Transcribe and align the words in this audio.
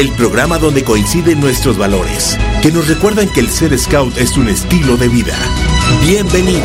el 0.00 0.10
programa 0.12 0.58
donde 0.58 0.82
coinciden 0.82 1.40
nuestros 1.40 1.76
valores, 1.76 2.38
que 2.62 2.72
nos 2.72 2.88
recuerdan 2.88 3.28
que 3.28 3.40
el 3.40 3.48
ser 3.48 3.78
scout 3.78 4.16
es 4.16 4.34
un 4.38 4.48
estilo 4.48 4.96
de 4.96 5.08
vida. 5.08 5.36
Bienvenidos. 6.02 6.62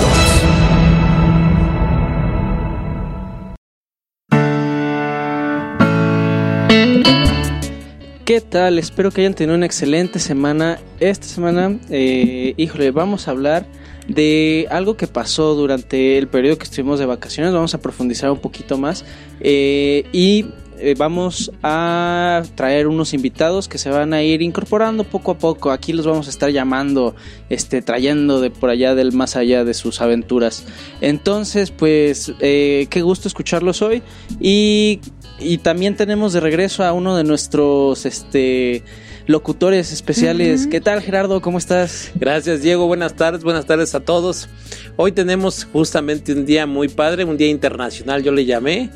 ¿Qué 8.23 8.39
tal? 8.39 8.79
Espero 8.79 9.11
que 9.11 9.19
hayan 9.19 9.33
tenido 9.33 9.57
una 9.57 9.65
excelente 9.65 10.19
semana. 10.19 10.79
Esta 11.01 11.27
semana, 11.27 11.77
eh, 11.89 12.53
híjole, 12.55 12.91
vamos 12.91 13.27
a 13.27 13.31
hablar 13.31 13.65
de 14.07 14.65
algo 14.71 14.95
que 14.95 15.07
pasó 15.07 15.55
durante 15.55 16.17
el 16.17 16.29
periodo 16.29 16.57
que 16.57 16.63
estuvimos 16.63 16.99
de 16.99 17.05
vacaciones. 17.05 17.51
Vamos 17.51 17.73
a 17.73 17.81
profundizar 17.81 18.31
un 18.31 18.39
poquito 18.39 18.77
más. 18.77 19.03
Eh, 19.41 20.05
y 20.13 20.45
eh, 20.79 20.95
vamos 20.97 21.51
a 21.63 22.43
traer 22.55 22.87
unos 22.87 23.13
invitados 23.13 23.67
que 23.67 23.77
se 23.77 23.89
van 23.89 24.13
a 24.13 24.23
ir 24.23 24.41
incorporando 24.41 25.03
poco 25.03 25.31
a 25.31 25.37
poco. 25.37 25.71
Aquí 25.71 25.93
los 25.93 26.05
vamos 26.05 26.27
a 26.27 26.29
estar 26.29 26.49
llamando, 26.51 27.15
este, 27.49 27.81
trayendo 27.81 28.41
de 28.41 28.49
por 28.49 28.69
allá 28.69 28.95
del 28.95 29.11
más 29.13 29.35
allá 29.35 29.63
de 29.63 29.73
sus 29.73 30.01
aventuras. 30.01 30.65
Entonces, 31.01 31.71
pues, 31.71 32.33
eh, 32.39 32.87
qué 32.89 33.01
gusto 33.01 33.27
escucharlos 33.27 33.81
hoy. 33.81 34.03
Y, 34.39 34.99
y 35.39 35.59
también 35.59 35.95
tenemos 35.95 36.33
de 36.33 36.39
regreso 36.39 36.83
a 36.83 36.93
uno 36.93 37.15
de 37.15 37.23
nuestros, 37.23 38.05
este 38.05 38.83
locutores 39.27 39.91
especiales. 39.91 40.67
¿Qué 40.67 40.81
tal, 40.81 41.01
Gerardo? 41.01 41.41
¿Cómo 41.41 41.57
estás? 41.57 42.11
Gracias, 42.15 42.61
Diego. 42.61 42.87
Buenas 42.87 43.15
tardes, 43.15 43.43
buenas 43.43 43.65
tardes 43.65 43.95
a 43.95 43.99
todos. 43.99 44.49
Hoy 44.97 45.11
tenemos 45.11 45.65
justamente 45.65 46.33
un 46.33 46.45
día 46.45 46.67
muy 46.67 46.89
padre, 46.89 47.23
un 47.23 47.37
día 47.37 47.49
internacional, 47.49 48.23
yo 48.23 48.31
le 48.31 48.45
llamé. 48.45 48.91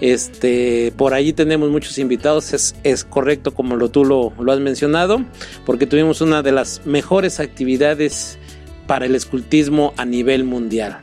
Este, 0.00 0.92
por 0.96 1.14
allí 1.14 1.32
tenemos 1.32 1.70
muchos 1.70 1.98
invitados, 1.98 2.52
es, 2.82 3.04
correcto 3.04 3.54
como 3.54 3.76
lo, 3.76 3.90
tú 3.90 4.04
lo, 4.04 4.32
lo 4.38 4.52
has 4.52 4.60
mencionado, 4.60 5.24
porque 5.64 5.86
tuvimos 5.86 6.20
una 6.20 6.42
de 6.42 6.52
las 6.52 6.84
mejores 6.84 7.40
actividades 7.40 8.38
para 8.86 9.06
el 9.06 9.14
escultismo 9.14 9.94
a 9.96 10.04
nivel 10.04 10.44
mundial. 10.44 10.98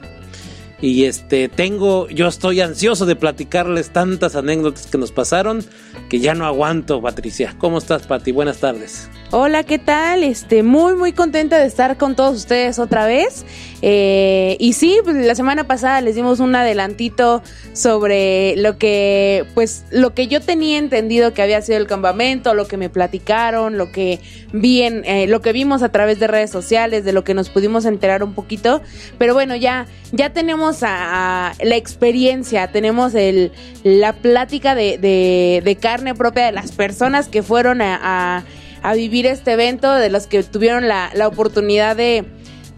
Y 0.82 1.06
este, 1.06 1.48
tengo, 1.48 2.10
yo 2.10 2.28
estoy 2.28 2.60
ansioso 2.60 3.06
de 3.06 3.16
platicarles 3.16 3.92
tantas 3.92 4.36
anécdotas 4.36 4.88
que 4.88 4.98
nos 4.98 5.12
pasaron 5.12 5.64
que 6.10 6.20
ya 6.20 6.34
no 6.34 6.46
aguanto, 6.46 7.02
Patricia. 7.02 7.56
¿Cómo 7.60 7.78
estás, 7.78 8.08
Pati? 8.08 8.32
Buenas 8.32 8.58
tardes. 8.58 9.08
Hola, 9.34 9.64
¿qué 9.64 9.80
tal? 9.80 10.26
Este, 10.26 10.62
muy, 10.62 10.96
muy 10.96 11.14
contenta 11.14 11.58
de 11.58 11.66
estar 11.66 11.96
con 11.96 12.18
todos 12.18 12.36
ustedes 12.36 12.80
otra 12.80 13.06
vez. 13.06 13.46
Eh, 13.82 14.58
y 14.60 14.74
sí, 14.74 14.98
pues 15.06 15.16
la 15.16 15.36
semana 15.36 15.64
pasada 15.64 16.02
les 16.02 16.16
dimos 16.16 16.42
un 16.42 16.54
adelantito 16.54 17.42
sobre 17.72 18.58
lo 18.58 18.78
que, 18.78 19.46
pues, 19.54 19.86
lo 19.90 20.14
que 20.14 20.28
yo 20.28 20.42
tenía 20.42 20.78
entendido 20.78 21.34
que 21.34 21.42
había 21.42 21.62
sido 21.62 21.78
el 21.78 21.88
campamento, 21.88 22.54
lo 22.54 22.68
que 22.68 22.76
me 22.76 22.90
platicaron, 22.90 23.78
lo 23.78 23.94
que 23.94 24.20
vi 24.52 24.82
en, 24.82 25.06
eh, 25.06 25.28
lo 25.28 25.40
que 25.40 25.54
vimos 25.54 25.82
a 25.82 25.94
través 25.94 26.20
de 26.20 26.28
redes 26.28 26.50
sociales, 26.50 27.06
de 27.06 27.14
lo 27.14 27.24
que 27.24 27.34
nos 27.34 27.50
pudimos 27.50 27.86
enterar 27.86 28.26
un 28.26 28.34
poquito. 28.34 28.82
Pero 29.18 29.34
bueno, 29.34 29.56
ya, 29.56 29.88
ya 30.12 30.32
tenemos 30.34 30.82
la 30.82 31.56
experiencia, 31.62 32.70
tenemos 32.74 33.16
el, 33.16 33.54
la 33.86 34.12
plática 34.12 34.76
de, 34.76 34.98
de, 34.98 35.78
carne 35.78 36.16
propia 36.16 36.48
de 36.48 36.52
las 36.52 36.74
personas 36.74 37.30
que 37.30 37.42
fueron 37.44 37.82
a 37.82 38.44
a 38.82 38.94
vivir 38.94 39.26
este 39.26 39.54
evento, 39.54 39.94
de 39.94 40.10
los 40.10 40.28
que 40.28 40.44
tuvieron 40.44 40.88
la, 40.88 41.12
la 41.14 41.28
oportunidad 41.28 41.96
de, 41.96 42.26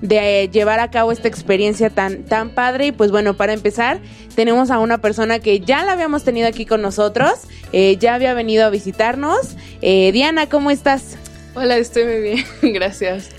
de, 0.02 0.50
llevar 0.52 0.80
a 0.80 0.92
cabo 0.92 1.12
esta 1.12 1.28
experiencia 1.28 1.90
tan, 1.90 2.24
tan 2.24 2.50
padre. 2.50 2.88
Y 2.88 2.92
pues 2.92 3.10
bueno, 3.10 3.36
para 3.36 3.54
empezar, 3.54 4.00
tenemos 4.36 4.70
a 4.70 4.80
una 4.80 5.00
persona 5.00 5.40
que 5.40 5.60
ya 5.62 5.84
la 5.84 5.94
habíamos 5.94 6.24
tenido 6.24 6.48
aquí 6.48 6.66
con 6.66 6.82
nosotros, 6.82 7.34
eh, 7.72 7.98
ya 7.98 8.14
había 8.14 8.34
venido 8.34 8.66
a 8.66 8.70
visitarnos. 8.70 9.56
Eh, 9.82 10.12
Diana, 10.12 10.48
¿cómo 10.48 10.72
estás? 10.72 11.18
Hola, 11.56 11.78
estoy 11.78 12.04
muy 12.04 12.22
bien, 12.22 12.46
gracias. 12.74 13.30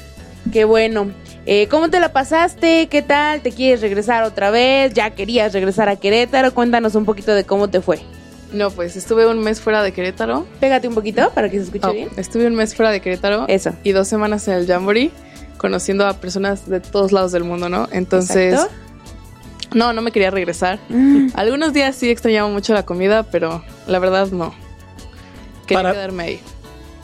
Qué 0.52 0.64
bueno. 0.64 1.10
Eh, 1.46 1.68
¿Cómo 1.68 1.90
te 1.90 2.00
la 2.00 2.12
pasaste? 2.12 2.88
¿Qué 2.88 3.02
tal? 3.02 3.42
¿Te 3.42 3.52
quieres 3.52 3.82
regresar 3.82 4.24
otra 4.24 4.50
vez? 4.50 4.94
¿Ya 4.94 5.10
querías 5.10 5.52
regresar 5.52 5.90
a 5.90 5.96
Querétaro? 5.96 6.54
Cuéntanos 6.54 6.94
un 6.94 7.04
poquito 7.04 7.34
de 7.34 7.44
cómo 7.44 7.68
te 7.68 7.82
fue. 7.82 8.00
No, 8.54 8.70
pues 8.70 8.96
estuve 8.96 9.26
un 9.26 9.40
mes 9.40 9.60
fuera 9.60 9.82
de 9.82 9.92
Querétaro. 9.92 10.46
Pégate 10.60 10.86
un 10.88 10.94
poquito 10.94 11.30
para 11.34 11.50
que 11.50 11.58
se 11.58 11.64
escuche 11.64 11.86
Oh, 11.86 11.92
bien. 11.92 12.08
Estuve 12.16 12.46
un 12.46 12.54
mes 12.54 12.74
fuera 12.74 12.90
de 12.92 13.00
Querétaro. 13.00 13.46
Eso. 13.48 13.72
Y 13.82 13.92
dos 13.92 14.06
semanas 14.08 14.46
en 14.48 14.54
el 14.54 14.66
Jamboree, 14.66 15.10
conociendo 15.58 16.06
a 16.06 16.14
personas 16.14 16.68
de 16.68 16.80
todos 16.80 17.10
lados 17.12 17.32
del 17.32 17.44
mundo, 17.44 17.68
¿no? 17.68 17.88
Entonces, 17.90 18.54
Exacto. 18.54 18.74
no, 19.74 19.92
no 19.92 20.02
me 20.02 20.12
quería 20.12 20.30
regresar. 20.30 20.78
Algunos 21.34 21.72
días 21.72 21.96
sí 21.96 22.10
extrañaba 22.10 22.48
mucho 22.48 22.74
la 22.74 22.84
comida, 22.86 23.24
pero 23.24 23.64
la 23.88 23.98
verdad 23.98 24.28
no. 24.28 24.54
Quería 25.66 25.82
Para- 25.82 25.92
quedarme 25.94 26.22
ahí. 26.22 26.40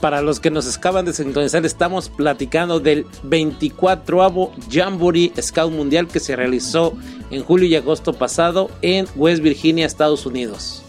Para 0.01 0.23
los 0.23 0.41
que 0.41 0.51
nos 0.51 0.75
acaban 0.77 1.05
de 1.05 1.13
sintonizar, 1.13 1.67
estamos 1.67 2.09
platicando 2.09 2.81
del 2.81 3.05
24 3.23 4.51
Jamboree 4.71 5.31
Scout 5.43 5.73
Mundial 5.73 6.07
que 6.09 6.21
se 6.21 6.35
realizó 6.37 6.95
en 7.31 7.45
julio 7.45 7.69
y 7.69 7.77
agosto 7.77 8.15
pasado 8.15 8.71
en 8.81 9.07
West 9.15 9.43
Virginia, 9.43 9.85
Estados 9.85 10.25
Unidos. 10.25 10.83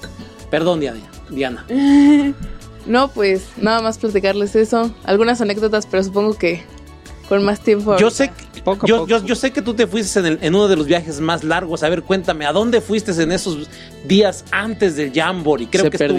Perdón, 0.51 0.79
Diana. 0.81 1.00
Diana. 1.29 1.66
No, 2.88 3.09
pues 3.09 3.44
nada 3.57 3.79
más 3.81 4.00
platicarles 4.00 4.56
eso. 4.56 4.91
Algunas 5.03 5.39
anécdotas, 5.39 5.85
pero 5.85 6.03
supongo 6.03 6.34
que 6.34 6.63
con 7.29 7.44
más 7.44 7.59
tiempo. 7.59 7.95
Yo 7.97 8.07
ahorita. 8.07 8.12
sé, 8.12 8.31
que- 8.56 8.62
Poco 8.63 8.88
yo, 8.88 8.95
poco. 8.97 9.07
yo- 9.07 9.23
yo 9.23 9.35
sé 9.35 9.51
que 9.51 9.62
tú 9.62 9.75
te 9.75 9.85
fuiste 9.85 10.19
en, 10.19 10.25
el- 10.25 10.39
en 10.41 10.56
uno 10.56 10.67
de 10.67 10.75
los 10.75 10.88
viajes 10.88 11.19
más 11.19 11.44
largos. 11.44 11.84
A 11.84 11.89
ver, 11.89 12.01
cuéntame, 12.01 12.47
¿a 12.47 12.51
dónde 12.51 12.81
fuiste 12.81 13.12
en 13.22 13.31
esos 13.31 13.69
días 14.07 14.45
antes 14.51 14.95
del 14.95 15.13
Jamboree? 15.13 15.67
Creo 15.69 15.84
¿Se 15.84 15.89
que 15.91 15.97
estuvo 16.03 16.17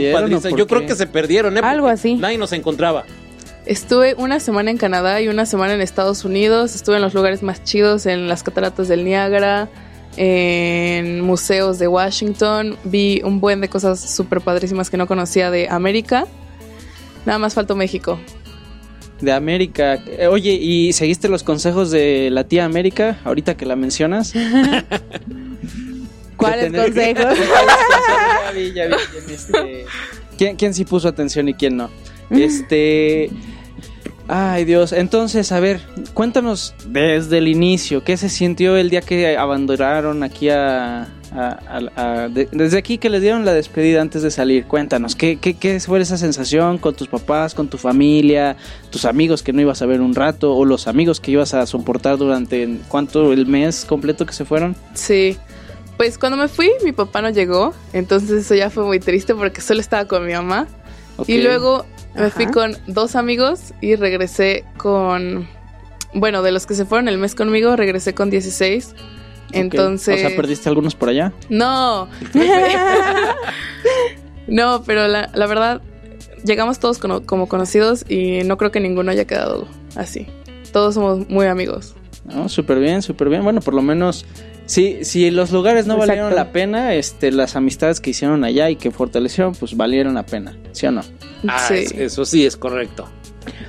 por 0.51 0.57
Yo 0.59 0.67
creo 0.69 0.87
que 0.87 0.95
se 0.95 1.09
perdieron, 1.09 1.57
¿eh? 1.57 1.61
Algo 1.65 1.89
así. 1.89 2.15
Nadie 2.15 2.39
nos 2.39 2.53
encontraba. 2.53 3.05
Estuve 3.67 4.15
una 4.17 4.39
semana 4.39 4.71
en 4.71 4.79
Canadá 4.79 5.21
y 5.21 5.27
una 5.27 5.47
semana 5.47 5.75
en 5.75 5.81
Estados 5.81 6.25
Unidos. 6.25 6.77
Estuve 6.77 6.95
en 6.97 7.03
los 7.03 7.13
lugares 7.15 7.43
más 7.43 7.65
chidos, 7.65 8.07
en 8.07 8.29
las 8.29 8.45
cataratas 8.45 8.87
del 8.87 9.05
Niágara, 9.05 9.69
en 10.17 11.21
museos 11.21 11.79
de 11.79 11.89
Washington. 11.89 12.77
Vi 12.85 13.23
un 13.25 13.41
buen 13.41 13.61
de 13.61 13.69
cosas 13.69 14.01
súper 14.01 14.41
padrísimas 14.41 14.91
que 14.91 14.97
no 14.97 15.07
conocía 15.07 15.51
de 15.51 15.69
América. 15.69 16.27
Nada 17.27 17.39
más 17.39 17.55
faltó 17.55 17.77
México. 17.77 18.19
De 19.21 19.33
América. 19.33 20.03
Eh, 20.07 20.27
Oye, 20.27 20.53
¿y 20.53 20.93
seguiste 20.93 21.29
los 21.29 21.43
consejos 21.43 21.91
de 21.91 22.31
la 22.31 22.45
tía 22.45 22.65
América 22.65 23.21
ahorita 23.25 23.57
que 23.57 23.67
la 23.67 23.77
mencionas? 23.77 24.33
¿Cuáles 26.37 26.73
consejos? 26.73 27.39
ya 28.45 28.53
vi, 28.53 28.73
ya 28.73 28.87
vi 28.89 28.95
quién, 29.13 29.31
este, 29.31 29.87
quién, 30.37 30.57
quién 30.57 30.75
sí 30.75 30.85
puso 30.85 31.07
atención 31.09 31.49
y 31.49 31.55
quién 31.55 31.77
no. 31.77 31.89
Este. 32.31 33.31
Ay 34.29 34.65
Dios, 34.65 34.93
entonces, 34.93 35.51
a 35.53 35.61
ver, 35.61 35.81
cuéntanos 36.15 36.75
desde 36.87 37.39
el 37.39 37.49
inicio, 37.49 38.05
¿qué 38.05 38.17
se 38.17 38.29
sintió 38.29 38.77
el 38.77 38.89
día 38.89 39.01
que 39.01 39.37
abandonaron 39.37 40.23
aquí 40.23 40.49
a... 40.49 41.03
a- 41.03 41.09
a- 41.37 41.81
a- 42.25 42.29
de- 42.29 42.49
desde 42.53 42.79
aquí 42.79 42.99
que 42.99 43.11
les 43.11 43.21
dieron 43.21 43.45
la 43.45 43.53
despedida 43.53 44.01
antes 44.01 44.23
de 44.23 44.31
salir, 44.31 44.65
cuéntanos, 44.67 45.17
¿qué, 45.17 45.37
qué, 45.39 45.55
qué 45.55 45.81
fue 45.81 46.01
esa 46.01 46.17
sensación 46.17 46.79
con 46.79 46.95
tus 46.95 47.09
papás, 47.09 47.53
con 47.55 47.69
tu 47.69 47.79
familia, 47.79 48.57
tus 48.91 49.05
amigos 49.07 49.43
que 49.43 49.53
no 49.53 49.61
ibas 49.61 49.83
a 49.83 49.87
ver 49.87 50.01
un 50.01 50.15
rato, 50.15 50.55
o 50.55 50.65
los 50.65 50.87
amigos 50.87 51.19
que 51.21 51.33
ibas 51.33 51.53
a 51.55 51.67
soportar 51.67 52.17
durante, 52.17 52.79
¿cuánto? 52.89 53.33
¿El 53.33 53.47
mes 53.47 53.85
completo 53.85 54.25
que 54.25 54.33
se 54.35 54.45
fueron? 54.45 54.77
Sí. 54.95 55.37
Pues 55.97 56.17
cuando 56.17 56.37
me 56.39 56.49
fui, 56.49 56.71
mi 56.85 56.93
papá 56.93 57.23
no 57.23 57.31
llegó. 57.31 57.75
Entonces 57.93 58.31
eso 58.31 58.55
ya 58.55 58.71
fue 58.71 58.85
muy 58.85 58.99
triste 58.99 59.35
porque 59.35 59.61
solo 59.61 59.81
estaba 59.81 60.07
con 60.07 60.25
mi 60.27 60.33
mamá. 60.33 60.67
Y 61.27 61.39
luego 61.43 61.85
me 62.15 62.31
fui 62.31 62.47
con 62.47 62.77
dos 62.87 63.17
amigos 63.17 63.73
y 63.81 63.97
regresé 63.97 64.65
con. 64.77 65.49
Bueno, 66.15 66.43
de 66.43 66.53
los 66.53 66.67
que 66.67 66.75
se 66.75 66.85
fueron 66.85 67.09
el 67.09 67.19
mes 67.19 67.35
conmigo, 67.35 67.75
regresé 67.77 68.15
con 68.15 68.31
16. 68.31 68.95
Ok. 68.95 68.99
Entonces. 69.53 70.17
O 70.25 70.29
sea, 70.29 70.37
¿perdiste 70.37 70.69
algunos 70.69 70.95
por 70.95 71.09
allá? 71.09 71.33
No. 71.49 72.09
no, 74.47 74.83
pero 74.85 75.09
la, 75.09 75.31
la 75.35 75.47
verdad, 75.47 75.81
llegamos 76.45 76.79
todos 76.79 76.99
cono- 76.99 77.25
como 77.25 77.49
conocidos 77.49 78.05
y 78.09 78.43
no 78.45 78.57
creo 78.59 78.71
que 78.71 78.81
ninguno 78.81 79.11
haya 79.11 79.25
quedado 79.27 79.67
así. 79.97 80.27
Todos 80.73 80.95
somos 80.95 81.29
muy 81.29 81.47
amigos. 81.47 81.95
No, 82.25 82.49
súper 82.49 82.79
bien, 82.79 83.03
súper 83.03 83.29
bien. 83.29 83.43
Bueno, 83.43 83.61
por 83.61 83.75
lo 83.75 83.83
menos, 83.83 84.25
si, 84.67 85.05
si 85.05 85.31
los 85.31 85.51
lugares 85.51 85.87
no 85.87 85.97
valieron 85.97 86.35
la 86.35 86.53
pena, 86.53 86.95
este, 86.95 87.31
las 87.33 87.57
amistades 87.57 88.01
que 88.01 88.11
hicieron 88.11 88.45
allá 88.45 88.71
y 88.71 88.77
que 88.77 88.91
fortalecieron, 88.91 89.55
pues 89.55 89.77
valieron 89.77 90.15
la 90.15 90.25
pena, 90.25 90.57
¿sí 90.73 90.87
o 90.87 90.91
no? 90.93 91.03
Ah, 91.49 91.65
sí. 91.69 91.75
es- 91.75 91.93
eso 91.93 92.25
sí 92.25 92.47
es 92.47 92.57
correcto. 92.57 93.09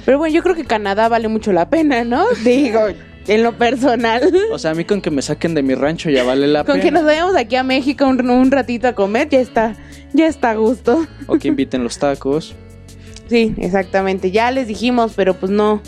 Pero 0.05 0.17
bueno, 0.19 0.33
yo 0.35 0.43
creo 0.43 0.55
que 0.55 0.65
Canadá 0.65 1.07
vale 1.09 1.27
mucho 1.27 1.51
la 1.51 1.69
pena, 1.69 2.03
¿no? 2.03 2.25
Digo, 2.43 2.81
en 3.27 3.41
lo 3.43 3.57
personal. 3.57 4.21
O 4.51 4.59
sea, 4.59 4.71
a 4.71 4.73
mí 4.75 4.85
con 4.85 5.01
que 5.01 5.09
me 5.11 5.21
saquen 5.21 5.55
de 5.55 5.63
mi 5.63 5.75
rancho 5.75 6.09
ya 6.09 6.23
vale 6.23 6.45
la 6.47 6.63
Con 6.63 6.73
pena. 6.75 6.83
que 6.83 6.91
nos 6.91 7.03
vayamos 7.05 7.35
aquí 7.35 7.55
a 7.55 7.63
México 7.63 8.05
un, 8.05 8.29
un 8.29 8.51
ratito 8.51 8.87
a 8.87 8.93
comer, 8.93 9.29
ya 9.29 9.39
está, 9.39 9.75
ya 10.13 10.27
está 10.27 10.51
a 10.51 10.55
gusto. 10.55 11.07
O 11.27 11.37
que 11.37 11.47
inviten 11.47 11.83
los 11.83 11.97
tacos. 11.99 12.55
Sí, 13.29 13.55
exactamente. 13.57 14.29
Ya 14.31 14.51
les 14.51 14.67
dijimos, 14.67 15.13
pero 15.15 15.33
pues 15.33 15.49
no, 15.51 15.81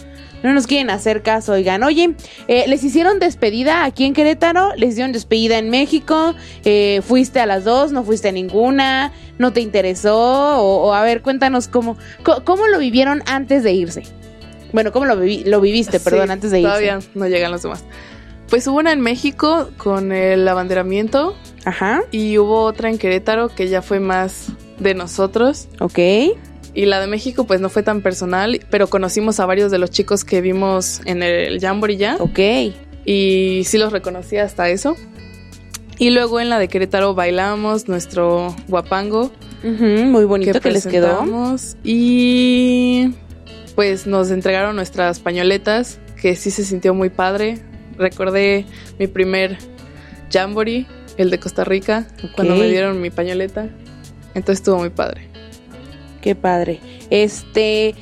no 0.45 0.53
nos 0.53 0.67
quieren 0.67 0.89
hacer 0.89 1.21
caso. 1.21 1.53
Oigan, 1.53 1.83
oye, 1.83 2.15
eh, 2.47 2.65
les 2.67 2.83
hicieron 2.83 3.19
despedida 3.19 3.83
aquí 3.83 4.05
en 4.05 4.13
Querétaro, 4.13 4.73
les 4.75 4.91
hicieron 4.91 5.11
despedida 5.11 5.57
en 5.57 5.69
México. 5.69 6.35
eh, 6.63 7.01
fuiste 7.05 7.39
a 7.39 7.45
las 7.45 7.63
dos, 7.63 7.91
no 7.91 8.03
fuiste 8.03 8.29
a 8.29 8.31
ninguna, 8.31 9.11
no 9.37 9.51
te 9.53 9.61
interesó. 9.61 10.17
O, 10.61 10.87
o 10.87 10.93
a 10.93 11.03
ver, 11.03 11.21
cuéntanos 11.21 11.67
cómo, 11.67 11.97
cómo 12.43 12.67
lo 12.67 12.79
vivieron 12.79 13.21
antes 13.25 13.63
de 13.63 13.73
irse. 13.73 14.03
Bueno, 14.73 14.91
cómo 14.91 15.05
lo, 15.05 15.15
vivi- 15.15 15.45
lo 15.45 15.61
viviste, 15.61 15.99
perdón, 15.99 16.27
Sí, 16.27 16.31
antes 16.33 16.51
de 16.51 16.59
irse. 16.59 16.69
Todavía 16.69 16.99
no 17.13 17.27
llegan 17.27 17.51
los 17.51 17.61
demás. 17.63 17.83
Pues 18.49 18.67
hubo 18.67 18.77
una 18.77 18.91
en 18.91 19.01
México 19.01 19.69
con 19.77 20.11
el 20.11 20.47
abanderamiento 20.47 21.35
Ajá, 21.63 22.01
y 22.11 22.37
hubo 22.37 22.61
otra 22.61 22.89
en 22.89 22.97
Querétaro 22.99 23.49
que 23.49 23.67
ya 23.69 23.81
fue 23.81 23.99
más 23.99 24.47
de 24.79 24.93
nosotros. 24.93 25.67
ok. 25.79 25.97
Y 26.75 26.85
la 26.85 26.99
de 26.99 27.07
México 27.07 27.47
pues 27.47 27.61
no 27.61 27.69
fue 27.69 27.81
tan 27.81 28.01
personal, 28.01 28.59
pero 28.69 28.87
conocimos 28.87 29.39
a 29.39 29.45
varios 29.45 29.71
de 29.71 29.79
los 29.79 29.89
chicos 29.89 30.25
que 30.25 30.41
vimos 30.41 31.01
en 31.05 31.23
el 31.23 31.59
Jamboree 31.59 31.97
ya. 31.97 32.17
Ok. 32.19 32.39
Y 33.05 33.63
sí 33.65 33.77
los 33.77 33.93
reconocí 33.93 34.37
hasta 34.37 34.69
eso. 34.69 34.97
Y 35.97 36.09
luego 36.09 36.41
en 36.41 36.49
la 36.49 36.59
de 36.59 36.67
Querétaro 36.67 37.15
bailamos 37.15 37.87
nuestro 37.87 38.53
guapango 38.67 39.31
muy 39.63 40.25
bonito 40.25 40.59
que, 40.59 40.71
les 40.71 40.85
quedó. 40.85 41.25
Y 41.83 43.13
pues 43.75 44.05
nos 44.05 44.29
entregaron 44.29 44.75
nuestras 44.75 45.19
pañoletas, 45.19 45.99
que 46.21 46.35
sí 46.35 46.51
se 46.51 46.63
sintió 46.63 46.93
muy 46.93 47.09
padre. 47.09 47.59
Recordé 47.97 48.65
mi 48.99 49.07
primer 49.07 49.57
jamboree, 50.31 50.85
el 51.17 51.29
de 51.29 51.39
Costa 51.39 51.63
Rica, 51.63 52.07
cuando 52.35 52.55
me 52.55 52.67
dieron 52.67 53.01
mi 53.01 53.09
pañoleta. 53.09 53.69
Entonces 54.33 54.59
estuvo 54.59 54.77
muy 54.77 54.89
padre. 54.89 55.29
Qué 56.25 56.33
padre. 56.35 56.79
Este, 57.11 57.93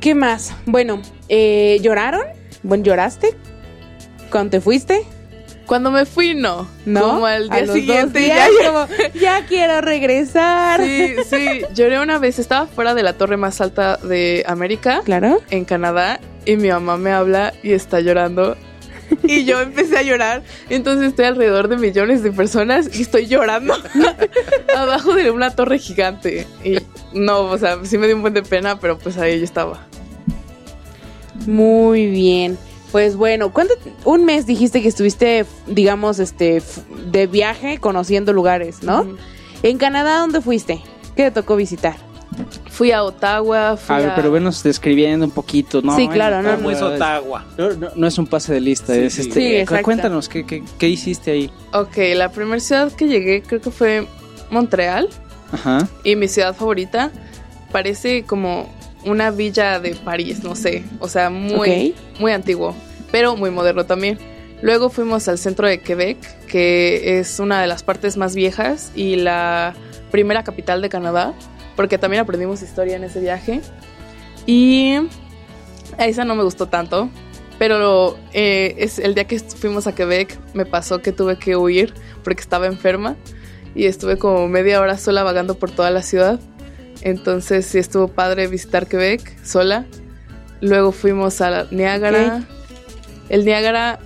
¿qué 0.00 0.14
más? 0.14 0.54
Bueno, 0.66 1.00
eh, 1.30 1.78
¿lloraron? 1.82 2.20
Bueno, 2.62 2.84
¿lloraste? 2.84 3.30
¿Cuando 4.30 4.50
te 4.50 4.60
fuiste? 4.60 5.00
Cuando 5.64 5.90
me 5.90 6.04
fui, 6.04 6.34
no. 6.34 6.68
¿No? 6.84 7.00
Como 7.14 7.24
al 7.26 7.48
día 7.48 7.66
siguiente. 7.72 8.18
días, 8.18 8.50
ya- 8.60 8.66
como, 8.70 8.86
ya 9.18 9.46
quiero 9.46 9.80
regresar. 9.80 10.82
Sí, 10.84 11.14
sí. 11.28 11.62
Lloré 11.74 12.00
una 12.00 12.18
vez. 12.18 12.38
Estaba 12.38 12.66
fuera 12.66 12.94
de 12.94 13.02
la 13.02 13.14
torre 13.14 13.38
más 13.38 13.62
alta 13.62 13.96
de 13.96 14.44
América, 14.46 15.00
Claro. 15.02 15.40
en 15.48 15.64
Canadá, 15.64 16.20
y 16.44 16.56
mi 16.56 16.68
mamá 16.68 16.98
me 16.98 17.12
habla 17.12 17.54
y 17.62 17.72
está 17.72 18.00
llorando. 18.00 18.58
Y 19.24 19.44
yo 19.44 19.60
empecé 19.60 19.98
a 19.98 20.02
llorar. 20.02 20.42
Entonces 20.70 21.08
estoy 21.08 21.26
alrededor 21.26 21.68
de 21.68 21.76
millones 21.76 22.22
de 22.22 22.32
personas 22.32 22.88
y 22.98 23.02
estoy 23.02 23.26
llorando 23.26 23.74
abajo 24.76 25.14
de 25.14 25.30
una 25.30 25.50
torre 25.54 25.78
gigante. 25.78 26.46
Y 26.64 26.76
no, 27.14 27.42
o 27.42 27.58
sea, 27.58 27.78
sí 27.84 27.98
me 27.98 28.06
dio 28.06 28.16
un 28.16 28.22
buen 28.22 28.34
de 28.34 28.42
pena, 28.42 28.78
pero 28.78 28.98
pues 28.98 29.18
ahí 29.18 29.38
yo 29.38 29.44
estaba. 29.44 29.86
Muy 31.46 32.06
bien. 32.06 32.58
Pues 32.90 33.16
bueno, 33.16 33.52
¿cuánto? 33.52 33.74
Un 34.04 34.24
mes 34.24 34.46
dijiste 34.46 34.82
que 34.82 34.88
estuviste, 34.88 35.46
digamos, 35.66 36.18
este, 36.18 36.62
de 37.10 37.26
viaje 37.26 37.78
conociendo 37.78 38.32
lugares, 38.34 38.82
¿no? 38.82 39.06
En 39.62 39.78
Canadá, 39.78 40.18
¿dónde 40.18 40.40
fuiste? 40.42 40.82
¿Qué 41.16 41.24
te 41.24 41.30
tocó 41.30 41.56
visitar? 41.56 41.96
Fui 42.70 42.90
a 42.92 43.02
Ottawa, 43.02 43.76
fui 43.76 43.94
A 43.94 43.98
ver, 43.98 44.12
pero 44.14 44.30
venos 44.30 44.62
describiendo 44.62 45.24
un 45.24 45.30
poquito, 45.30 45.80
¿no? 45.82 45.94
Sí, 45.96 46.08
claro, 46.08 46.42
no, 46.42 46.54
¿Cómo 46.56 46.70
es 46.70 46.80
Ottawa? 46.82 47.44
No, 47.56 47.70
no, 47.74 47.88
no 47.94 48.06
es 48.06 48.18
un 48.18 48.26
pase 48.26 48.52
de 48.54 48.60
lista, 48.60 48.94
Sí, 48.94 49.00
es 49.00 49.14
sí. 49.14 49.20
este. 49.22 49.66
Sí, 49.66 49.82
cuéntanos, 49.82 50.28
¿qué, 50.28 50.44
qué, 50.44 50.62
qué 50.78 50.88
hiciste 50.88 51.30
ahí? 51.30 51.50
Ok, 51.72 51.96
la 52.14 52.30
primera 52.30 52.60
ciudad 52.60 52.92
que 52.92 53.06
llegué 53.06 53.42
creo 53.42 53.60
que 53.60 53.70
fue 53.70 54.06
Montreal. 54.50 55.08
Ajá. 55.52 55.88
Y 56.04 56.16
mi 56.16 56.28
ciudad 56.28 56.54
favorita 56.54 57.10
parece 57.70 58.24
como 58.24 58.68
una 59.04 59.30
villa 59.30 59.80
de 59.80 59.94
París, 59.94 60.42
no 60.42 60.54
sé. 60.54 60.84
O 61.00 61.08
sea, 61.08 61.30
muy, 61.30 61.94
muy 62.18 62.32
antiguo, 62.32 62.74
pero 63.10 63.36
muy 63.36 63.50
moderno 63.50 63.84
también. 63.84 64.18
Luego 64.62 64.90
fuimos 64.90 65.26
al 65.28 65.38
centro 65.38 65.66
de 65.66 65.80
Quebec, 65.80 66.18
que 66.46 67.18
es 67.18 67.40
una 67.40 67.60
de 67.60 67.66
las 67.66 67.82
partes 67.82 68.16
más 68.16 68.34
viejas 68.34 68.92
y 68.94 69.16
la 69.16 69.74
primera 70.10 70.44
capital 70.44 70.80
de 70.82 70.88
Canadá, 70.88 71.34
porque 71.74 71.98
también 71.98 72.22
aprendimos 72.22 72.62
historia 72.62 72.96
en 72.96 73.04
ese 73.04 73.20
viaje. 73.20 73.60
Y 74.46 74.94
a 75.98 76.06
esa 76.06 76.24
no 76.24 76.36
me 76.36 76.44
gustó 76.44 76.66
tanto, 76.66 77.08
pero 77.58 78.16
eh, 78.32 78.76
es 78.78 78.98
el 78.98 79.14
día 79.14 79.24
que 79.24 79.40
fuimos 79.40 79.86
a 79.86 79.94
Quebec 79.94 80.38
me 80.54 80.64
pasó 80.64 81.00
que 81.02 81.12
tuve 81.12 81.38
que 81.38 81.56
huir 81.56 81.94
porque 82.22 82.40
estaba 82.40 82.66
enferma 82.66 83.16
y 83.74 83.86
estuve 83.86 84.18
como 84.18 84.48
media 84.48 84.80
hora 84.80 84.98
sola 84.98 85.22
vagando 85.22 85.54
por 85.54 85.70
toda 85.70 85.90
la 85.90 86.02
ciudad. 86.02 86.38
Entonces 87.00 87.66
sí 87.66 87.78
estuvo 87.78 88.08
padre 88.08 88.46
visitar 88.46 88.86
Quebec 88.86 89.44
sola. 89.44 89.86
Luego 90.60 90.92
fuimos 90.92 91.40
a 91.40 91.50
la 91.50 91.66
Niágara. 91.70 92.44
El 93.28 93.44
Niágara 93.44 93.98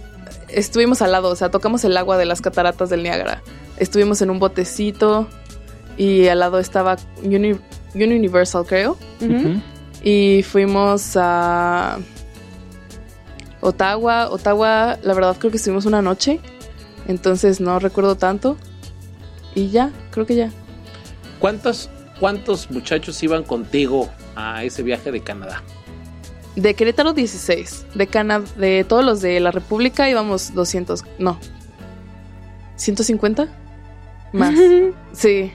estuvimos 0.48 1.02
al 1.02 1.12
lado, 1.12 1.28
o 1.28 1.36
sea, 1.36 1.50
tocamos 1.50 1.84
el 1.84 1.96
agua 1.96 2.16
de 2.16 2.24
las 2.24 2.40
cataratas 2.40 2.88
del 2.88 3.02
Niágara. 3.02 3.42
Estuvimos 3.76 4.22
en 4.22 4.30
un 4.30 4.38
botecito 4.38 5.28
y 5.98 6.28
al 6.28 6.38
lado 6.38 6.58
estaba 6.58 6.96
Uni- 7.22 7.58
Universal, 7.94 8.64
creo. 8.66 8.96
Y 10.02 10.42
fuimos 10.44 11.16
a 11.16 11.98
Ottawa. 13.60 14.30
Ottawa, 14.30 14.98
la 15.02 15.14
verdad 15.14 15.36
creo 15.38 15.50
que 15.50 15.56
estuvimos 15.56 15.86
una 15.86 16.02
noche. 16.02 16.40
Entonces 17.08 17.60
no 17.60 17.78
recuerdo 17.78 18.16
tanto. 18.16 18.56
Y 19.56 19.70
ya, 19.70 19.90
creo 20.12 20.24
que 20.26 20.36
ya. 20.36 20.52
¿Cuántos, 21.40 21.90
¿Cuántos 22.20 22.70
muchachos 22.70 23.20
iban 23.24 23.42
contigo 23.42 24.08
a 24.36 24.62
ese 24.62 24.84
viaje 24.84 25.10
de 25.10 25.20
Canadá? 25.22 25.62
De 26.54 26.74
Querétaro 26.74 27.12
16. 27.12 27.86
De 27.94 28.06
Cana 28.06 28.42
de 28.56 28.84
todos 28.84 29.04
los 29.04 29.20
de 29.20 29.40
la 29.40 29.50
República 29.50 30.08
íbamos 30.08 30.54
200. 30.54 31.04
No. 31.18 31.38
150 32.76 33.48
más. 34.32 34.54
sí. 35.12 35.50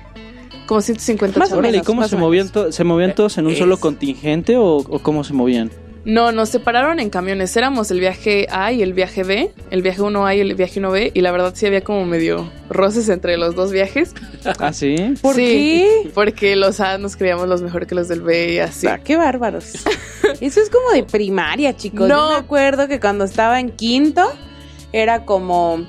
Como 0.68 0.82
150 0.82 1.40
Más. 1.40 1.52
Órale, 1.52 1.70
¿y 1.70 1.72
menos, 1.74 1.88
cómo 1.88 2.02
más 2.02 2.10
se 2.10 2.18
movían? 2.18 2.50
¿Se 2.72 2.84
movían 2.84 3.14
todos 3.14 3.38
en 3.38 3.46
un 3.46 3.52
Es- 3.54 3.60
solo 3.60 3.78
contingente 3.80 4.58
o, 4.58 4.78
o 4.78 5.00
cómo 5.00 5.24
se 5.24 5.34
movían? 5.34 5.70
No, 6.04 6.32
nos 6.32 6.50
separaron 6.50 7.00
en 7.00 7.12
camiones. 7.12 7.56
Éramos 7.56 7.92
el 7.92 8.00
viaje 8.00 8.48
A 8.50 8.72
y 8.72 8.82
el 8.82 8.94
viaje 8.94 9.24
B. 9.24 9.52
El 9.70 9.84
viaje 9.84 10.02
1A 10.02 10.36
y 10.36 10.40
el 10.40 10.56
viaje 10.56 10.82
1B. 10.82 11.12
Y 11.14 11.22
la 11.22 11.32
verdad 11.32 11.54
sí 11.56 11.68
había 11.68 11.84
como 11.84 12.06
medio 12.06 12.52
roces 12.70 13.08
entre 13.10 13.38
los 13.38 13.54
dos 13.54 13.72
viajes. 13.72 14.16
¿Ah, 14.60 14.74
sí? 14.74 14.96
¿Por 15.22 15.36
Sí, 15.36 15.42
qué? 15.44 16.12
Porque 16.16 16.56
los 16.56 16.80
A 16.80 16.98
nos 16.98 17.16
creíamos 17.16 17.48
los 17.48 17.62
mejor 17.62 17.86
que 17.86 17.94
los 17.94 18.08
del 18.08 18.22
B 18.22 18.54
y 18.54 18.60
así. 18.60 18.88
Ah, 18.88 18.98
qué 19.04 19.16
bárbaros. 19.16 19.74
Eso 20.42 20.60
es 20.60 20.70
como 20.72 20.90
de 20.92 21.04
primaria, 21.04 21.76
chicos. 21.78 22.08
No. 22.08 22.30
Yo 22.30 22.30
me 22.32 22.36
acuerdo 22.36 22.88
que 22.88 23.00
cuando 23.00 23.24
estaba 23.26 23.60
en 23.60 23.70
quinto 23.70 24.24
era 24.94 25.24
como 25.26 25.86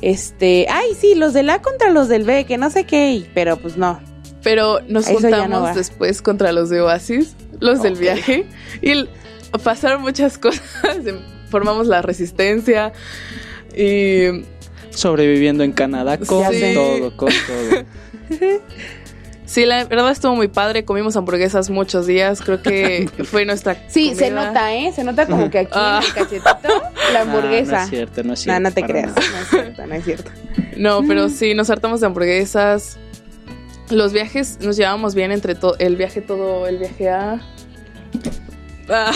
este, 0.00 0.66
ay, 0.68 0.88
sí, 0.98 1.14
los 1.14 1.32
del 1.32 1.48
A 1.50 1.62
contra 1.62 1.90
los 1.90 2.08
del 2.08 2.24
B, 2.24 2.44
que 2.44 2.58
no 2.58 2.70
sé 2.70 2.84
qué, 2.84 3.24
pero 3.34 3.56
pues 3.56 3.76
no. 3.76 4.00
Pero 4.42 4.80
nos 4.88 5.08
Eso 5.08 5.20
ya 5.20 5.30
no 5.30 5.42
juntamos 5.44 5.74
después 5.76 6.20
contra 6.20 6.52
los 6.52 6.68
de 6.70 6.80
Oasis, 6.82 7.34
los 7.60 7.82
del 7.82 7.94
viaje. 7.94 8.44
Y 8.82 8.90
l- 8.90 9.08
pasaron 9.62 10.02
muchas 10.02 10.38
cosas. 10.38 10.62
Formamos 11.50 11.86
la 11.86 12.02
resistencia. 12.02 12.92
Y 13.76 14.44
Sobreviviendo 14.90 15.64
en 15.64 15.72
Canadá 15.72 16.18
con 16.18 16.26
todo, 16.28 17.16
con 17.16 17.28
todo. 17.28 17.84
sí, 19.46 19.66
la 19.66 19.84
verdad 19.84 20.10
estuvo 20.12 20.36
muy 20.36 20.46
padre. 20.48 20.84
Comimos 20.84 21.16
hamburguesas 21.16 21.68
muchos 21.70 22.06
días. 22.06 22.40
Creo 22.40 22.62
que 22.62 23.08
fue 23.24 23.44
nuestra. 23.44 23.76
Sí, 23.88 24.14
se 24.14 24.30
nota, 24.30 24.72
¿eh? 24.74 24.92
Se 24.94 25.02
nota 25.02 25.26
como 25.26 25.50
que 25.50 25.58
aquí 25.60 25.70
Ah. 25.74 26.00
en 26.00 26.08
el 26.08 26.14
cachetito 26.14 26.82
la 27.12 27.20
hamburguesa. 27.22 27.76
Ah, 27.76 27.78
no 27.80 27.84
es 27.84 27.90
cierto, 27.90 28.22
no 28.22 28.32
es 28.34 28.46
No, 28.46 28.52
cierto. 28.54 28.60
no 28.60 28.72
te 28.72 28.80
para 28.82 28.92
creas, 28.92 29.14
nada. 29.16 29.20
no 29.30 29.38
es 29.40 29.48
cierto, 29.48 29.86
no 29.86 29.94
es 29.94 30.04
cierto. 30.04 30.30
No, 30.76 31.02
pero 31.08 31.28
sí, 31.28 31.54
nos 31.54 31.70
hartamos 31.70 32.00
de 32.00 32.06
hamburguesas. 32.06 32.96
Los 33.90 34.12
viajes 34.12 34.58
nos 34.60 34.76
llevábamos 34.76 35.14
bien 35.16 35.32
entre 35.32 35.54
todo. 35.56 35.74
El 35.80 35.96
viaje 35.96 36.20
todo, 36.20 36.66
el 36.68 36.78
viaje 36.78 37.10
A. 37.10 37.40
Ah, 38.88 39.12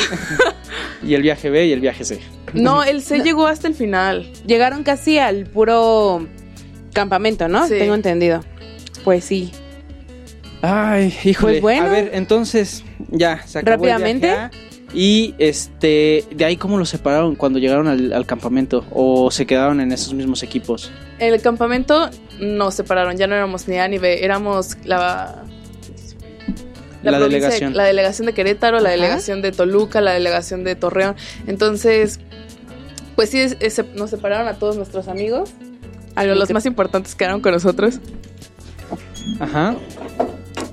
Y 1.02 1.14
el 1.14 1.22
viaje 1.22 1.50
B 1.50 1.66
y 1.66 1.72
el 1.72 1.80
viaje 1.80 2.04
C. 2.04 2.20
no, 2.54 2.82
el 2.82 3.02
C 3.02 3.20
llegó 3.20 3.46
hasta 3.46 3.68
el 3.68 3.74
final. 3.74 4.30
Llegaron 4.46 4.82
casi 4.82 5.18
al 5.18 5.44
puro 5.46 6.26
campamento, 6.92 7.48
¿no? 7.48 7.66
Sí. 7.66 7.74
Tengo 7.78 7.94
entendido. 7.94 8.42
Pues 9.04 9.24
sí. 9.24 9.52
Ay, 10.62 11.14
híjole. 11.24 11.52
Pues 11.52 11.62
bueno. 11.62 11.86
A 11.86 11.88
ver, 11.88 12.10
entonces, 12.14 12.82
ya, 13.10 13.42
se 13.46 13.60
acabó 13.60 13.84
el 13.84 13.90
Rápidamente. 13.92 14.26
viaje 14.26 14.40
A. 14.42 14.50
Y 14.94 15.34
este, 15.38 16.24
de 16.34 16.44
ahí 16.46 16.56
cómo 16.56 16.78
los 16.78 16.88
separaron 16.88 17.36
cuando 17.36 17.58
llegaron 17.58 17.88
al, 17.88 18.12
al 18.12 18.24
campamento 18.26 18.86
o 18.90 19.30
se 19.30 19.46
quedaron 19.46 19.80
en 19.82 19.92
esos 19.92 20.14
mismos 20.14 20.42
equipos. 20.42 20.90
En 21.18 21.34
el 21.34 21.42
campamento 21.42 22.08
nos 22.40 22.74
separaron, 22.74 23.16
ya 23.18 23.26
no 23.26 23.34
éramos 23.34 23.68
ni 23.68 23.76
A 23.78 23.86
ni 23.86 23.98
B, 23.98 24.24
éramos 24.24 24.76
la. 24.84 25.44
La 27.02 27.10
provincia 27.12 27.28
de- 27.28 27.30
delegación. 27.44 27.76
la 27.76 27.84
delegación 27.84 28.26
de 28.26 28.32
Querétaro, 28.34 28.80
la 28.80 28.88
Ajá. 28.88 28.96
delegación 28.96 29.42
de 29.42 29.52
Toluca, 29.52 30.00
la 30.00 30.12
delegación 30.12 30.64
de 30.64 30.74
Torreón. 30.76 31.16
Entonces, 31.46 32.20
Pues 33.16 33.30
sí, 33.30 33.40
es- 33.40 33.56
es- 33.58 33.82
nos 33.96 34.10
separaron 34.10 34.46
a 34.46 34.54
todos 34.60 34.76
nuestros 34.76 35.08
amigos. 35.08 35.50
A 36.14 36.22
los 36.22 36.50
más 36.50 36.66
importantes 36.66 37.16
quedaron 37.16 37.40
con 37.40 37.52
nosotros. 37.52 37.98
Ajá. 39.40 39.74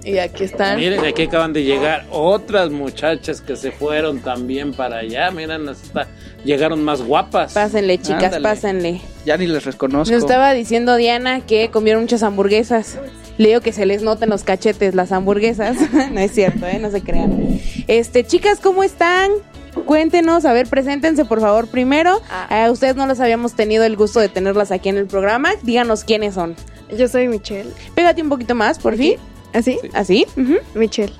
Y 0.03 0.19
aquí 0.19 0.43
están. 0.43 0.77
Miren, 0.77 1.03
aquí 1.05 1.23
acaban 1.23 1.53
de 1.53 1.63
llegar 1.63 2.05
otras 2.11 2.69
muchachas 2.69 3.41
que 3.41 3.55
se 3.55 3.71
fueron 3.71 4.19
también 4.19 4.73
para 4.73 4.97
allá. 4.97 5.31
Miren, 5.31 5.67
hasta 5.67 6.07
llegaron 6.43 6.83
más 6.83 7.01
guapas. 7.01 7.53
Pásenle, 7.53 7.97
chicas, 7.97 8.25
Ándale. 8.25 8.43
pásenle. 8.43 9.01
Ya 9.25 9.37
ni 9.37 9.47
les 9.47 9.65
reconozco. 9.65 10.13
Nos 10.13 10.21
estaba 10.21 10.53
diciendo 10.53 10.95
Diana 10.97 11.41
que 11.41 11.69
comieron 11.71 12.03
muchas 12.03 12.21
hamburguesas. 12.21 12.99
Le 13.37 13.49
digo 13.49 13.61
que 13.61 13.73
se 13.73 13.85
les 13.85 14.01
notan 14.01 14.29
los 14.29 14.43
cachetes 14.43 14.95
las 14.95 15.11
hamburguesas. 15.11 15.77
no 16.11 16.19
es 16.19 16.31
cierto, 16.31 16.65
¿eh? 16.65 16.79
No 16.79 16.89
se 16.91 17.01
crean. 17.01 17.59
Este, 17.87 18.25
chicas, 18.25 18.59
¿cómo 18.59 18.83
están? 18.83 19.31
Cuéntenos, 19.85 20.45
a 20.45 20.53
ver, 20.53 20.67
preséntense 20.67 21.25
por 21.25 21.41
favor 21.41 21.67
primero. 21.67 22.21
A 22.49 22.71
ustedes 22.71 22.95
no 22.95 23.05
los 23.07 23.19
habíamos 23.19 23.53
tenido 23.55 23.83
el 23.83 23.97
gusto 23.97 24.21
de 24.21 24.29
tenerlas 24.29 24.71
aquí 24.71 24.87
en 24.89 24.97
el 24.97 25.05
programa. 25.05 25.51
Díganos 25.63 26.05
quiénes 26.05 26.35
son. 26.35 26.55
Yo 26.97 27.07
soy 27.09 27.27
Michelle. 27.27 27.69
Pégate 27.93 28.21
un 28.21 28.29
poquito 28.29 28.55
más, 28.55 28.79
por 28.79 28.95
fin. 28.95 29.15
¿Así? 29.53 29.77
Así. 29.93 30.25
ujú. 30.37 30.55
Michelle. 30.73 31.13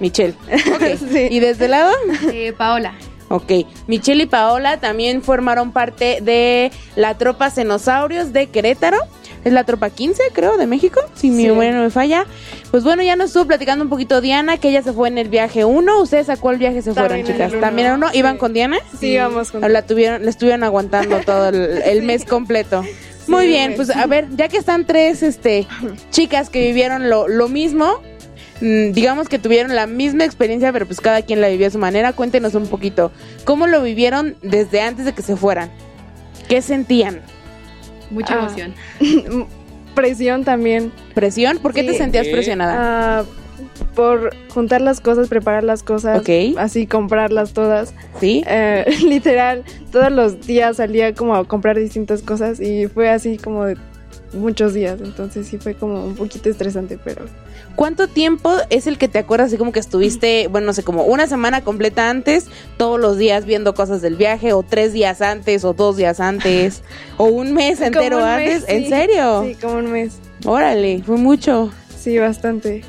Michelle. 0.00 0.34
Sí. 1.10 1.28
¿Y 1.30 1.40
desde 1.40 1.64
el 1.66 1.70
lado? 1.70 1.92
Eh, 2.32 2.52
Paola. 2.56 2.94
Ok, 3.28 3.50
Michelle 3.86 4.24
y 4.24 4.26
Paola 4.26 4.80
también 4.80 5.22
formaron 5.22 5.72
parte 5.72 6.18
de 6.20 6.70
la 6.94 7.16
tropa 7.16 7.50
Cenosaurios 7.50 8.32
de 8.32 8.48
Querétaro. 8.48 8.98
Es 9.44 9.52
la 9.52 9.64
tropa 9.64 9.90
15, 9.90 10.22
creo, 10.32 10.56
de 10.56 10.66
México, 10.66 11.00
si 11.14 11.30
mi 11.30 11.46
memoria 11.46 11.72
no 11.72 11.82
me 11.82 11.90
falla. 11.90 12.26
Pues 12.70 12.82
bueno, 12.82 13.02
ya 13.02 13.14
nos 13.14 13.26
estuvo 13.26 13.44
platicando 13.44 13.84
un 13.84 13.90
poquito 13.90 14.20
Diana, 14.20 14.56
que 14.56 14.70
ella 14.70 14.82
se 14.82 14.92
fue 14.92 15.08
en 15.08 15.18
el 15.18 15.28
viaje 15.28 15.64
1. 15.64 16.00
¿Ustedes 16.00 16.30
a 16.30 16.36
cuál 16.36 16.56
viaje 16.58 16.80
se 16.80 16.92
fueron, 16.94 17.18
También 17.18 17.26
chicas? 17.26 17.52
uno, 17.52 17.60
¿También 17.60 17.88
en 17.88 17.94
uno? 17.94 18.06
¿Iban 18.14 18.38
con 18.38 18.54
Diana? 18.54 18.78
Sí, 18.98 19.16
vamos 19.18 19.50
con 19.52 19.62
¿O 19.62 19.68
la 19.68 19.82
tuvieron, 19.82 20.24
la 20.24 20.30
estuvieron 20.30 20.64
aguantando 20.64 21.18
todo 21.26 21.50
el, 21.50 21.82
el 21.82 22.02
mes 22.02 22.24
completo? 22.24 22.82
Muy 23.26 23.46
bien, 23.46 23.74
pues 23.76 23.88
a 23.90 24.06
ver, 24.06 24.28
ya 24.36 24.48
que 24.48 24.58
están 24.58 24.86
tres 24.86 25.22
este, 25.22 25.66
chicas 26.10 26.50
que 26.50 26.66
vivieron 26.66 27.08
lo, 27.08 27.26
lo 27.26 27.48
mismo, 27.48 28.00
mm, 28.60 28.92
digamos 28.92 29.28
que 29.30 29.38
tuvieron 29.38 29.74
la 29.74 29.86
misma 29.86 30.24
experiencia, 30.24 30.72
pero 30.72 30.84
pues 30.86 31.00
cada 31.00 31.22
quien 31.22 31.40
la 31.40 31.48
vivió 31.48 31.66
a 31.66 31.70
su 31.70 31.78
manera, 31.78 32.12
cuéntenos 32.12 32.54
un 32.54 32.66
poquito, 32.66 33.12
¿cómo 33.44 33.66
lo 33.66 33.82
vivieron 33.82 34.36
desde 34.42 34.82
antes 34.82 35.06
de 35.06 35.12
que 35.14 35.22
se 35.22 35.36
fueran? 35.36 35.70
¿Qué 36.48 36.60
sentían? 36.60 37.22
Mucha 38.10 38.34
Ah. 38.34 38.38
emoción. 38.46 38.74
Presión 39.94 40.44
también. 40.44 40.90
¿Presión? 41.14 41.58
¿Por 41.58 41.72
qué 41.72 41.84
te 41.84 41.94
sentías 41.94 42.26
presionada? 42.26 43.20
Ah, 43.20 43.24
por 43.94 44.34
juntar 44.48 44.80
las 44.80 45.00
cosas, 45.00 45.28
preparar 45.28 45.62
las 45.62 45.84
cosas. 45.84 46.22
Así 46.58 46.86
comprarlas 46.88 47.52
todas. 47.52 47.94
¿Sí? 48.20 48.42
Eh, 48.48 48.84
literal, 49.06 49.62
todos 49.92 50.10
los 50.10 50.44
días 50.46 50.78
salía 50.78 51.14
como 51.14 51.36
a 51.36 51.44
comprar 51.46 51.78
distintas 51.78 52.22
cosas 52.22 52.60
y 52.60 52.88
fue 52.88 53.08
así 53.08 53.38
como 53.38 53.64
de 53.66 53.76
muchos 54.32 54.74
días. 54.74 55.00
Entonces 55.00 55.46
sí 55.46 55.58
fue 55.58 55.74
como 55.74 56.04
un 56.04 56.16
poquito 56.16 56.48
estresante, 56.50 56.98
pero 57.04 57.24
¿Cuánto 57.76 58.06
tiempo 58.08 58.52
es 58.70 58.86
el 58.86 58.98
que 58.98 59.08
te 59.08 59.18
acuerdas 59.18 59.48
así 59.48 59.56
como 59.56 59.72
que 59.72 59.80
estuviste, 59.80 60.46
bueno, 60.50 60.68
no 60.68 60.72
sé, 60.72 60.82
como 60.82 61.04
una 61.04 61.26
semana 61.26 61.62
completa 61.62 62.10
antes, 62.10 62.46
todos 62.76 63.00
los 63.00 63.18
días 63.18 63.44
viendo 63.44 63.74
cosas 63.74 64.00
del 64.02 64.16
viaje, 64.16 64.52
o 64.52 64.62
tres 64.62 64.92
días 64.92 65.20
antes, 65.22 65.64
o 65.64 65.72
dos 65.74 65.96
días 65.96 66.20
antes, 66.20 66.82
o 67.16 67.24
un 67.24 67.52
mes 67.52 67.80
entero 67.80 68.16
Como 68.16 68.26
un 68.26 68.32
antes? 68.32 68.62
mes, 68.62 68.64
¿En 68.68 68.88
serio? 68.88 69.44
Sí, 69.46 69.54
como 69.60 69.74
un 69.78 69.90
mes. 69.92 70.18
Órale, 70.44 71.02
fue 71.04 71.16
mucho. 71.16 71.72
Sí, 71.98 72.18
bastante. 72.18 72.82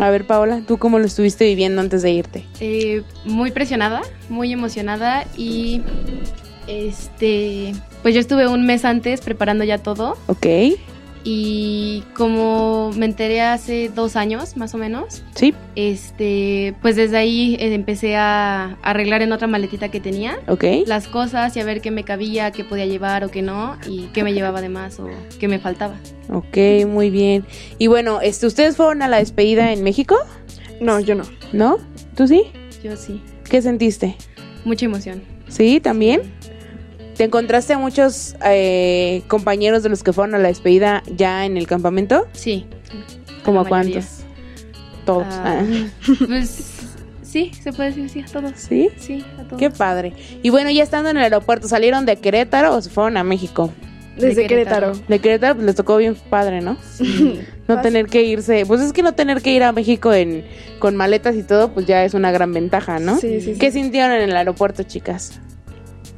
A 0.00 0.10
ver, 0.10 0.26
Paola, 0.26 0.62
¿tú 0.66 0.76
cómo 0.78 0.98
lo 0.98 1.04
estuviste 1.06 1.44
viviendo 1.44 1.80
antes 1.80 2.02
de 2.02 2.10
irte? 2.10 2.44
Eh, 2.58 3.02
muy 3.24 3.52
presionada, 3.52 4.02
muy 4.28 4.52
emocionada 4.52 5.24
y 5.36 5.82
este, 6.66 7.74
pues 8.02 8.14
yo 8.14 8.20
estuve 8.20 8.48
un 8.48 8.66
mes 8.66 8.84
antes 8.84 9.20
preparando 9.20 9.64
ya 9.64 9.78
todo 9.78 10.16
Ok, 10.26 10.46
y 11.24 12.04
como 12.14 12.92
me 12.96 13.06
enteré 13.06 13.40
hace 13.40 13.88
dos 13.88 14.14
años 14.14 14.56
más 14.56 14.74
o 14.74 14.78
menos, 14.78 15.22
sí, 15.34 15.54
este, 15.74 16.74
pues 16.82 16.96
desde 16.96 17.16
ahí 17.16 17.54
eh, 17.58 17.74
empecé 17.74 18.16
a 18.16 18.76
arreglar 18.82 19.22
en 19.22 19.32
otra 19.32 19.46
maletita 19.46 19.88
que 19.90 20.00
tenía 20.00 20.38
ok. 20.48 20.64
las 20.86 21.08
cosas 21.08 21.56
y 21.56 21.60
a 21.60 21.64
ver 21.64 21.80
qué 21.80 21.90
me 21.90 22.04
cabía, 22.04 22.50
qué 22.50 22.62
podía 22.64 22.86
llevar 22.86 23.24
o 23.24 23.30
qué 23.30 23.42
no 23.42 23.76
y 23.88 24.08
qué 24.12 24.22
me 24.22 24.34
llevaba 24.34 24.60
de 24.60 24.68
más 24.68 25.00
o 25.00 25.08
qué 25.40 25.48
me 25.48 25.58
faltaba. 25.58 25.94
Ok, 26.30 26.86
muy 26.86 27.10
bien. 27.10 27.44
Y 27.78 27.86
bueno, 27.86 28.20
este, 28.20 28.46
¿ustedes 28.46 28.76
fueron 28.76 29.02
a 29.02 29.08
la 29.08 29.18
despedida 29.18 29.72
en 29.72 29.82
México? 29.82 30.16
No, 30.80 31.00
yo 31.00 31.14
no. 31.14 31.24
¿No? 31.52 31.78
¿Tú 32.16 32.26
sí? 32.28 32.44
Yo 32.82 32.96
sí, 32.96 33.22
¿Qué 33.48 33.62
sentiste? 33.62 34.16
mucha 34.64 34.86
emoción. 34.86 35.22
¿Sí? 35.48 35.80
¿También? 35.80 36.22
¿Te 37.16 37.24
encontraste 37.24 37.72
a 37.72 37.78
muchos 37.78 38.34
eh, 38.44 39.22
compañeros 39.28 39.82
de 39.82 39.88
los 39.88 40.02
que 40.02 40.12
fueron 40.12 40.34
a 40.34 40.38
la 40.38 40.48
despedida 40.48 41.02
ya 41.14 41.46
en 41.46 41.56
el 41.56 41.66
campamento? 41.66 42.26
Sí. 42.32 42.66
¿Como 43.44 43.62
la 43.64 43.70
mayoría. 43.70 43.94
cuántos? 44.00 44.24
Todos. 45.04 45.26
Ah, 45.30 45.60
Ah. 45.62 45.86
Pues 46.26 46.70
sí, 47.22 47.52
se 47.62 47.72
puede 47.72 47.90
decir 47.90 48.08
sí 48.08 48.20
a 48.20 48.24
todos. 48.26 48.52
¿Sí? 48.56 48.88
Sí, 48.96 49.24
a 49.38 49.44
todos. 49.44 49.58
Qué 49.58 49.70
padre. 49.70 50.12
Y 50.42 50.50
bueno, 50.50 50.70
ya 50.70 50.82
estando 50.82 51.10
en 51.10 51.16
el 51.18 51.22
aeropuerto, 51.24 51.68
¿salieron 51.68 52.06
de 52.06 52.16
Querétaro 52.16 52.74
o 52.74 52.80
se 52.80 52.90
fueron 52.90 53.16
a 53.16 53.24
México? 53.24 53.70
Desde 54.16 54.42
De 54.42 54.46
Querétaro. 54.46 54.86
Querétaro. 54.92 55.08
De 55.08 55.18
Querétaro 55.18 55.54
pues, 55.56 55.66
les 55.66 55.74
tocó 55.74 55.96
bien 55.96 56.16
padre, 56.30 56.60
¿no? 56.60 56.76
No 57.66 57.76
Fácil. 57.76 57.82
tener 57.92 58.06
que 58.06 58.22
irse. 58.24 58.64
Pues 58.66 58.80
es 58.82 58.92
que 58.92 59.02
no 59.02 59.14
tener 59.14 59.40
que 59.40 59.50
ir 59.52 59.62
a 59.62 59.72
México 59.72 60.12
en, 60.12 60.44
con 60.80 60.96
maletas 60.96 61.34
y 61.34 61.42
todo, 61.42 61.72
pues 61.72 61.86
ya 61.86 62.04
es 62.04 62.12
una 62.12 62.30
gran 62.30 62.52
ventaja, 62.52 62.98
¿no? 62.98 63.16
Sí, 63.18 63.40
sí, 63.40 63.54
sí. 63.54 63.58
¿Qué 63.58 63.72
sintieron 63.72 64.12
en 64.12 64.28
el 64.30 64.36
aeropuerto, 64.36 64.82
chicas? 64.82 65.40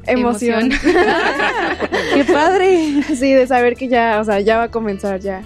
Emoción. 0.06 0.70
¡Qué 2.14 2.24
padre! 2.24 3.02
sí, 3.14 3.32
de 3.32 3.46
saber 3.46 3.74
que 3.76 3.88
ya, 3.88 4.18
o 4.20 4.24
sea, 4.24 4.40
ya 4.40 4.56
va 4.58 4.64
a 4.64 4.70
comenzar 4.70 5.20
ya. 5.20 5.42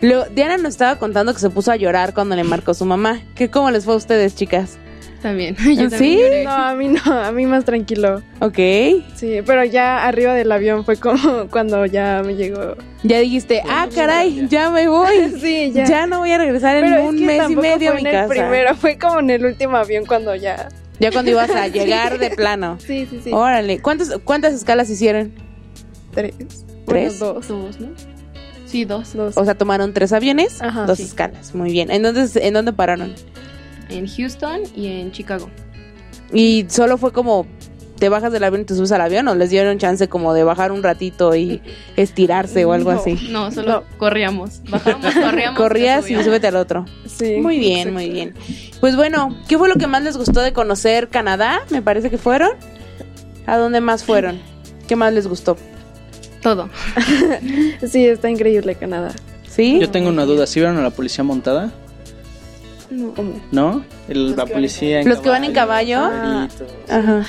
Lo, 0.00 0.24
Diana 0.26 0.56
nos 0.56 0.70
estaba 0.70 0.96
contando 0.98 1.32
que 1.34 1.40
se 1.40 1.50
puso 1.50 1.70
a 1.72 1.76
llorar 1.76 2.14
cuando 2.14 2.34
le 2.34 2.44
marcó 2.44 2.72
su 2.74 2.84
mamá. 2.86 3.20
¿Qué, 3.34 3.50
¿Cómo 3.50 3.70
les 3.70 3.84
fue 3.84 3.94
a 3.94 3.96
ustedes, 3.98 4.34
chicas? 4.34 4.78
También. 5.20 5.54
Yo 5.76 5.90
¿Sí? 5.90 6.18
también. 6.18 6.44
No, 6.44 6.50
a 6.52 6.74
mí 6.74 6.88
no, 6.88 7.12
a 7.12 7.30
mí 7.32 7.44
más 7.44 7.66
tranquilo. 7.66 8.22
Ok. 8.40 8.56
Sí, 9.14 9.40
pero 9.44 9.62
ya 9.64 10.06
arriba 10.08 10.32
del 10.32 10.50
avión 10.50 10.86
fue 10.86 10.96
como 10.96 11.46
cuando 11.50 11.84
ya 11.84 12.22
me 12.24 12.34
llegó. 12.34 12.76
Ya 13.02 13.18
dijiste, 13.18 13.62
ah, 13.68 13.86
caray, 13.94 14.46
ya 14.48 14.70
me 14.70 14.88
voy. 14.88 15.30
Sí, 15.40 15.72
Ya, 15.74 15.84
ya. 15.84 16.06
no 16.06 16.20
voy 16.20 16.32
a 16.32 16.38
regresar 16.38 16.76
en 16.76 16.84
Pero 16.84 16.96
es 17.02 17.08
un 17.10 17.18
que 17.18 17.26
mes 17.26 17.50
y 17.50 17.56
medio 17.56 17.90
a 17.90 17.92
fue 17.92 18.02
mi 18.02 18.08
en 18.08 18.14
el 18.14 18.22
casa. 18.22 18.28
primero, 18.28 18.74
fue 18.76 18.98
como 18.98 19.20
en 19.20 19.30
el 19.30 19.44
último 19.44 19.76
avión 19.76 20.06
cuando 20.06 20.34
ya. 20.34 20.68
Ya 21.00 21.10
cuando 21.10 21.30
ibas 21.30 21.50
a 21.50 21.66
llegar 21.68 22.18
de 22.18 22.30
plano. 22.30 22.76
Sí, 22.78 23.06
sí, 23.10 23.20
sí. 23.24 23.32
Órale, 23.32 23.80
¿cuántas, 23.80 24.10
¿cuántas 24.22 24.54
escalas 24.54 24.88
hicieron? 24.90 25.32
Tres. 26.12 26.34
¿Tres? 26.86 27.18
Bueno, 27.18 27.34
dos. 27.34 27.48
Dos, 27.48 27.80
¿no? 27.80 27.88
Sí, 28.66 28.84
dos. 28.84 29.14
Dos. 29.14 29.36
O 29.36 29.44
sea, 29.44 29.56
tomaron 29.56 29.92
tres 29.94 30.12
aviones, 30.12 30.60
Ajá, 30.62 30.84
dos 30.86 30.98
sí. 30.98 31.04
escalas. 31.04 31.54
Muy 31.54 31.72
bien. 31.72 31.90
Entonces, 31.90 32.36
¿en 32.36 32.54
dónde 32.54 32.72
pararon? 32.72 33.14
En 33.88 34.06
Houston 34.06 34.60
y 34.76 34.86
en 34.86 35.10
Chicago. 35.10 35.48
Y 36.32 36.66
solo 36.68 36.96
fue 36.98 37.12
como 37.12 37.46
te 38.00 38.08
bajas 38.08 38.32
del 38.32 38.42
avión 38.42 38.62
y 38.62 38.64
te 38.64 38.74
subes 38.74 38.90
al 38.90 39.00
avión 39.02 39.28
o 39.28 39.34
les 39.36 39.50
dieron 39.50 39.78
chance 39.78 40.08
como 40.08 40.34
de 40.34 40.42
bajar 40.42 40.72
un 40.72 40.82
ratito 40.82 41.36
y 41.36 41.62
estirarse 41.96 42.64
o 42.64 42.72
algo 42.72 42.92
No. 42.92 42.98
así. 42.98 43.28
No, 43.30 43.52
solo 43.52 43.84
corríamos. 43.98 44.62
Bajábamos, 44.68 45.14
corríamos. 45.24 45.56
Corrías 45.58 46.10
y 46.10 46.20
súbete 46.24 46.48
al 46.48 46.56
otro. 46.56 46.86
sí. 47.06 47.36
Muy 47.36 47.58
bien, 47.60 47.92
muy 47.94 48.08
bien. 48.10 48.34
Pues 48.80 48.96
bueno, 48.96 49.36
¿qué 49.46 49.56
fue 49.58 49.68
lo 49.68 49.76
que 49.76 49.86
más 49.86 50.02
les 50.02 50.16
gustó 50.16 50.40
de 50.40 50.52
conocer 50.52 51.08
Canadá? 51.08 51.60
Me 51.70 51.82
parece 51.82 52.10
que 52.10 52.18
fueron. 52.18 52.50
¿A 53.46 53.56
dónde 53.58 53.80
más 53.80 54.02
fueron? 54.04 54.40
¿Qué 54.88 54.96
más 54.96 55.12
les 55.12 55.28
gustó? 55.28 55.56
Todo. 56.42 56.68
Sí, 57.86 58.06
está 58.06 58.28
increíble 58.30 58.74
Canadá. 58.74 59.12
¿Sí? 59.48 59.78
Yo 59.80 59.90
tengo 59.90 60.08
una 60.08 60.24
duda. 60.24 60.46
¿Sí 60.46 60.60
vieron 60.60 60.78
a 60.78 60.82
la 60.82 60.90
policía 60.90 61.22
montada? 61.24 61.70
No. 62.90 63.12
¿No? 63.52 63.84
El- 64.08 64.34
la 64.36 64.46
policía 64.46 65.00
en 65.00 65.08
Los 65.08 65.18
que 65.20 65.28
van 65.28 65.44
en 65.44 65.52
caballo. 65.52 65.98
Ah. 66.02 66.48
Ajá. 66.88 67.26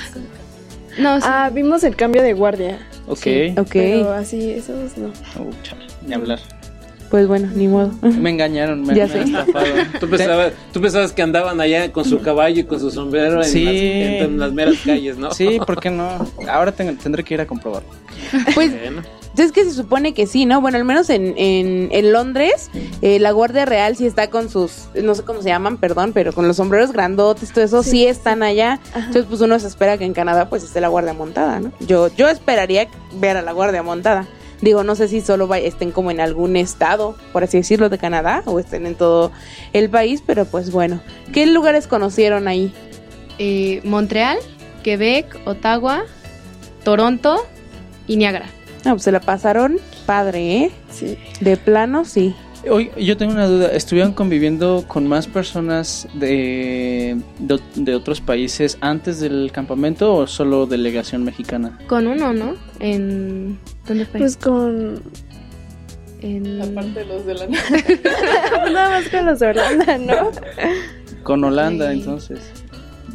No, 0.98 1.20
sí. 1.20 1.26
Ah, 1.28 1.50
vimos 1.52 1.84
el 1.84 1.96
cambio 1.96 2.22
de 2.22 2.32
guardia. 2.34 2.78
Ok. 3.06 3.26
Ok. 3.58 3.70
Pero 3.72 4.12
así, 4.12 4.50
esos 4.50 4.96
no. 4.98 5.08
Oh, 5.38 5.50
chale, 5.62 5.86
ni 6.06 6.14
hablar. 6.14 6.38
Pues 7.10 7.26
bueno, 7.26 7.48
ni 7.54 7.68
modo. 7.68 7.92
Me 8.00 8.30
engañaron, 8.30 8.82
me, 8.86 8.94
Ya 8.94 9.06
me 9.06 9.12
sé. 9.12 9.20
estafaron. 9.22 9.86
¿Tú 10.00 10.08
pensabas, 10.08 10.52
tú 10.72 10.80
pensabas 10.80 11.12
que 11.12 11.20
andaban 11.20 11.60
allá 11.60 11.92
con 11.92 12.04
su 12.06 12.20
caballo 12.22 12.60
y 12.60 12.64
con 12.64 12.80
su 12.80 12.90
sombrero 12.90 13.42
en, 13.42 13.48
Sí. 13.48 13.64
las, 13.64 13.74
en- 13.74 14.24
en 14.24 14.38
las 14.38 14.52
meras 14.52 14.76
calles, 14.84 15.18
¿no? 15.18 15.30
Sí, 15.32 15.58
¿por 15.66 15.78
qué 15.78 15.90
no? 15.90 16.26
Ahora 16.48 16.72
tengo- 16.72 16.94
tendré 17.02 17.22
que 17.22 17.34
ir 17.34 17.40
a 17.42 17.46
comprobarlo. 17.46 17.88
Pues 18.54 18.72
Bueno. 18.80 19.02
Es 19.36 19.50
que 19.52 19.64
se 19.64 19.72
supone 19.72 20.12
que 20.14 20.26
sí, 20.26 20.44
¿no? 20.44 20.60
Bueno, 20.60 20.76
al 20.78 20.84
menos 20.84 21.08
en, 21.08 21.34
en, 21.38 21.88
en 21.90 22.12
Londres, 22.12 22.70
eh, 23.00 23.18
la 23.18 23.30
Guardia 23.32 23.64
Real 23.64 23.96
sí 23.96 24.06
está 24.06 24.28
con 24.28 24.50
sus, 24.50 24.88
no 24.94 25.14
sé 25.14 25.22
cómo 25.22 25.40
se 25.42 25.48
llaman, 25.48 25.78
perdón, 25.78 26.12
pero 26.12 26.32
con 26.34 26.46
los 26.46 26.56
sombreros 26.58 26.92
grandotes, 26.92 27.50
todo 27.52 27.64
eso, 27.64 27.82
sí, 27.82 28.06
están 28.06 28.42
allá. 28.42 28.78
Entonces, 28.94 29.24
pues 29.28 29.40
uno 29.40 29.58
se 29.58 29.68
espera 29.68 29.96
que 29.96 30.04
en 30.04 30.12
Canadá, 30.12 30.48
pues 30.50 30.62
esté 30.64 30.80
la 30.82 30.88
Guardia 30.88 31.14
montada, 31.14 31.60
¿no? 31.60 31.72
Yo, 31.80 32.08
yo 32.14 32.28
esperaría 32.28 32.88
ver 33.14 33.36
a 33.38 33.42
la 33.42 33.52
Guardia 33.52 33.82
montada. 33.82 34.26
Digo, 34.60 34.84
no 34.84 34.94
sé 34.94 35.08
si 35.08 35.20
solo 35.22 35.48
vay- 35.48 35.64
estén 35.64 35.90
como 35.90 36.10
en 36.10 36.20
algún 36.20 36.54
estado, 36.56 37.16
por 37.32 37.42
así 37.42 37.56
decirlo, 37.56 37.88
de 37.88 37.98
Canadá, 37.98 38.42
o 38.46 38.60
estén 38.60 38.86
en 38.86 38.94
todo 38.94 39.32
el 39.72 39.88
país, 39.90 40.22
pero 40.24 40.44
pues 40.44 40.70
bueno. 40.70 41.00
¿Qué 41.32 41.46
lugares 41.46 41.86
conocieron 41.88 42.46
ahí? 42.48 42.72
Eh, 43.38 43.80
Montreal, 43.82 44.38
Quebec, 44.84 45.36
Ottawa 45.46 46.04
Toronto 46.84 47.44
y 48.06 48.16
Niagara. 48.16 48.46
Ah, 48.84 48.90
pues 48.90 49.02
se 49.02 49.12
la 49.12 49.20
pasaron 49.20 49.78
padre, 50.06 50.56
¿eh? 50.64 50.70
Sí. 50.90 51.16
De 51.40 51.56
plano, 51.56 52.04
sí. 52.04 52.34
Hoy 52.70 52.90
yo 52.96 53.16
tengo 53.16 53.32
una 53.32 53.46
duda. 53.46 53.68
¿Estuvieron 53.72 54.12
conviviendo 54.12 54.84
con 54.86 55.06
más 55.08 55.26
personas 55.26 56.06
de, 56.14 57.16
de, 57.40 57.60
de 57.74 57.94
otros 57.96 58.20
países 58.20 58.78
antes 58.80 59.18
del 59.20 59.50
campamento 59.52 60.14
o 60.14 60.26
solo 60.28 60.66
delegación 60.66 61.24
mexicana? 61.24 61.78
Con 61.88 62.06
uno, 62.06 62.32
¿no? 62.32 62.54
En... 62.78 63.58
¿Dónde 63.86 64.06
fue? 64.06 64.20
Pues 64.20 64.36
con. 64.36 65.02
en... 66.20 66.62
Aparte 66.62 67.00
de 67.00 67.04
los 67.06 67.26
de 67.26 67.34
la 67.34 67.46
Nada 68.72 68.90
más 68.90 69.08
con 69.08 69.26
los 69.26 69.40
de 69.40 69.46
Holanda, 69.48 69.98
¿no? 69.98 70.30
Con 71.24 71.42
Holanda, 71.44 71.90
Sí. 71.92 71.98
entonces. 71.98 72.38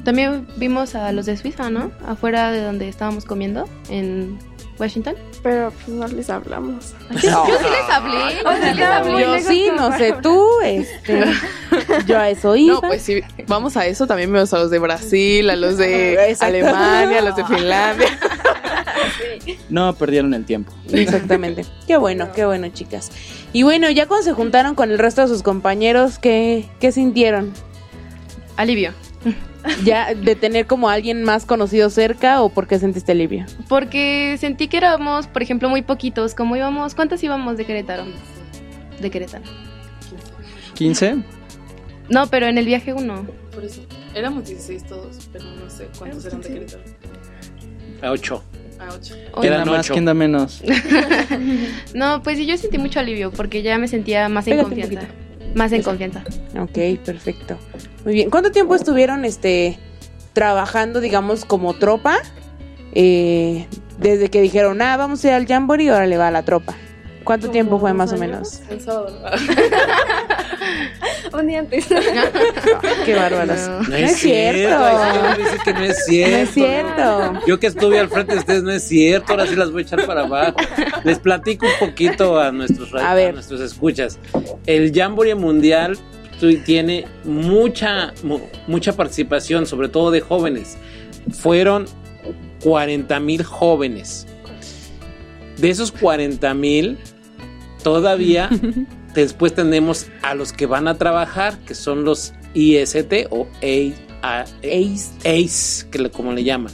También 0.03 0.45
vimos 0.57 0.95
a 0.95 1.11
los 1.13 1.25
de 1.25 1.35
Suiza, 1.37 1.69
¿no? 1.69 1.91
Afuera 2.05 2.51
de 2.51 2.61
donde 2.63 2.87
estábamos 2.89 3.23
comiendo, 3.25 3.65
en 3.89 4.37
Washington. 4.79 5.15
Pero 5.43 5.71
pues 5.71 5.87
no 5.87 6.07
les 6.07 6.29
hablamos. 6.29 6.93
Yo 7.21 7.45
sí 7.45 7.65
les 7.69 7.89
hablé, 7.89 8.35
yo 8.43 8.51
sí 8.51 8.75
les 8.75 8.87
hablé. 8.87 9.21
Yo 9.21 9.39
sí, 9.39 9.69
no 9.75 9.97
sé 9.97 10.13
tú, 10.21 10.47
este. 10.63 11.25
Yo 12.05 12.19
a 12.19 12.29
eso 12.29 12.55
iba. 12.55 12.75
No, 12.75 12.81
pues 12.81 13.01
sí, 13.01 13.21
vamos 13.47 13.77
a 13.77 13.85
eso. 13.85 14.07
También 14.07 14.31
vemos 14.31 14.53
a 14.53 14.59
los 14.59 14.69
de 14.69 14.79
Brasil, 14.79 15.49
a 15.49 15.55
los 15.55 15.77
de 15.77 16.13
Exacto. 16.29 16.45
Alemania, 16.45 17.19
a 17.19 17.21
los 17.21 17.35
de 17.35 17.45
Finlandia. 17.45 18.19
No 19.69 19.93
perdieron 19.95 20.33
el 20.33 20.45
tiempo. 20.45 20.73
Exactamente. 20.91 21.65
Qué 21.87 21.97
bueno, 21.97 22.29
qué 22.33 22.45
bueno, 22.45 22.67
chicas. 22.69 23.11
Y 23.53 23.63
bueno, 23.63 23.89
ya 23.89 24.07
cuando 24.07 24.23
se 24.25 24.33
juntaron 24.33 24.75
con 24.75 24.91
el 24.91 24.99
resto 24.99 25.21
de 25.21 25.27
sus 25.27 25.43
compañeros, 25.43 26.19
¿qué, 26.19 26.69
qué 26.79 26.91
sintieron? 26.91 27.53
Alivio. 28.55 28.93
¿Ya 29.83 30.13
de 30.13 30.35
tener 30.35 30.65
como 30.67 30.89
a 30.89 30.93
alguien 30.93 31.23
más 31.23 31.45
conocido 31.45 31.89
cerca 31.89 32.41
o 32.41 32.49
por 32.49 32.67
qué 32.67 32.79
sentiste 32.79 33.11
alivio? 33.11 33.45
Porque 33.67 34.37
sentí 34.39 34.67
que 34.67 34.77
éramos, 34.77 35.27
por 35.27 35.41
ejemplo, 35.41 35.69
muy 35.69 35.81
poquitos. 35.81 36.35
Como 36.35 36.55
íbamos, 36.55 36.95
¿cuántos 36.95 37.23
íbamos 37.23 37.57
de 37.57 37.65
Querétaro? 37.65 38.05
De 39.01 39.09
Querétaro. 39.09 39.43
¿15? 40.75 41.23
No, 42.09 42.27
pero 42.27 42.47
en 42.47 42.57
el 42.57 42.65
viaje 42.65 42.93
uno. 42.93 43.25
Por 43.53 43.63
eso. 43.65 43.81
Éramos 44.15 44.45
16 44.47 44.83
todos, 44.85 45.29
pero 45.31 45.45
no 45.45 45.69
sé 45.69 45.87
cuántos 45.97 46.25
eran 46.25 46.41
de 46.41 46.49
Querétaro. 46.49 46.83
A 48.01 48.11
ocho. 48.11 48.43
A 48.79 48.93
8. 48.93 49.15
Oye, 49.33 49.47
Eran 49.47 49.63
¿Quién 49.63 49.65
da 49.65 49.71
más? 49.71 49.85
ocho. 49.85 49.93
¿Quién 49.93 50.05
da 50.05 50.13
menos? 50.13 50.61
No, 51.93 52.21
pues 52.21 52.37
sí, 52.37 52.45
yo 52.45 52.57
sentí 52.57 52.77
mucho 52.77 52.99
alivio 52.99 53.31
porque 53.31 53.61
ya 53.63 53.77
me 53.77 53.87
sentía 53.87 54.29
más 54.29 54.45
en 54.47 54.51
Pégate 54.57 54.75
un 54.75 54.81
confianza. 54.81 55.07
Más 55.57 55.71
en 55.71 55.81
confianza. 55.81 56.23
Ok, 56.59 56.99
perfecto. 57.03 57.57
Muy 58.05 58.13
bien. 58.13 58.29
¿Cuánto 58.29 58.51
tiempo 58.51 58.75
estuvieron 58.75 59.25
este 59.25 59.79
trabajando, 60.33 61.01
digamos, 61.01 61.45
como 61.45 61.73
tropa? 61.73 62.19
Eh, 62.93 63.65
desde 63.97 64.29
que 64.29 64.39
dijeron, 64.39 64.79
ah, 64.83 64.95
vamos 64.97 65.25
a 65.25 65.29
ir 65.29 65.33
al 65.33 65.47
Jamboree, 65.47 65.89
ahora 65.89 66.05
le 66.05 66.15
va 66.17 66.27
a 66.27 66.31
la 66.31 66.43
tropa. 66.43 66.75
¿Cuánto 67.23 67.49
tiempo 67.49 67.79
fue 67.79 67.91
más 67.93 68.13
o 68.13 68.17
menos? 68.17 68.61
El 68.69 68.81
sábado. 68.81 69.19
Antes. 71.55 71.85
Qué 73.05 73.15
bárbaros. 73.15 73.59
No. 73.67 73.81
No 73.83 73.95
es 73.95 74.17
cierto. 74.17 74.85
Dice 75.37 75.57
que 75.63 75.73
no 75.73 75.83
es 75.83 76.05
cierto. 76.05 76.35
No 76.35 76.43
es 76.43 76.49
cierto. 76.49 77.33
Yo 77.47 77.59
que 77.59 77.67
estuve 77.67 77.99
al 77.99 78.09
frente 78.09 78.33
de 78.33 78.39
ustedes 78.39 78.63
no 78.63 78.71
es 78.71 78.83
cierto, 78.83 79.33
ahora 79.33 79.47
sí 79.47 79.55
las 79.55 79.71
voy 79.71 79.83
a 79.83 79.85
echar 79.85 80.05
para 80.05 80.21
abajo. 80.23 80.55
Les 81.03 81.19
platico 81.19 81.65
un 81.65 81.87
poquito 81.87 82.39
a 82.39 82.51
nuestros, 82.51 82.93
A 82.95 83.11
a 83.11 83.15
ver. 83.15 83.33
nuestros 83.33 83.61
escuchas. 83.61 84.19
El 84.65 84.91
Jamboree 84.93 85.35
Mundial 85.35 85.97
tiene 86.65 87.05
mucha, 87.23 88.13
mu- 88.23 88.41
mucha 88.67 88.93
participación, 88.93 89.65
sobre 89.65 89.89
todo 89.89 90.11
de 90.11 90.21
jóvenes. 90.21 90.77
Fueron 91.31 91.85
40 92.63 93.19
mil 93.19 93.43
jóvenes. 93.43 94.27
De 95.57 95.69
esos 95.71 95.91
40 95.91 96.53
mil, 96.53 96.97
todavía 97.83 98.49
después 99.21 99.53
tenemos 99.53 100.07
a 100.21 100.35
los 100.35 100.53
que 100.53 100.65
van 100.65 100.87
a 100.87 100.97
trabajar, 100.97 101.57
que 101.59 101.75
son 101.75 102.03
los 102.03 102.33
IST 102.53 103.27
o 103.29 103.47
Ace. 103.61 105.85
Que 105.91 106.09
como 106.11 106.33
le 106.33 106.43
llaman, 106.43 106.71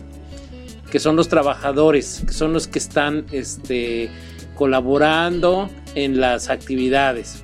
que 0.92 1.00
son 1.00 1.16
los 1.16 1.28
trabajadores, 1.28 2.24
que 2.26 2.34
son 2.34 2.54
los 2.54 2.68
que 2.68 2.80
están 2.80 3.26
este, 3.32 4.10
colaborando 4.56 5.70
en 5.96 6.20
las 6.20 6.50
actividades. 6.50 7.43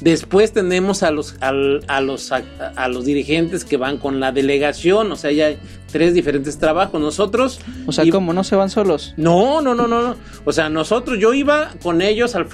Después 0.00 0.52
tenemos 0.52 1.02
a 1.02 1.10
los, 1.10 1.36
a, 1.40 1.52
los, 1.52 2.30
a, 2.32 2.42
a 2.76 2.88
los 2.88 3.04
dirigentes 3.06 3.64
que 3.64 3.78
van 3.78 3.96
con 3.96 4.20
la 4.20 4.30
delegación, 4.30 5.10
o 5.10 5.16
sea, 5.16 5.32
ya 5.32 5.46
hay 5.46 5.58
tres 5.90 6.12
diferentes 6.12 6.58
trabajos. 6.58 7.00
Nosotros... 7.00 7.60
O 7.86 7.92
sea, 7.92 8.04
y- 8.04 8.10
¿cómo? 8.10 8.34
¿No 8.34 8.44
se 8.44 8.56
van 8.56 8.68
solos? 8.68 9.14
no, 9.16 9.62
no, 9.62 9.74
no, 9.74 9.86
no, 9.88 10.02
no. 10.02 10.16
O 10.44 10.52
sea, 10.52 10.68
nosotros, 10.68 11.18
yo 11.18 11.32
iba 11.32 11.70
con 11.82 12.02
ellos 12.02 12.34
al 12.34 12.46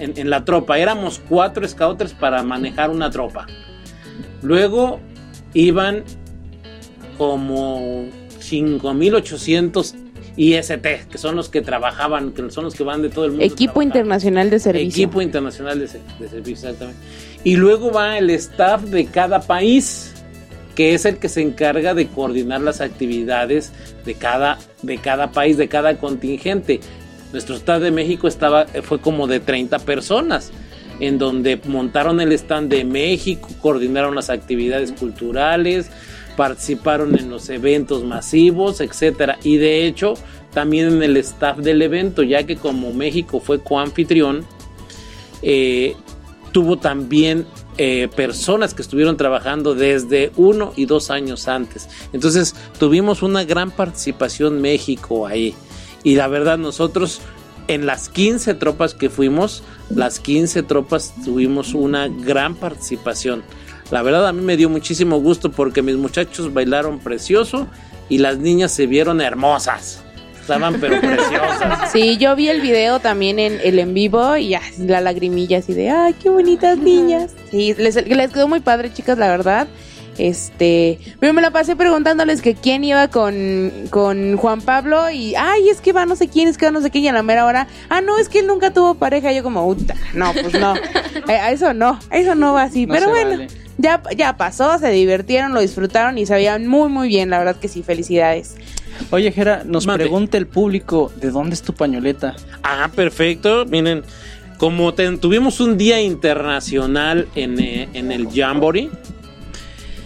en- 0.00 0.12
en 0.16 0.28
la 0.30 0.44
tropa. 0.44 0.78
Éramos 0.78 1.20
cuatro 1.28 1.66
scouters 1.68 2.14
para 2.14 2.42
manejar 2.42 2.90
una 2.90 3.10
tropa. 3.10 3.46
Luego 4.42 4.98
iban 5.54 6.02
como 7.16 8.06
5800 8.40 9.94
IST, 10.36 11.08
que 11.10 11.18
son 11.18 11.36
los 11.36 11.48
que 11.48 11.60
trabajaban, 11.60 12.32
que 12.32 12.50
son 12.50 12.64
los 12.64 12.74
que 12.74 12.84
van 12.84 13.02
de 13.02 13.10
todo 13.10 13.26
el 13.26 13.32
mundo. 13.32 13.44
Equipo 13.44 13.72
trabajando. 13.74 13.82
Internacional 13.82 14.50
de 14.50 14.58
Servicio. 14.58 15.04
Equipo 15.04 15.22
Internacional 15.22 15.78
de, 15.78 15.86
de 15.86 16.28
Servicio, 16.28 16.68
exactamente. 16.68 17.00
Y 17.44 17.56
luego 17.56 17.92
va 17.92 18.18
el 18.18 18.30
staff 18.30 18.82
de 18.82 19.06
cada 19.06 19.40
país, 19.40 20.14
que 20.74 20.94
es 20.94 21.04
el 21.04 21.18
que 21.18 21.28
se 21.28 21.42
encarga 21.42 21.94
de 21.94 22.06
coordinar 22.06 22.60
las 22.60 22.80
actividades 22.80 23.72
de 24.04 24.14
cada, 24.14 24.58
de 24.82 24.98
cada 24.98 25.32
país, 25.32 25.56
de 25.56 25.68
cada 25.68 25.98
contingente. 25.98 26.80
Nuestro 27.32 27.56
staff 27.56 27.80
de 27.82 27.90
México 27.90 28.28
estaba, 28.28 28.66
fue 28.66 29.00
como 29.00 29.26
de 29.26 29.40
30 29.40 29.80
personas, 29.80 30.52
en 31.00 31.18
donde 31.18 31.60
montaron 31.66 32.20
el 32.20 32.32
stand 32.32 32.70
de 32.70 32.84
México, 32.84 33.48
coordinaron 33.60 34.14
las 34.14 34.30
actividades 34.30 34.92
culturales, 34.92 35.90
participaron 36.36 37.18
en 37.18 37.30
los 37.30 37.48
eventos 37.48 38.04
masivos, 38.04 38.80
etcétera. 38.80 39.38
Y 39.42 39.56
de 39.56 39.86
hecho, 39.86 40.14
también 40.52 40.88
en 40.88 41.02
el 41.02 41.16
staff 41.18 41.58
del 41.58 41.82
evento, 41.82 42.22
ya 42.22 42.44
que 42.44 42.56
como 42.56 42.92
México 42.92 43.40
fue 43.40 43.62
coanfitrión, 43.62 44.44
eh, 45.42 45.96
tuvo 46.52 46.78
también 46.78 47.46
eh, 47.78 48.08
personas 48.14 48.74
que 48.74 48.82
estuvieron 48.82 49.16
trabajando 49.16 49.74
desde 49.74 50.30
uno 50.36 50.72
y 50.76 50.84
dos 50.84 51.10
años 51.10 51.48
antes. 51.48 51.88
Entonces 52.12 52.54
tuvimos 52.78 53.22
una 53.22 53.44
gran 53.44 53.70
participación 53.70 54.60
México 54.60 55.26
ahí. 55.26 55.54
Y 56.04 56.16
la 56.16 56.28
verdad 56.28 56.58
nosotros 56.58 57.20
en 57.68 57.86
las 57.86 58.08
15 58.08 58.54
tropas 58.54 58.94
que 58.94 59.08
fuimos, 59.08 59.62
las 59.88 60.20
15 60.20 60.62
tropas 60.64 61.14
tuvimos 61.24 61.74
una 61.74 62.08
gran 62.08 62.54
participación. 62.54 63.42
La 63.92 64.00
verdad 64.00 64.26
a 64.26 64.32
mí 64.32 64.40
me 64.40 64.56
dio 64.56 64.70
muchísimo 64.70 65.18
gusto 65.20 65.52
porque 65.52 65.82
mis 65.82 65.96
muchachos 65.96 66.54
bailaron 66.54 66.98
precioso 66.98 67.68
y 68.08 68.18
las 68.18 68.38
niñas 68.38 68.72
se 68.72 68.86
vieron 68.86 69.20
hermosas. 69.20 70.02
Estaban 70.40 70.80
pero 70.80 70.98
preciosas. 70.98 71.90
Sí, 71.92 72.16
yo 72.16 72.34
vi 72.34 72.48
el 72.48 72.62
video 72.62 73.00
también 73.00 73.38
en 73.38 73.60
el 73.62 73.78
en 73.78 73.92
vivo 73.92 74.38
y 74.38 74.48
ya, 74.48 74.62
la 74.78 75.02
lagrimilla 75.02 75.58
así 75.58 75.74
de, 75.74 75.90
ay, 75.90 76.14
qué 76.14 76.30
bonitas 76.30 76.78
niñas. 76.78 77.32
Sí, 77.50 77.74
les, 77.76 77.94
les 78.08 78.32
quedó 78.32 78.48
muy 78.48 78.60
padre, 78.60 78.90
chicas, 78.90 79.18
la 79.18 79.28
verdad. 79.28 79.68
Este, 80.16 80.98
pero 81.20 81.34
me 81.34 81.42
la 81.42 81.50
pasé 81.50 81.76
preguntándoles 81.76 82.40
que 82.40 82.54
quién 82.54 82.84
iba 82.84 83.08
con, 83.08 83.70
con 83.90 84.36
Juan 84.38 84.62
Pablo 84.62 85.10
y, 85.10 85.34
ay, 85.34 85.68
es 85.68 85.82
que 85.82 85.92
va 85.92 86.06
no 86.06 86.16
sé 86.16 86.28
quién, 86.28 86.48
es 86.48 86.56
que 86.56 86.64
va 86.66 86.72
no 86.72 86.80
sé 86.80 86.90
quién 86.90 87.04
y 87.04 87.08
a 87.08 87.12
la 87.12 87.22
mera 87.22 87.44
hora, 87.44 87.66
ah, 87.90 88.00
no, 88.00 88.18
es 88.18 88.30
que 88.30 88.38
él 88.38 88.46
nunca 88.46 88.72
tuvo 88.72 88.94
pareja. 88.94 89.32
Y 89.32 89.36
yo 89.36 89.42
como, 89.42 89.66
"Uta, 89.66 89.94
no, 90.14 90.32
pues 90.32 90.58
no, 90.58 90.74
Eh, 91.28 91.36
a 91.36 91.52
eso 91.52 91.74
no, 91.74 91.98
a 92.10 92.16
eso 92.16 92.34
no 92.34 92.54
va 92.54 92.62
así. 92.64 92.86
No 92.86 92.94
pero 92.94 93.08
bueno, 93.10 93.30
vale. 93.30 93.61
Ya, 93.78 94.02
ya 94.16 94.36
pasó, 94.36 94.78
se 94.78 94.90
divirtieron, 94.90 95.54
lo 95.54 95.60
disfrutaron 95.60 96.18
y 96.18 96.26
se 96.26 96.34
veían 96.34 96.66
muy, 96.66 96.88
muy 96.88 97.08
bien, 97.08 97.30
la 97.30 97.38
verdad 97.38 97.56
que 97.56 97.68
sí, 97.68 97.82
felicidades. 97.82 98.54
Oye, 99.10 99.32
Jera, 99.32 99.62
nos 99.64 99.86
Mande. 99.86 100.04
pregunta 100.04 100.36
el 100.38 100.46
público, 100.46 101.10
¿de 101.16 101.30
dónde 101.30 101.54
es 101.54 101.62
tu 101.62 101.72
pañoleta? 101.72 102.36
Ah, 102.62 102.90
perfecto. 102.94 103.64
Miren, 103.66 104.02
como 104.58 104.92
ten- 104.94 105.18
tuvimos 105.18 105.60
un 105.60 105.76
día 105.78 106.00
internacional 106.00 107.26
en, 107.34 107.58
eh, 107.58 107.88
en 107.94 108.12
el 108.12 108.28
Jamboree, 108.30 108.90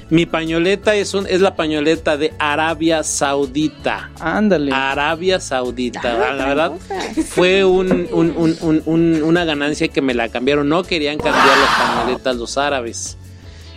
mi 0.09 0.25
pañoleta 0.25 0.95
es, 0.95 1.15
un- 1.15 1.27
es 1.27 1.41
la 1.41 1.57
pañoleta 1.57 2.17
de 2.17 2.33
Arabia 2.39 3.03
Saudita. 3.03 4.11
Ándale. 4.21 4.71
Arabia 4.73 5.41
Saudita. 5.41 6.33
la 6.33 6.47
verdad, 6.47 6.73
fue 7.29 7.65
un- 7.65 8.07
un- 8.13 8.33
un- 8.37 8.57
un- 8.61 8.83
un- 8.87 9.23
una 9.25 9.45
ganancia 9.45 9.89
que 9.89 10.01
me 10.01 10.15
la 10.15 10.29
cambiaron. 10.29 10.69
No 10.69 10.85
querían 10.85 11.19
cambiar 11.19 11.45
las 11.59 11.75
pañoletas 11.89 12.37
los 12.37 12.57
árabes. 12.57 13.19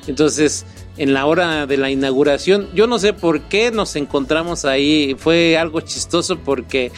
Entonces, 0.09 0.65
en 0.97 1.13
la 1.13 1.27
hora 1.27 1.67
de 1.67 1.77
la 1.77 1.91
inauguración, 1.91 2.67
yo 2.73 2.87
no 2.87 2.97
sé 2.97 3.13
por 3.13 3.41
qué 3.41 3.69
nos 3.69 3.95
encontramos 3.95 4.65
ahí. 4.65 5.15
Fue 5.19 5.55
algo 5.55 5.81
chistoso 5.81 6.39
porque 6.39 6.91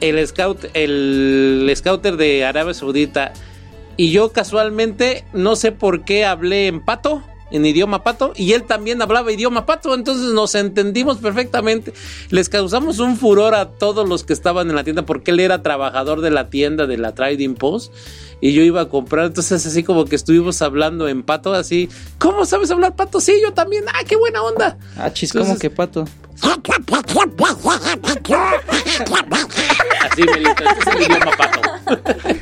el 0.00 0.24
scout, 0.26 0.66
el 0.74 1.70
scouter 1.74 2.16
de 2.16 2.44
Arabia 2.44 2.72
Saudita 2.72 3.32
y 3.96 4.12
yo 4.12 4.32
casualmente 4.32 5.24
no 5.32 5.56
sé 5.56 5.72
por 5.72 6.04
qué 6.04 6.24
hablé 6.24 6.68
en 6.68 6.84
pato. 6.84 7.24
En 7.50 7.66
idioma 7.66 8.02
pato 8.02 8.32
y 8.36 8.52
él 8.52 8.64
también 8.64 9.00
hablaba 9.02 9.32
idioma 9.32 9.66
pato, 9.66 9.94
entonces 9.94 10.32
nos 10.32 10.54
entendimos 10.54 11.18
perfectamente. 11.18 11.92
Les 12.30 12.48
causamos 12.48 12.98
un 12.98 13.16
furor 13.16 13.54
a 13.54 13.70
todos 13.70 14.08
los 14.08 14.24
que 14.24 14.32
estaban 14.32 14.68
en 14.70 14.76
la 14.76 14.84
tienda 14.84 15.06
porque 15.06 15.30
él 15.30 15.40
era 15.40 15.62
trabajador 15.62 16.20
de 16.20 16.30
la 16.30 16.50
tienda 16.50 16.86
de 16.86 16.98
la 16.98 17.14
Trading 17.14 17.54
Post 17.54 17.92
y 18.40 18.52
yo 18.52 18.62
iba 18.62 18.80
a 18.80 18.88
comprar, 18.88 19.26
entonces 19.26 19.66
así 19.66 19.82
como 19.82 20.06
que 20.06 20.16
estuvimos 20.16 20.62
hablando 20.62 21.08
en 21.08 21.22
pato, 21.22 21.52
así, 21.52 21.90
¿cómo 22.18 22.46
sabes 22.46 22.70
hablar 22.70 22.96
pato? 22.96 23.20
Sí, 23.20 23.34
yo 23.42 23.52
también, 23.52 23.84
ah, 23.88 24.02
qué 24.06 24.16
buena 24.16 24.42
onda. 24.42 24.78
Ah, 24.96 25.12
chis, 25.12 25.32
¿cómo 25.32 25.58
que 25.58 25.68
pato? 25.68 26.04
Así, 30.10 30.22
Melito, 30.22 30.64
este 30.64 30.90
es 30.90 30.96
el 30.96 31.02
idioma 31.02 31.32
pato. 31.36 31.60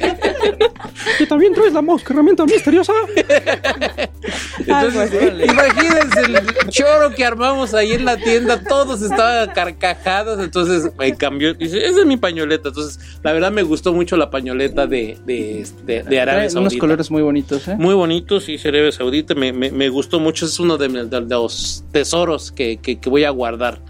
¿Que 1.69 1.75
también 1.75 1.97
traes 1.99 2.09
la 2.09 2.15
herramienta 2.15 2.45
misteriosa? 2.47 2.93
Entonces, 4.67 5.11
imagínense 5.45 6.21
el 6.27 6.69
choro 6.71 7.15
que 7.15 7.25
armamos 7.25 7.75
ahí 7.75 7.93
en 7.93 8.05
la 8.05 8.17
tienda, 8.17 8.63
todos 8.63 9.03
estaban 9.03 9.51
carcajados, 9.51 10.41
entonces 10.43 10.91
me 10.99 11.15
cambió, 11.17 11.55
dice, 11.55 11.79
esa 11.87 12.01
es 12.01 12.07
mi 12.07 12.17
pañoleta, 12.17 12.69
entonces 12.69 12.99
la 13.23 13.33
verdad 13.33 13.51
me 13.53 13.63
gustó 13.63 13.93
mucho 13.95 14.17
la 14.17 14.31
pañoleta 14.31 14.87
de, 14.87 15.17
de, 15.25 15.67
de, 15.85 16.03
de 16.03 16.21
Arabia 16.21 16.51
Saudita. 16.51 16.61
unos 16.61 16.77
colores 16.77 17.11
muy 17.11 17.23
bonitos, 17.23 17.67
¿eh? 17.69 17.77
Muy 17.79 17.95
bonitos, 17.95 18.45
sí, 18.45 18.55
es 18.55 18.67
Arabia 18.67 18.93
Saudita, 18.93 19.35
me, 19.35 19.53
me, 19.53 19.71
me 19.71 19.89
gustó 19.89 20.21
mucho, 20.21 20.47
es 20.47 20.59
uno 20.61 20.77
de, 20.77 20.89
de- 20.89 21.05
de 21.07 21.21
los 21.21 21.85
tesoros 21.93 22.53
que, 22.53 22.79
que, 22.79 22.99
que 22.99 23.09
voy 23.11 23.25
a 23.25 23.31
guardar. 23.31 23.81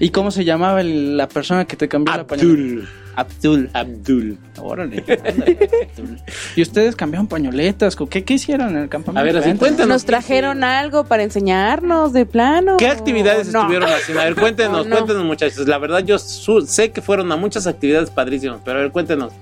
¿Y 0.00 0.10
cómo 0.10 0.30
se 0.30 0.44
llamaba 0.44 0.80
el- 0.80 1.16
la 1.16 1.28
persona 1.28 1.64
que 1.66 1.76
te 1.76 1.88
cambió 1.88 2.16
la 2.16 2.26
pañoleta? 2.26 2.88
Abdul. 3.16 3.70
Abdul. 3.72 4.38
Órale. 4.58 5.04
ándale, 5.08 5.68
Abdul. 5.96 6.18
¿Y 6.56 6.62
ustedes 6.62 6.96
cambiaron 6.96 7.26
pañoletas? 7.26 7.96
¿Qué, 8.10 8.24
qué 8.24 8.34
hicieron 8.34 8.70
en 8.70 8.82
el 8.84 8.88
campamento? 8.88 9.20
A 9.20 9.22
ver, 9.22 9.36
así, 9.36 9.56
Cuéntanos. 9.58 9.88
Nos 9.88 10.04
trajeron 10.04 10.64
algo 10.64 11.04
para 11.04 11.22
enseñarnos 11.22 12.12
de 12.12 12.26
plano. 12.26 12.76
¿Qué 12.76 12.88
actividades 12.88 13.48
¿O 13.48 13.52
no? 13.52 13.60
estuvieron 13.60 13.88
haciendo? 13.90 14.20
A 14.20 14.24
ver, 14.24 14.34
cuéntenos, 14.34 14.80
¿O 14.86 14.88
no? 14.88 14.96
cuéntenos, 14.96 15.24
muchachos. 15.24 15.66
La 15.68 15.78
verdad, 15.78 16.00
yo 16.00 16.18
su- 16.18 16.62
sé 16.66 16.90
que 16.90 17.02
fueron 17.02 17.30
a 17.32 17.36
muchas 17.36 17.66
actividades 17.66 18.10
padrísimas, 18.10 18.60
pero 18.64 18.78
a 18.78 18.82
ver, 18.82 18.90
cuéntenos. 18.92 19.32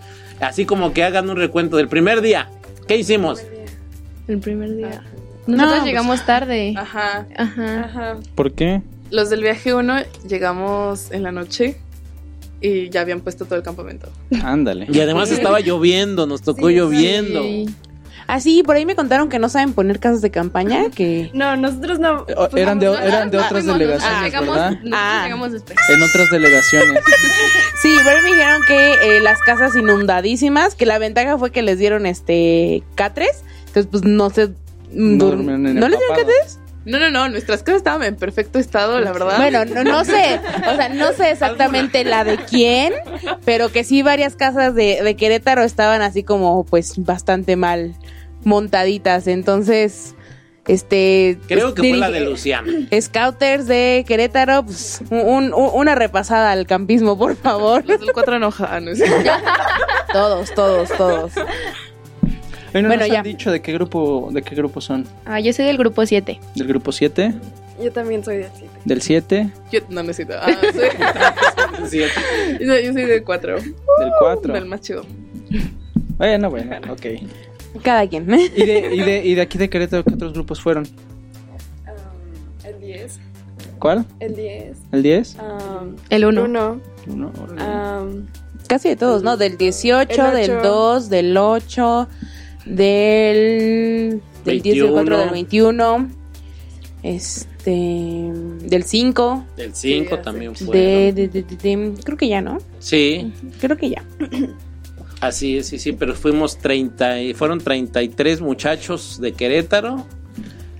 Así 0.41 0.65
como 0.67 0.93
que 0.93 1.05
hagan 1.05 1.31
un 1.31 1.37
recuento 1.37 1.77
del 1.77 1.89
primer 1.89 2.21
día. 2.21 2.49
¿Qué 2.89 2.97
hicimos? 2.97 3.43
El 4.29 4.39
primer 4.39 4.77
día. 4.77 5.03
No, 5.47 5.57
Nosotros 5.57 5.81
pues- 5.81 5.85
llegamos 5.87 6.27
tarde. 6.27 6.75
Ajá. 6.77 7.27
Ajá. 7.37 7.81
Ajá. 7.85 8.17
¿Por 8.35 8.53
qué? 8.53 8.83
Los 9.11 9.29
del 9.31 9.43
viaje 9.43 9.75
1 9.75 9.95
llegamos 10.27 11.11
en 11.13 11.23
la 11.23 11.33
noche 11.33 11.77
y 12.63 12.89
ya 12.91 13.01
habían 13.01 13.21
puesto 13.21 13.45
todo 13.45 13.57
el 13.57 13.63
campamento. 13.63 14.09
Ándale. 14.43 14.87
Y 14.91 15.01
además 15.01 15.31
estaba 15.31 15.61
lloviendo, 15.61 16.27
nos 16.27 16.43
tocó 16.43 16.71
lloviendo. 16.71 17.43
Sí. 17.43 17.67
Ah, 18.27 18.41
sí, 18.41 18.63
por 18.63 18.77
ahí 18.77 18.87
me 18.87 18.95
contaron 18.95 19.29
que 19.29 19.39
no 19.39 19.49
saben 19.49 19.73
poner 19.73 19.99
casas 19.99 20.23
de 20.23 20.31
campaña, 20.31 20.91
que... 20.91 21.31
No, 21.35 21.57
nosotros 21.57 21.99
no. 21.99 22.25
Eh, 22.29 22.35
eran 22.57 22.79
de, 22.79 22.87
eran 22.87 23.31
de 23.31 23.39
Ah, 23.39 23.47
otras 23.47 23.67
delegaciones, 23.67 24.01
nosotros 24.01 24.25
llegamos, 24.25 24.55
¿verdad? 24.55 24.79
Ah. 24.93 25.21
llegamos 25.25 25.53
después. 25.53 25.79
En 25.89 26.03
otras 26.03 26.31
delegaciones. 26.31 27.03
Sí, 27.83 27.97
pero 28.05 28.23
me 28.23 28.29
dijeron 28.29 28.63
que 28.69 29.17
eh, 29.17 29.21
las 29.21 29.41
casas 29.41 29.75
inundadísimas, 29.75 30.77
que 30.77 30.87
la 30.87 30.99
ventaja 30.99 31.37
fue 31.37 31.51
que 31.51 31.63
les 31.63 31.81
dieron 31.81 32.07
este 32.07 32.85
catres, 32.95 33.43
entonces 33.67 33.89
pues 33.91 34.05
no 34.05 34.31
se... 34.31 34.51
No 34.93 35.35
¿No 35.35 35.59
les 35.89 35.99
dieron 35.99 36.17
catres? 36.17 36.61
No, 36.85 36.99
no, 36.99 37.11
no, 37.11 37.29
nuestras 37.29 37.63
casas 37.63 37.79
estaban 37.79 38.03
en 38.03 38.17
perfecto 38.17 38.59
estado, 38.59 38.99
la 39.01 39.13
verdad. 39.13 39.37
Bueno, 39.37 39.65
no, 39.65 39.85
no 39.85 40.05
sé, 40.05 40.41
o 40.69 40.77
sea, 40.77 40.89
no 40.89 41.13
sé 41.13 41.31
exactamente 41.31 42.05
la 42.05 42.25
de 42.25 42.37
quién, 42.39 42.93
pero 43.45 43.71
que 43.71 43.85
sí 43.85 44.03
varias 44.03 44.35
casas 44.37 44.75
de, 44.75 45.01
de 45.03 45.15
Querétaro 45.17 45.63
estaban 45.63 46.03
así 46.03 46.25
como 46.25 46.65
pues 46.65 46.95
bastante 46.97 47.55
mal 47.57 47.95
montaditas, 48.45 49.29
entonces, 49.29 50.17
este... 50.67 51.39
Creo 51.47 51.75
que 51.75 51.83
fue 51.89 51.99
la 51.99 52.11
de 52.11 52.21
Luciano. 52.21 52.73
Scouters 53.01 53.67
de 53.69 54.05
Querétaro, 54.07 54.65
pues 54.65 55.01
un- 55.11 55.55
un- 55.55 55.71
una 55.75 55.95
repasada 55.95 56.51
al 56.51 56.67
campismo, 56.67 57.17
por 57.17 57.37
favor. 57.37 57.85
Los 57.87 58.01
del 58.01 58.13
4 58.13 58.37
enojados. 58.37 58.99
Todos, 60.13 60.53
todos, 60.55 60.89
todos. 60.91 61.33
Bueno, 62.73 62.89
Bueno, 62.89 63.03
nos 63.03 63.09
ya. 63.09 63.19
han 63.19 63.25
dicho 63.25 63.51
de 63.51 63.61
qué 63.61 63.73
grupo, 63.73 64.31
de 64.33 64.43
qué 64.43 64.55
grupo 64.55 64.81
son. 64.81 65.07
Ah, 65.27 65.41
yo 65.41 65.53
soy 65.53 65.67
del 65.67 65.77
grupo 65.77 66.05
7. 66.07 66.41
Del 66.55 66.67
grupo 66.67 66.91
7, 66.93 67.35
Yo 67.83 67.93
también 67.93 68.25
soy 68.25 68.39
de 68.39 68.49
siete. 68.55 68.71
del 68.85 69.03
7, 69.03 69.51
Yo 69.71 69.81
no 69.91 70.03
necesito. 70.03 70.35
Ah, 70.41 70.51
soy, 71.89 72.01
yo, 72.61 72.79
yo 72.81 72.93
soy 72.93 73.05
del 73.05 73.23
4. 73.25 73.57
del 73.57 74.13
4. 74.21 74.55
Del 74.55 74.65
más 74.67 74.81
chido. 74.81 75.05
Bueno, 76.17 76.51
bueno, 76.51 76.77
ok. 76.93 77.07
Cada 77.83 78.07
quien. 78.09 78.31
¿Y 78.57 78.65
de, 78.65 78.95
y, 78.95 79.01
de, 79.03 79.25
¿Y 79.25 79.35
de 79.35 79.41
aquí 79.43 79.59
de 79.59 79.69
Querétaro 79.69 80.05
qué 80.05 80.15
otros 80.15 80.33
grupos 80.33 80.61
fueron? 80.61 80.85
Um, 81.87 82.65
el 82.67 82.81
10. 82.81 83.19
¿Cuál? 83.79 84.07
El 84.21 84.35
10. 84.37 84.77
¿El 84.93 85.03
10? 85.03 85.37
Um, 85.41 85.97
El 86.09 86.25
1. 86.25 86.45
uno. 86.45 86.81
Uno, 87.07 87.33
órale. 87.43 88.01
Um, 88.03 88.27
Casi 88.69 88.89
de 88.89 88.97
todos, 88.97 89.23
¿no? 89.23 89.37
Del 89.37 89.59
18, 89.59 90.29
El 90.29 90.35
del 90.37 90.51
ocho. 90.59 90.69
2, 90.69 91.09
del 91.11 91.37
8, 91.37 92.09
del, 92.65 94.21
del 94.45 94.63
10, 94.63 94.77
del 94.77 94.91
4, 94.93 95.19
del 95.19 95.31
21, 95.31 96.11
este, 97.03 97.71
del 97.71 98.85
5, 98.85 99.45
Del 99.57 99.75
5 99.75 100.17
Sí, 100.17 100.23
también 100.23 100.53
de, 100.53 100.65
fue. 100.65 100.77
de, 100.77 101.13
de- 101.13 101.29
de- 101.29 101.43
de- 101.43 101.95
creo 102.05 102.17
que 102.17 102.29
ya, 102.29 102.41
¿no? 102.41 102.59
Sí, 102.79 103.33
Creo 103.61 103.77
que 103.77 103.91
ya. 103.91 104.05
así 105.21 105.59
es, 105.59 105.67
sí, 105.69 105.79
sí, 105.79 105.93
pero 105.93 106.15
fuimos 106.15 106.59
30, 106.59 107.21
y- 107.21 107.35
fueron 107.35 107.59
33 107.61 108.41
muchachos 108.41 109.21
de 109.21 109.33
Querétaro 109.33 110.07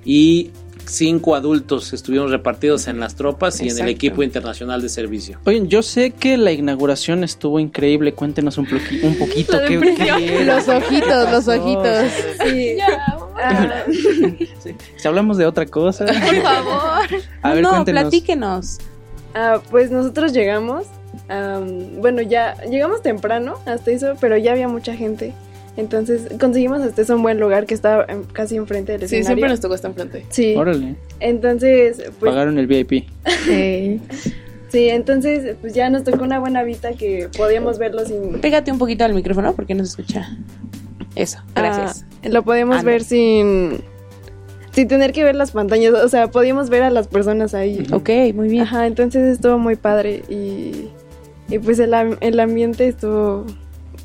y 0.05 0.51
5 0.87 1.35
adultos 1.35 1.93
estuvimos 1.93 2.31
repartidos 2.31 2.87
en 2.89 3.01
las 3.01 3.15
tropas 3.15 3.61
y 3.61 3.69
en 3.69 3.79
el 3.79 3.89
equipo 3.89 4.23
internacional 4.23 4.83
de 4.83 4.89
servicio. 4.89 5.39
Oigan, 5.45 5.69
yo 5.69 5.83
sé 5.83 6.11
que 6.11 6.37
la 6.37 6.53
inauguración 6.53 7.25
estuvo 7.25 7.59
increíble. 7.61 8.13
Cuéntenos 8.15 8.59
un, 8.59 8.67
un 9.03 9.15
poquito. 9.19 9.59
¿qué? 9.69 10.45
Los 10.45 10.69
ojitos, 10.69 11.31
los 11.31 11.49
ojitos. 11.49 12.13
sí. 12.45 12.77
Ah, 12.81 13.85
Sí. 14.63 14.75
Si 14.97 15.09
hablamos 15.09 15.39
de 15.39 15.47
otra 15.47 15.67
cosa. 15.67 16.05
Por 16.07 16.43
favor. 16.43 17.09
A 17.43 17.55
ver, 17.55 17.63
no, 17.63 17.71
cuéntenos. 17.71 18.03
platíquenos. 18.03 18.79
ah, 19.35 19.61
pues 19.71 19.91
nosotros 19.91 20.33
llegamos. 20.33 20.85
um, 21.29 22.01
bueno, 22.01 22.23
ya 22.23 22.57
llegamos 22.71 23.03
temprano 23.03 23.57
hasta 23.67 23.91
eso, 23.91 24.15
pero 24.21 24.37
ya 24.37 24.53
había 24.53 24.69
mucha 24.69 24.95
gente. 24.95 25.33
Entonces 25.77 26.29
conseguimos 26.39 26.81
hasta 26.83 27.01
eso 27.03 27.17
un 27.17 27.23
buen 27.23 27.41
lugar 27.41 27.65
que 27.67 27.73
estaba 27.75 28.05
em, 28.09 28.25
casi 28.25 28.57
enfrente 28.57 28.93
del 28.93 29.01
Sí, 29.03 29.05
escenario. 29.17 29.27
siempre 29.27 29.49
nos 29.49 29.61
tocó 29.61 29.75
hasta 29.75 29.89
enfrente. 29.89 30.27
Sí. 30.29 30.55
Órale. 30.57 30.97
Entonces, 31.21 32.03
pues 32.21 32.31
Pagaron 32.33 32.59
el 32.59 32.67
VIP. 32.67 33.09
Sí. 33.47 34.01
sí, 34.69 34.89
entonces 34.91 35.57
pues 35.61 35.73
ya 35.73 35.89
nos 35.91 36.05
tocó 36.05 36.25
una 36.25 36.39
buena 36.39 36.63
vista 36.63 36.93
que 36.93 37.29
podíamos 37.37 37.79
verlo 37.79 38.05
sin 38.05 38.41
Pégate 38.41 38.71
un 38.71 38.79
poquito 38.79 39.05
al 39.05 39.15
micrófono 39.15 39.55
porque 39.55 39.75
no 39.75 39.85
se 39.85 39.91
escucha. 40.01 40.29
Eso, 41.15 41.39
gracias. 41.55 42.05
Ah, 42.23 42.29
lo 42.29 42.43
podíamos 42.43 42.77
Anda. 42.79 42.91
ver 42.91 43.03
sin 43.05 43.81
sin 44.73 44.89
tener 44.89 45.13
que 45.13 45.23
ver 45.25 45.35
las 45.35 45.51
pantallas, 45.53 45.93
o 45.93 46.09
sea, 46.09 46.31
podíamos 46.31 46.71
ver 46.71 46.83
a 46.83 46.89
las 46.91 47.07
personas 47.07 47.53
ahí. 47.55 47.87
ok, 47.93 48.09
muy 48.35 48.49
bien. 48.49 48.63
Ajá, 48.63 48.87
entonces 48.87 49.29
estuvo 49.35 49.59
muy 49.59 49.77
padre 49.77 50.23
y, 50.31 50.89
y 51.51 51.59
pues 51.59 51.79
el, 51.79 51.93
am- 51.93 52.17
el 52.23 52.41
ambiente 52.41 52.89
estuvo 52.89 53.45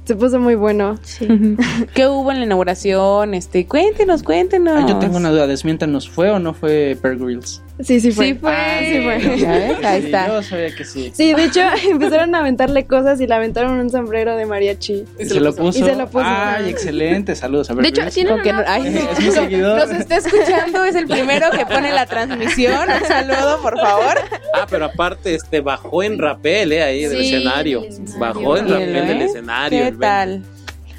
se 0.07 0.15
puso 0.15 0.39
muy 0.39 0.55
bueno. 0.55 0.97
Sí. 1.03 1.27
¿Qué 1.93 2.07
hubo 2.07 2.31
en 2.31 2.39
la 2.39 2.45
inauguración? 2.45 3.33
Este, 3.33 3.67
cuéntenos, 3.67 4.23
cuéntenos. 4.23 4.83
Ah, 4.83 4.87
yo 4.87 4.97
tengo 4.99 5.17
una 5.17 5.31
duda. 5.31 5.47
Desmiéntanos, 5.47 6.09
¿fue 6.09 6.31
o 6.31 6.39
no 6.39 6.53
fue 6.53 6.97
Bear 7.03 7.17
Grylls? 7.17 7.61
Sí, 7.79 7.99
sí 7.99 8.11
fue. 8.11 8.27
Sí 8.29 8.33
fue. 8.35 8.51
Ah, 8.51 8.79
sí 8.81 9.01
fue. 9.03 9.37
¿Ya 9.37 9.51
ves? 9.51 9.85
Ahí 9.85 9.99
Sí, 10.01 10.05
está. 10.07 10.27
Yo 10.27 10.41
sabía 10.43 10.75
que 10.75 10.83
sí. 10.83 11.11
Sí, 11.13 11.33
de 11.33 11.43
hecho 11.45 11.61
empezaron 11.91 12.33
a 12.33 12.39
aventarle 12.39 12.85
cosas 12.87 13.21
y 13.21 13.27
le 13.27 13.33
aventaron 13.35 13.73
un 13.73 13.89
sombrero 13.89 14.35
de 14.35 14.45
mariachi. 14.45 15.05
¿Y 15.19 15.25
se, 15.25 15.39
lo 15.39 15.53
puso? 15.55 15.79
Y 15.79 15.83
se 15.83 15.95
lo 15.95 16.07
puso. 16.09 16.25
Ay, 16.25 16.69
excelente. 16.69 17.35
Saludos 17.35 17.69
a 17.69 17.73
Bear 17.75 17.83
De 17.83 17.89
hecho, 17.89 18.23
no- 18.23 18.35
una 18.41 18.63
ay. 18.67 18.87
Es 19.11 19.19
mi 19.19 19.31
seguidor. 19.31 19.79
Nos 19.79 19.91
está 19.91 20.17
escuchando, 20.17 20.83
es 20.85 20.95
el 20.95 21.07
primero 21.07 21.51
que 21.51 21.65
pone 21.65 21.91
la 21.91 22.05
transmisión. 22.07 22.87
Un 22.89 23.07
saludo, 23.07 23.61
por 23.61 23.79
favor. 23.79 24.15
Ah, 24.53 24.65
pero 24.69 24.85
aparte, 24.85 25.35
este 25.35 25.61
bajó 25.61 26.01
en 26.01 26.17
rapel, 26.17 26.71
eh, 26.71 26.81
ahí 26.83 27.03
del 27.05 27.19
Sí, 27.19 27.35
escenario. 27.35 27.81
del 27.81 27.89
escenario. 27.91 28.19
Bajó 28.19 28.57
en 28.57 28.69
rapel 28.69 28.95
¿eh? 28.95 29.01
del 29.01 29.21
escenario. 29.21 29.83
¿Qué 29.85 29.91
tal? 29.91 30.43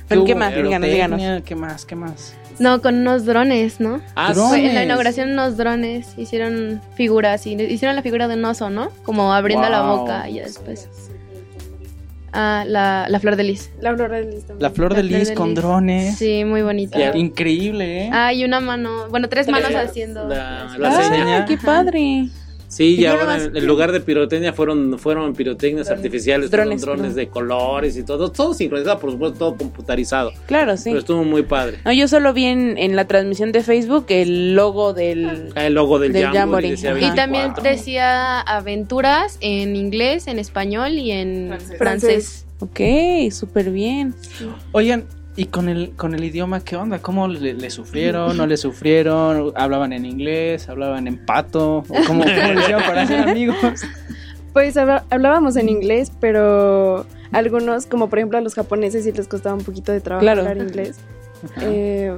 ¿Qué 0.09 0.35
más? 0.35 0.55
Díganos, 0.55 0.88
díganos. 0.88 1.43
¿Qué 1.43 1.55
más? 1.55 1.85
¿Qué 1.85 1.95
más? 1.97 2.35
No, 2.59 2.83
con 2.83 2.97
unos 2.97 3.25
drones, 3.25 3.79
¿no? 3.81 4.01
Ah, 4.16 4.33
Drones. 4.33 4.64
En 4.64 4.75
la 4.75 4.85
inauguración 4.85 5.31
unos 5.31 5.57
drones 5.57 6.14
hicieron 6.16 6.81
figuras 6.97 7.47
y 7.47 7.55
hicieron 7.55 7.94
la 7.97 8.03
figura 8.03 8.27
de 8.29 8.35
un 8.35 8.44
oso, 8.44 8.68
¿no? 8.71 8.90
Como 9.05 9.33
abriendo 9.33 9.68
la 9.68 9.83
boca 9.83 10.29
y 10.29 10.35
ya 10.35 10.42
después. 10.44 10.88
Ah, 12.33 12.64
la, 12.66 13.07
la 13.09 13.21
flor 13.21 13.37
de 13.37 13.44
lis. 13.44 13.71
La 13.81 13.94
flor 13.97 14.11
de 14.11 14.23
lis 14.25 14.40
también. 14.47 14.59
La 14.62 14.71
flor 14.71 14.94
de 14.94 15.03
La 15.03 15.09
flor 15.09 15.18
lis 15.21 15.29
de 15.29 15.35
con 15.35 15.49
lis. 15.49 15.57
drones. 15.57 16.16
Sí, 16.18 16.44
muy 16.44 16.61
bonita. 16.62 17.16
Increíble, 17.16 18.05
¿eh? 18.05 18.11
Ah, 18.12 18.33
y 18.35 18.44
una 18.44 18.61
mano, 18.61 19.09
bueno, 19.09 19.29
tres 19.29 19.49
manos 19.49 19.71
haciendo. 19.75 20.29
La, 20.29 20.68
la 20.79 21.03
seña. 21.03 21.37
Ay, 21.38 21.44
qué 21.49 21.57
padre. 21.57 22.29
Sí, 22.68 22.96
Y 22.96 23.00
y 23.00 23.07
ahora 23.07 23.37
en 23.42 23.66
lugar 23.66 23.92
de 23.92 24.00
pirotecnia 24.00 24.52
fueron, 24.52 24.98
fueron 24.98 25.33
pirotecnias 25.35 25.88
artificiales, 25.90 26.50
fueron 26.50 26.66
drones, 26.68 26.83
drones 26.83 27.11
¿no? 27.12 27.14
de 27.16 27.28
colores 27.28 27.96
y 27.96 28.02
todo, 28.02 28.31
todo 28.31 28.52
sincronizado, 28.52 28.98
por 28.98 29.11
supuesto, 29.11 29.38
todo 29.38 29.57
computarizado. 29.57 30.33
Claro, 30.46 30.76
sí. 30.76 30.90
Pero 30.90 30.98
estuvo 30.98 31.24
muy 31.24 31.42
padre. 31.44 31.78
No, 31.87 31.92
yo 31.94 32.07
solo 32.09 32.35
vi 32.35 32.44
en, 32.44 32.76
en 32.76 32.94
la 32.94 33.07
transmisión 33.07 33.52
de 33.52 33.62
Facebook 33.62 34.04
el 34.11 34.54
logo 34.54 34.92
del... 34.92 35.50
Ah, 35.57 35.66
El 35.66 35.74
logo 35.74 35.98
del, 35.98 36.12
Del 36.12 36.24
Jamboree, 36.24 36.40
Jamboree. 36.40 36.70
decía. 36.72 36.90
Y 37.12 37.14
también 37.14 37.44
24. 37.54 37.62
decía 37.62 38.40
aventuras 38.40 39.38
en 39.40 39.74
inglés, 39.74 40.26
en 40.26 40.38
español 40.38 40.92
y 40.92 41.11
en 41.12 41.48
Francés. 41.78 41.78
francés. 41.78 42.44
Ok, 42.61 43.33
súper 43.33 43.70
bien. 43.70 44.14
Oigan, 44.72 45.04
¿y 45.38 45.46
con 45.46 45.68
el, 45.68 45.92
con 45.92 46.14
el 46.14 46.24
idioma 46.24 46.61
qué 46.64 46.74
onda? 46.77 46.98
¿Cómo 46.98 47.29
le, 47.29 47.55
le 47.55 47.70
sufrieron? 47.70 48.37
¿No 48.37 48.46
le 48.46 48.57
sufrieron? 48.57 49.53
¿Hablaban 49.55 49.92
en 49.92 50.05
inglés? 50.05 50.68
¿Hablaban 50.68 51.07
en 51.07 51.16
pato? 51.24 51.79
¿O 51.79 51.85
cómo, 52.07 52.24
cómo 52.24 52.53
le 52.53 52.61
hicieron 52.61 52.83
para 52.83 53.07
ser 53.07 53.20
amigos? 53.20 53.57
Pues 54.55 54.77
hablábamos 54.77 55.55
en 55.57 55.68
inglés, 55.68 56.11
pero 56.20 57.07
algunos, 57.31 57.87
como 57.87 58.09
por 58.09 58.18
ejemplo 58.18 58.38
a 58.38 58.40
los 58.40 58.55
japoneses, 58.55 59.05
sí 59.05 59.12
les 59.12 59.29
costaba 59.29 59.55
un 59.55 59.62
poquito 59.62 59.92
de 59.92 60.01
trabajo 60.01 60.22
Claro. 60.24 60.40
hablar 60.40 60.57
inglés. 60.57 60.96
Eh, 61.61 62.12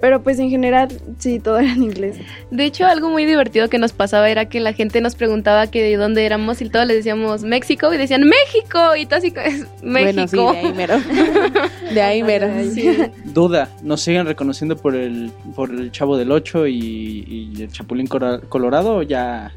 pero 0.00 0.22
pues 0.22 0.38
en 0.38 0.50
general, 0.50 0.88
sí, 1.18 1.40
todo 1.40 1.58
era 1.58 1.72
en 1.72 1.82
inglés. 1.82 2.16
De 2.50 2.64
hecho, 2.64 2.86
algo 2.86 3.08
muy 3.10 3.24
divertido 3.24 3.68
que 3.68 3.78
nos 3.78 3.92
pasaba 3.92 4.28
era 4.30 4.46
que 4.48 4.60
la 4.60 4.72
gente 4.72 5.00
nos 5.00 5.14
preguntaba 5.14 5.66
que 5.66 5.82
de 5.82 5.96
dónde 5.96 6.24
éramos 6.24 6.60
y 6.62 6.68
todos 6.70 6.86
les 6.86 6.98
decíamos 6.98 7.42
México 7.42 7.92
y 7.92 7.96
decían 7.96 8.22
México 8.24 8.96
y 8.96 9.06
todo 9.06 9.18
así 9.18 9.32
es 9.44 9.66
Bueno, 9.82 10.26
sí, 10.28 10.36
México. 10.36 10.52
de 10.52 10.58
ahí 10.58 10.72
mero. 10.74 10.94
De 11.94 12.02
ahí 12.02 12.22
mero. 12.24 12.48
Sí. 12.72 12.96
Duda, 13.24 13.68
¿nos 13.82 14.00
siguen 14.02 14.26
reconociendo 14.26 14.76
por 14.76 14.94
el, 14.94 15.30
por 15.56 15.70
el 15.70 15.90
Chavo 15.90 16.16
del 16.16 16.30
8 16.32 16.66
y, 16.66 17.52
y 17.56 17.62
el 17.62 17.72
Chapulín 17.72 18.06
Cora- 18.06 18.40
Colorado 18.48 18.96
o 18.96 19.02
ya, 19.02 19.52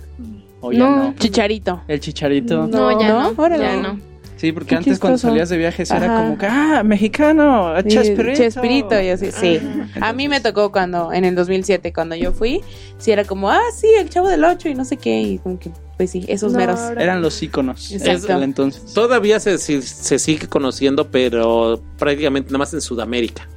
o 0.62 0.71
ya 0.71 0.80
No. 0.80 0.95
no? 1.04 1.13
Chicharito. 1.19 1.82
El 1.88 1.99
Chicharito. 1.99 2.67
No, 2.67 2.99
ya 2.99 3.08
¿No? 3.10 3.58
ya 3.58 3.77
no. 3.77 4.11
Sí, 4.41 4.51
porque 4.51 4.69
Qué 4.69 4.75
antes 4.77 4.97
cuando 4.97 5.19
salías 5.19 5.49
de 5.49 5.58
viajes 5.60 5.91
era 5.91 6.08
como 6.17 6.36
que, 6.36 6.47
ah, 6.47 6.82
mexicano, 6.84 7.75
Sí, 7.84 7.89
Chespirito. 7.89 8.34
Chespirito, 8.34 8.99
y 8.99 9.10
así, 9.10 9.32
sí. 9.32 9.60
A 10.01 10.13
mí 10.13 10.27
me 10.27 10.41
tocó 10.41 10.71
cuando, 10.71 11.13
en 11.13 11.25
el 11.25 11.36
2007, 11.36 11.93
cuando 11.93 12.15
yo 12.15 12.32
fui, 12.32 12.63
sí 12.97 13.12
era 13.12 13.23
como, 13.23 13.51
ah, 13.51 13.62
sí, 13.71 13.86
el 13.99 14.10
chavo 14.10 14.27
del 14.27 14.43
8 14.43 14.69
y 14.69 14.73
no 14.73 14.84
sé 14.84 14.97
qué, 14.97 15.21
y 15.21 15.38
como 15.38 15.60
que, 15.60 15.69
pues 15.95 16.10
sí, 16.10 16.25
esos 16.27 16.54
No, 16.54 16.58
meros. 16.58 16.80
Eran 16.97 17.21
los 17.21 17.43
íconos 17.43 17.91
Exacto. 17.91 18.34
del 18.34 18.41
entonces. 18.41 18.91
Todavía 18.95 19.39
se, 19.39 19.60
sigue 19.60 20.47
conociendo, 20.47 21.12
pero 21.12 21.80
prácticamente 21.99 22.49
nada 22.49 22.58
más 22.58 22.73
en 22.73 22.82
Sudamérica. 22.82 23.47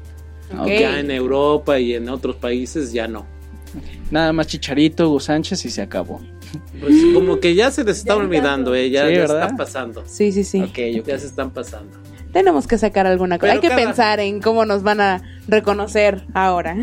Ok. 0.52 0.66
Ya 0.68 1.00
en 1.00 1.10
Europa 1.10 1.80
y 1.80 1.94
en 1.94 2.10
otros 2.10 2.36
países 2.36 2.92
ya 2.92 3.08
no. 3.08 3.24
Nada 4.10 4.34
más 4.34 4.48
Chicharito, 4.48 5.08
Hugo 5.08 5.18
Sánchez 5.18 5.64
y 5.64 5.70
se 5.70 5.80
acabó. 5.80 6.20
Pues 6.80 6.94
como 7.14 7.40
que 7.40 7.54
ya 7.54 7.70
se 7.70 7.84
les 7.84 7.98
está 7.98 8.16
olvidando, 8.16 8.74
eh, 8.74 8.90
ya, 8.90 9.06
Sí, 9.08 9.14
ya 9.14 9.20
¿verdad? 9.20 9.42
está 9.44 9.56
pasando. 9.56 10.02
Sí, 10.06 10.32
sí, 10.32 10.44
sí. 10.44 10.60
Ok, 10.62 10.78
ok. 11.00 11.06
Ya 11.06 11.18
se 11.18 11.26
están 11.26 11.50
pasando. 11.50 11.96
Tenemos 12.32 12.66
que 12.66 12.78
sacar 12.78 13.06
alguna 13.06 13.38
cosa. 13.38 13.52
Hay 13.52 13.60
que 13.60 13.68
cada- 13.68 13.80
pensar 13.80 14.20
en 14.20 14.40
cómo 14.40 14.64
nos 14.64 14.82
van 14.82 15.00
a 15.00 15.22
reconocer 15.48 16.24
ahora. 16.34 16.76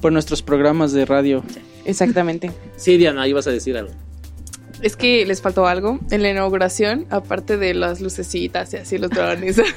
Por 0.00 0.12
nuestros 0.12 0.42
programas 0.42 0.92
de 0.92 1.04
radio. 1.04 1.42
Exactamente. 1.84 2.50
Sí, 2.76 2.96
Diana, 2.96 3.26
ibas 3.28 3.46
a 3.46 3.50
decir 3.50 3.76
algo. 3.76 3.92
Es 4.86 4.94
que 4.94 5.26
les 5.26 5.42
faltó 5.42 5.66
algo 5.66 5.98
en 6.12 6.22
la 6.22 6.30
inauguración, 6.30 7.06
aparte 7.10 7.56
de 7.56 7.74
las 7.74 8.00
lucecitas 8.00 8.72
y 8.72 8.76
así 8.76 8.98
los 8.98 9.10
drones. 9.10 9.60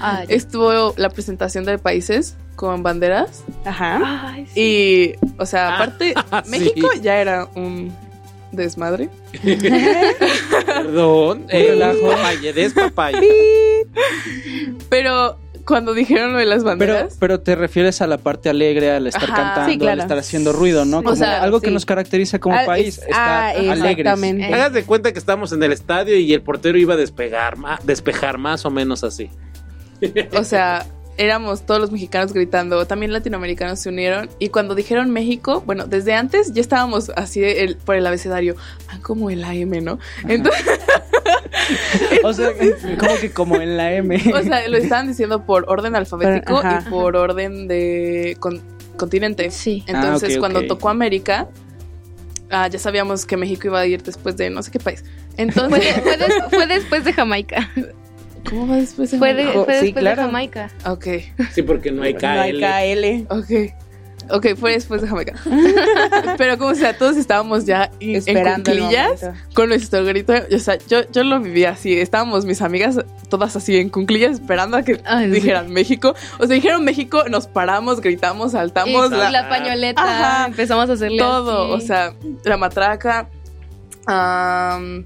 Ah. 0.00 0.24
Estuvo 0.28 0.94
la 0.98 1.08
presentación 1.10 1.64
de 1.64 1.78
países 1.78 2.36
con 2.54 2.82
banderas 2.82 3.44
Ajá. 3.64 4.28
Ay, 4.28 4.46
sí. 4.52 4.60
y, 4.60 5.14
o 5.38 5.46
sea, 5.46 5.68
Ah, 5.70 5.74
aparte, 5.76 6.12
sí. 6.44 6.50
México 6.50 6.88
ya 7.00 7.20
era 7.20 7.48
un 7.54 7.94
desmadre. 8.52 9.08
Perdón. 10.66 11.46
Eh, 11.48 11.78
papaya, 12.02 12.52
despapaya. 12.52 13.20
Pero 14.90 15.38
cuando 15.66 15.92
dijeron 15.94 16.32
lo 16.32 16.38
de 16.38 16.44
las 16.46 16.58
Pero, 16.62 16.68
banderas, 16.68 17.16
pero 17.18 17.40
te 17.40 17.54
refieres 17.56 18.00
a 18.00 18.06
la 18.06 18.18
parte 18.18 18.48
alegre, 18.48 18.90
al 18.92 19.06
estar 19.06 19.24
Ajá, 19.24 19.34
cantando, 19.34 19.72
sí, 19.72 19.78
claro. 19.78 19.92
al 19.94 20.00
estar 20.00 20.18
haciendo 20.18 20.52
ruido, 20.52 20.84
¿no? 20.84 20.98
Como 20.98 21.10
O 21.10 21.16
sea, 21.16 21.42
algo 21.42 21.60
que 21.60 21.70
nos 21.70 21.84
caracteriza 21.84 22.38
como 22.38 22.56
Ah, 22.56 22.62
país, 22.64 22.98
es- 22.98 23.04
estar 23.04 23.18
ah, 23.18 23.48
alegres. 23.50 23.90
exactamente. 23.90 24.54
Hagas 24.54 24.72
de 24.72 24.84
cuenta 24.84 25.12
que 25.12 25.18
estamos 25.18 25.52
en 25.52 25.62
el 25.62 25.72
estadio 25.72 26.16
y 26.16 26.32
el 26.32 26.42
portero 26.42 26.78
iba 26.78 26.94
a 26.94 26.96
despegar, 26.96 27.56
despejar 27.84 28.38
más 28.38 28.64
o 28.64 28.70
menos 28.70 29.04
así. 29.04 29.28
o 30.38 30.44
sea, 30.44 30.86
éramos 31.18 31.62
todos 31.64 31.80
los 31.80 31.90
mexicanos 31.92 32.32
gritando, 32.32 32.86
también 32.86 33.12
latinoamericanos 33.12 33.78
se 33.80 33.88
unieron 33.88 34.28
y 34.38 34.48
cuando 34.50 34.74
dijeron 34.74 35.10
México, 35.10 35.62
bueno, 35.64 35.86
desde 35.86 36.12
antes 36.14 36.52
ya 36.52 36.60
estábamos 36.60 37.10
así 37.16 37.40
de 37.40 37.64
el- 37.64 37.76
por 37.76 37.96
el 37.96 38.06
abecedario, 38.06 38.56
ah, 38.88 38.98
como 39.02 39.30
el 39.30 39.42
AM, 39.44 39.82
¿no? 39.82 39.98
Entonces, 40.28 40.62
O 42.24 42.32
sea, 42.32 42.50
como 42.98 43.16
que 43.20 43.30
como 43.32 43.56
en 43.60 43.76
la 43.76 43.92
M. 43.94 44.16
o 44.34 44.42
sea, 44.42 44.66
lo 44.68 44.76
estaban 44.76 45.08
diciendo 45.08 45.44
por 45.44 45.64
orden 45.68 45.96
alfabético 45.96 46.60
y 46.62 46.88
por 46.90 47.16
orden 47.16 47.66
de 47.66 48.36
con- 48.40 48.60
continente. 48.96 49.50
Sí. 49.50 49.82
Entonces, 49.86 50.30
Ah, 50.30 50.32
ok, 50.34 50.40
cuando 50.40 50.66
tocó 50.66 50.88
América, 50.88 51.48
ah, 52.50 52.68
ya 52.68 52.78
sabíamos 52.78 53.26
que 53.26 53.36
México 53.36 53.66
iba 53.68 53.80
a 53.80 53.86
ir 53.86 54.02
después 54.02 54.36
de 54.36 54.50
no 54.50 54.62
sé 54.62 54.70
qué 54.70 54.78
país. 54.78 55.04
Entonces, 55.36 55.96
de- 55.96 56.00
fue 56.02 56.16
des- 56.16 56.42
fue 56.50 56.66
después 56.66 57.04
de 57.04 57.12
Jamaica. 57.12 57.70
¿cómo 58.48 58.68
va 58.68 58.76
después 58.76 59.10
de 59.10 59.18
Fue, 59.18 59.34
de- 59.34 59.46
fue 59.52 59.64
sí, 59.80 59.84
después 59.86 60.02
claro. 60.02 60.22
de 60.22 60.26
Jamaica. 60.26 60.70
Ok, 60.86 61.06
Sí, 61.52 61.62
porque 61.62 61.90
no 61.92 62.02
hay 62.02 62.14
No 62.20 62.28
hay 62.28 62.52
KL. 62.52 63.26
KL. 63.28 63.34
ok. 63.34 63.72
Ok, 64.28 64.44
fue 64.56 64.72
después 64.72 65.00
de 65.02 65.06
Jamaica. 65.06 65.34
Pero 66.36 66.58
como 66.58 66.74
sea, 66.74 66.98
todos 66.98 67.16
estábamos 67.16 67.64
ya 67.64 67.92
Esperando 68.00 68.72
en 68.72 68.78
cunclillas 68.80 69.30
con 69.54 69.68
nuestro 69.68 70.04
grito. 70.04 70.32
O 70.52 70.58
sea, 70.58 70.78
yo, 70.88 71.08
yo 71.12 71.22
lo 71.22 71.38
viví 71.38 71.64
así. 71.64 71.96
Estábamos 71.96 72.44
mis 72.44 72.60
amigas 72.60 72.98
todas 73.28 73.54
así 73.54 73.76
en 73.76 73.88
cunclillas 73.88 74.32
esperando 74.32 74.78
a 74.78 74.82
que 74.82 75.00
Ay, 75.04 75.26
sí. 75.26 75.30
dijeran 75.30 75.70
México. 75.72 76.16
O 76.40 76.46
sea, 76.46 76.54
dijeron 76.56 76.84
México, 76.84 77.22
nos 77.30 77.46
paramos, 77.46 78.00
gritamos, 78.00 78.50
saltamos. 78.52 79.12
Y 79.12 79.14
la- 79.16 79.30
la, 79.30 79.48
pañoleta, 79.48 80.02
Ajá. 80.02 80.46
empezamos 80.48 80.90
a 80.90 80.94
hacerle 80.94 81.18
todo, 81.18 81.76
así. 81.76 81.84
o 81.84 81.86
sea, 81.86 82.12
la 82.44 82.56
matraca. 82.56 83.28
am, 84.06 85.04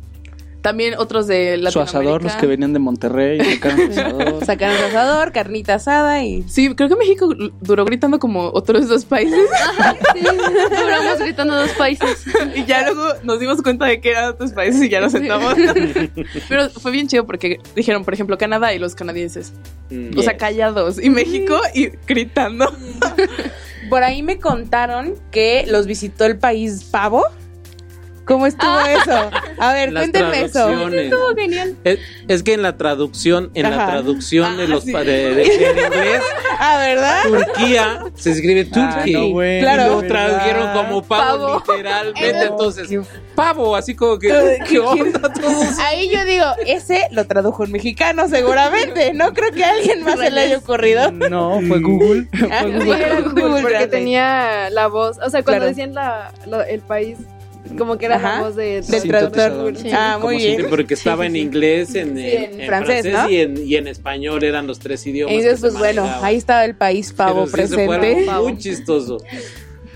también 0.60 0.94
otros 0.98 1.26
de 1.26 1.56
Su 1.56 1.62
Latinoamérica. 1.62 1.98
asador, 1.98 2.22
los 2.22 2.36
que 2.36 2.46
venían 2.46 2.72
de 2.72 2.78
Monterrey, 2.78 3.40
sacaron 3.54 3.78
su 3.78 4.00
asador. 4.00 4.44
Sacaron 4.44 4.76
el 4.76 4.84
asador, 4.84 5.32
carnita 5.32 5.74
asada 5.74 6.22
y... 6.22 6.42
Sí, 6.48 6.74
creo 6.74 6.88
que 6.88 6.96
México 6.96 7.28
duró 7.60 7.84
gritando 7.84 8.18
como 8.18 8.50
otros 8.52 8.88
dos 8.88 9.04
países 9.04 9.38
Sí, 10.14 10.20
duramos 10.22 11.18
gritando 11.18 11.56
dos 11.56 11.70
países. 11.70 12.24
y 12.54 12.64
ya 12.64 12.82
luego 12.82 13.14
nos 13.22 13.40
dimos 13.40 13.62
cuenta 13.62 13.86
de 13.86 14.00
que 14.00 14.10
eran 14.10 14.30
otros 14.30 14.52
países 14.52 14.82
y 14.82 14.88
ya 14.88 15.00
nos 15.00 15.12
sentamos. 15.12 15.54
Pero 16.48 16.70
fue 16.70 16.92
bien 16.92 17.08
chido 17.08 17.26
porque 17.26 17.60
dijeron, 17.74 18.04
por 18.04 18.14
ejemplo, 18.14 18.38
Canadá 18.38 18.72
y 18.74 18.78
los 18.78 18.94
canadienses. 18.94 19.52
Mm. 19.90 20.18
O 20.18 20.22
sea, 20.22 20.36
callados. 20.36 21.02
Y 21.02 21.10
México 21.10 21.58
y 21.74 21.90
gritando. 22.06 22.72
Por 23.88 24.04
ahí 24.04 24.22
me 24.22 24.38
contaron 24.38 25.14
que 25.30 25.64
los 25.66 25.86
visitó 25.86 26.24
el 26.24 26.38
país 26.38 26.84
pavo. 26.84 27.24
¿Cómo 28.30 28.46
estuvo 28.46 28.78
eso? 28.78 29.28
A 29.58 29.72
ver, 29.72 29.92
Las 29.92 30.02
cuéntenme 30.04 30.44
eso. 30.44 30.70
Estuvo 30.88 31.34
genial. 31.34 31.74
Es, 31.82 31.98
es 32.28 32.42
que 32.44 32.52
en 32.54 32.62
la 32.62 32.76
traducción, 32.76 33.50
en 33.54 33.64
la 33.68 33.76
Ajá. 33.82 33.90
traducción 33.90 34.56
de 34.56 34.64
Ah, 34.64 34.68
los 34.68 34.84
sí. 34.84 34.92
pa- 34.92 35.00
de, 35.02 35.34
de- 35.34 35.34
de 35.34 35.42
inglés, 35.42 36.22
Ah, 36.60 36.76
¿verdad? 36.78 37.22
Turquía 37.24 38.04
se 38.14 38.30
escribe 38.30 38.68
Ah, 38.72 38.92
Turkey. 38.94 39.12
no, 39.14 39.28
güey, 39.30 39.60
Claro. 39.60 39.82
Y 39.98 40.02
lo 40.02 40.08
tradujeron 40.08 40.72
como 40.74 41.02
pavo, 41.02 41.38
Pavo. 41.60 41.62
literalmente. 41.74 42.42
Entonces, 42.44 42.88
pavo, 43.34 43.74
así 43.74 43.96
como 43.96 44.16
que, 44.20 44.58
¿qué 44.68 44.78
onda 44.78 45.32
todos? 45.32 45.78
Ahí 45.80 46.08
yo 46.14 46.24
digo, 46.24 46.44
ese 46.66 47.08
lo 47.10 47.26
tradujo 47.26 47.64
un 47.64 47.72
mexicano 47.72 48.28
seguramente. 48.28 49.12
No 49.12 49.32
creo 49.34 49.50
que 49.50 49.64
a 49.64 49.70
alguien 49.70 50.04
más 50.04 50.20
se 50.20 50.30
le 50.30 50.40
haya 50.42 50.58
ocurrido. 50.58 51.10
No, 51.10 51.60
fue 51.66 51.80
Google. 51.80 52.28
Ah, 52.52 52.60
Fue 52.62 52.70
sí, 52.72 52.78
Google. 52.78 53.02
era 53.04 53.20
Google, 53.22 53.42
Google 53.42 53.62
porque 53.62 53.86
tenía 53.88 54.70
la 54.70 54.86
voz, 54.86 55.18
o 55.18 55.28
sea, 55.30 55.42
cuando 55.42 55.62
Claro. 55.62 55.66
decían 55.66 55.94
la, 55.94 56.32
lo- 56.46 56.62
el 56.62 56.80
país, 56.80 57.18
como 57.78 57.98
que 57.98 58.06
era 58.06 58.16
Ajá. 58.16 58.36
la 58.38 58.42
voz 58.44 58.56
de, 58.56 58.80
Del 58.82 59.02
traductor. 59.02 59.76
Sí. 59.76 59.90
Ah, 59.92 60.18
muy 60.20 60.36
bien. 60.36 60.66
Porque 60.68 60.94
estaba 60.94 61.26
en 61.26 61.36
inglés, 61.36 61.94
en, 61.94 62.16
Sí, 62.16 62.22
en- 62.26 62.42
en 62.54 62.60
en 62.62 62.66
francés, 62.66 63.02
francés, 63.02 63.12
¿no? 63.12 63.30
y, 63.30 63.36
en, 63.40 63.66
y 63.68 63.76
en 63.76 63.86
español 63.88 64.42
eran 64.44 64.66
los 64.66 64.78
tres 64.78 65.06
idiomas. 65.06 65.34
Y 65.34 65.38
entonces, 65.38 65.60
pues 65.60 65.78
bueno, 65.78 66.04
ahí 66.22 66.36
estaba 66.36 66.64
el 66.64 66.74
país 66.76 67.12
pavo 67.12 67.42
Pero 67.44 67.52
presente. 67.52 68.28
algo 68.28 68.48
muy 68.48 68.58
chistoso. 68.58 69.18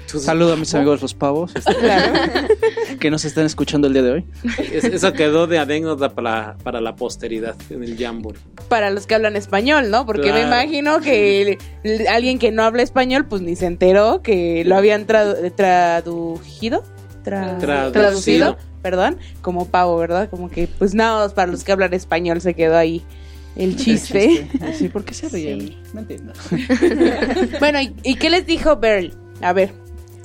Saludo 0.06 0.52
a 0.52 0.56
mis 0.56 0.72
amigos 0.76 1.02
los 1.02 1.12
pavos 1.12 1.52
Claro. 1.80 2.12
que 3.00 3.10
nos 3.10 3.24
están 3.24 3.46
escuchando 3.46 3.88
el 3.88 3.94
día 3.94 4.02
de 4.02 4.10
hoy. 4.12 4.24
es- 4.72 4.84
eso 4.84 5.12
quedó 5.12 5.48
de 5.48 5.58
anécdota 5.58 6.14
para, 6.14 6.56
para 6.62 6.80
la 6.80 6.94
posteridad 6.94 7.56
en 7.68 7.82
el 7.82 7.98
Jamboree. 7.98 8.38
Para 8.68 8.90
los 8.90 9.08
que 9.08 9.16
hablan 9.16 9.34
español, 9.34 9.90
¿no? 9.90 10.06
Porque 10.06 10.32
me 10.32 10.42
imagino 10.42 11.00
que 11.00 11.42
el- 11.42 11.58
el- 11.82 12.06
alguien 12.06 12.38
que 12.38 12.52
no 12.52 12.62
habla 12.62 12.82
español, 12.84 13.26
pues 13.28 13.42
ni 13.42 13.56
se 13.56 13.66
enteró 13.66 14.22
que 14.22 14.62
lo 14.64 14.76
habían 14.76 15.04
tradu- 15.08 15.52
traducido. 15.56 16.84
Tra- 17.24 17.58
Traducido. 17.58 17.92
traducido, 17.92 18.56
perdón, 18.82 19.18
como 19.40 19.66
pavo, 19.66 19.96
¿verdad? 19.96 20.28
Como 20.30 20.50
que, 20.50 20.68
pues 20.68 20.94
nada, 20.94 21.20
más 21.24 21.32
para 21.32 21.50
los 21.50 21.64
que 21.64 21.72
hablan 21.72 21.94
español 21.94 22.40
se 22.40 22.54
quedó 22.54 22.76
ahí 22.76 23.02
el 23.56 23.76
chiste. 23.76 24.48
Sí, 24.78 24.88
¿por 24.88 25.04
qué 25.04 25.14
se 25.14 25.28
ríen? 25.28 25.76
No 25.92 26.00
entiendo. 26.00 26.32
Bueno, 27.60 27.80
¿y, 27.80 27.94
y 28.02 28.16
qué 28.16 28.30
les 28.30 28.46
dijo 28.46 28.76
Beryl? 28.76 29.14
A 29.40 29.52
ver, 29.52 29.72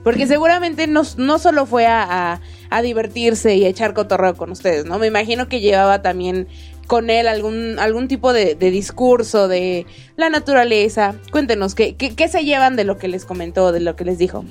porque 0.03 0.27
seguramente 0.27 0.87
no, 0.87 1.03
no 1.17 1.39
solo 1.39 1.65
fue 1.65 1.85
a, 1.85 2.33
a- 2.33 2.41
a 2.71 2.81
divertirse 2.83 3.55
y 3.55 3.65
a 3.65 3.69
echar 3.69 3.93
cotorreo 3.95 4.35
con 4.35 4.51
ustedes, 4.51 4.85
¿no? 4.85 4.99
Me 4.99 5.07
imagino 5.07 5.47
que 5.47 5.59
llevaba 5.59 6.01
también 6.03 6.47
con 6.89 7.11
él 7.11 7.27
algún, 7.27 7.77
algún 7.77 8.07
tipo 8.07 8.33
de, 8.33 8.55
de 8.55 8.71
discurso 8.71 9.47
de 9.47 9.85
la 10.17 10.31
naturaleza. 10.31 11.13
Cuéntenos, 11.31 11.75
¿qué, 11.75 11.93
¿qué, 11.93 12.15
qué, 12.15 12.27
se 12.27 12.43
llevan 12.43 12.75
de 12.75 12.83
lo 12.83 12.97
que 12.97 13.07
les 13.07 13.25
comentó, 13.25 13.71
de 13.71 13.79
lo 13.79 13.95
que 13.95 14.05
les 14.05 14.17
dijo? 14.17 14.43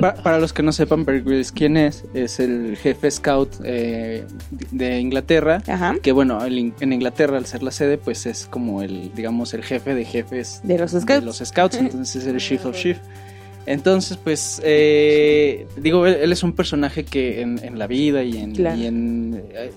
Pa 0.00 0.14
para 0.14 0.40
los 0.40 0.52
que 0.52 0.64
no 0.64 0.72
sepan, 0.72 1.04
Bear 1.04 1.22
Grylls, 1.22 1.52
¿quién 1.52 1.76
es? 1.76 2.04
Es 2.12 2.40
el 2.40 2.76
jefe 2.76 3.08
scout 3.12 3.48
eh, 3.62 4.24
de 4.72 4.98
Inglaterra. 4.98 5.62
Ajá. 5.68 5.94
Que 6.02 6.10
bueno, 6.10 6.44
el, 6.44 6.74
en 6.80 6.92
Inglaterra, 6.92 7.36
al 7.38 7.46
ser 7.46 7.62
la 7.62 7.70
sede, 7.70 7.96
pues 7.96 8.26
es 8.26 8.46
como 8.50 8.82
el, 8.82 9.14
digamos, 9.14 9.54
el 9.54 9.62
jefe 9.62 9.94
de 9.94 10.04
jefes 10.04 10.62
de 10.64 10.76
los 10.76 10.90
scouts. 10.90 11.06
De 11.06 11.20
los 11.20 11.36
scouts 11.44 11.76
entonces 11.76 12.24
es 12.24 12.28
el 12.28 12.38
chief 12.38 12.66
of 12.66 12.74
chief. 12.76 12.98
Entonces, 13.66 14.18
pues, 14.18 14.60
eh, 14.62 15.66
digo, 15.78 16.06
él, 16.06 16.18
él, 16.20 16.32
es 16.32 16.42
un 16.42 16.52
personaje 16.52 17.04
que 17.04 17.40
en, 17.40 17.58
en 17.64 17.78
la 17.78 17.86
vida 17.86 18.22
y 18.22 18.36
en, 18.36 18.52
claro. 18.52 18.78
y 18.78 18.84
en 18.84 19.42
eh, 19.54 19.72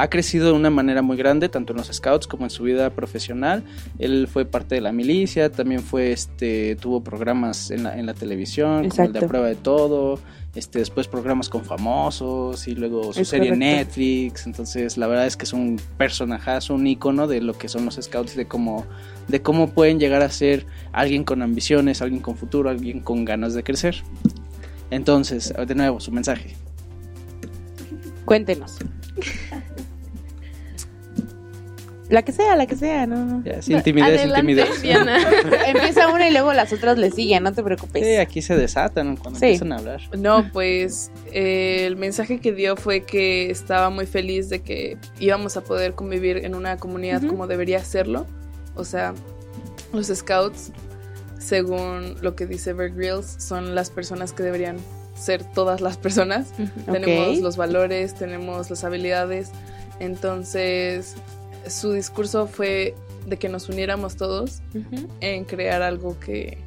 ha 0.00 0.08
crecido 0.08 0.46
de 0.46 0.52
una 0.52 0.70
manera 0.70 1.02
muy 1.02 1.18
grande, 1.18 1.50
tanto 1.50 1.74
en 1.74 1.76
los 1.76 1.88
scouts 1.88 2.26
como 2.26 2.44
en 2.44 2.50
su 2.50 2.62
vida 2.62 2.88
profesional. 2.88 3.62
Él 3.98 4.28
fue 4.32 4.46
parte 4.46 4.74
de 4.74 4.80
la 4.80 4.92
milicia, 4.92 5.52
también 5.52 5.82
fue, 5.82 6.10
este, 6.10 6.74
tuvo 6.76 7.02
programas 7.02 7.70
en 7.70 7.82
la, 7.82 7.98
en 7.98 8.06
la 8.06 8.14
televisión, 8.14 8.86
Exacto. 8.86 8.96
como 8.96 9.06
el 9.06 9.12
de 9.12 9.18
A 9.18 9.28
Prueba 9.28 9.46
de 9.48 9.56
Todo, 9.56 10.18
este, 10.54 10.78
después 10.78 11.06
programas 11.06 11.50
con 11.50 11.64
famosos 11.66 12.66
y 12.66 12.74
luego 12.74 13.12
su 13.12 13.20
Es 13.20 13.28
serie 13.28 13.50
en. 13.50 13.58
Netflix. 13.58 14.46
Entonces, 14.46 14.96
la 14.96 15.06
verdad 15.06 15.26
es 15.26 15.36
que 15.36 15.44
es 15.44 15.52
un 15.52 15.78
personajazo, 15.98 16.74
un 16.74 16.86
icono 16.86 17.26
de 17.26 17.42
lo 17.42 17.52
que 17.52 17.68
son 17.68 17.84
los 17.84 17.96
scouts, 18.00 18.36
de 18.36 18.46
cómo, 18.46 18.86
de 19.28 19.42
cómo 19.42 19.68
pueden 19.68 20.00
llegar 20.00 20.22
a 20.22 20.30
ser 20.30 20.64
alguien 20.92 21.24
con 21.24 21.42
ambiciones, 21.42 22.00
alguien 22.00 22.22
con 22.22 22.38
futuro, 22.38 22.70
alguien 22.70 23.00
con 23.00 23.26
ganas 23.26 23.52
de 23.52 23.62
crecer. 23.62 23.96
Entonces, 24.90 25.52
de 25.66 25.74
nuevo, 25.74 26.00
su 26.00 26.10
mensaje. 26.10 26.56
Cuéntenos. 28.24 28.78
La 32.10 32.22
que 32.22 32.32
sea, 32.32 32.56
la 32.56 32.66
que 32.66 32.76
sea, 32.76 33.06
no, 33.06 33.24
no. 33.24 33.44
Ya, 33.44 33.62
sin 33.62 33.80
timidez, 33.82 34.22
sin 34.22 34.34
timidez. 34.34 34.68
Empieza 35.66 36.08
una 36.12 36.28
y 36.28 36.32
luego 36.32 36.52
las 36.52 36.72
otras 36.72 36.98
le 36.98 37.10
siguen, 37.10 37.44
no 37.44 37.52
te 37.52 37.62
preocupes. 37.62 38.04
Sí, 38.04 38.16
aquí 38.16 38.42
se 38.42 38.56
desatan 38.56 39.16
cuando 39.16 39.38
Sí. 39.38 39.46
empiezan 39.46 39.72
a 39.72 39.76
hablar. 39.78 40.00
No, 40.18 40.50
pues 40.52 41.10
eh, 41.32 41.84
el 41.86 41.96
mensaje 41.96 42.40
que 42.40 42.52
dio 42.52 42.76
fue 42.76 43.02
que 43.02 43.50
estaba 43.50 43.90
muy 43.90 44.06
feliz 44.06 44.48
de 44.48 44.60
que 44.60 44.98
íbamos 45.20 45.56
a 45.56 45.62
poder 45.62 45.94
convivir 45.94 46.38
en 46.44 46.54
una 46.54 46.76
comunidad 46.78 47.22
como 47.22 47.46
debería 47.46 47.82
serlo. 47.84 48.26
O 48.74 48.84
sea, 48.84 49.14
los 49.92 50.08
scouts, 50.08 50.72
según 51.38 52.16
lo 52.22 52.34
que 52.34 52.46
dice 52.46 52.72
Bear 52.72 52.90
Grylls, 52.90 53.36
son 53.38 53.74
las 53.74 53.90
personas 53.90 54.32
que 54.32 54.42
deberían 54.42 54.78
ser 55.14 55.44
todas 55.44 55.80
las 55.80 55.96
personas. 55.96 56.52
Tenemos 56.90 57.38
los 57.38 57.56
valores, 57.56 58.14
tenemos 58.14 58.68
las 58.70 58.82
habilidades. 58.84 59.50
Entonces, 60.00 61.14
su 61.68 61.92
discurso 61.92 62.46
fue 62.46 62.94
de 63.26 63.36
que 63.36 63.48
nos 63.48 63.68
uniéramos 63.68 64.16
todos 64.16 64.60
en 65.20 65.44
crear 65.44 65.82
algo 65.82 66.18
que 66.18 66.58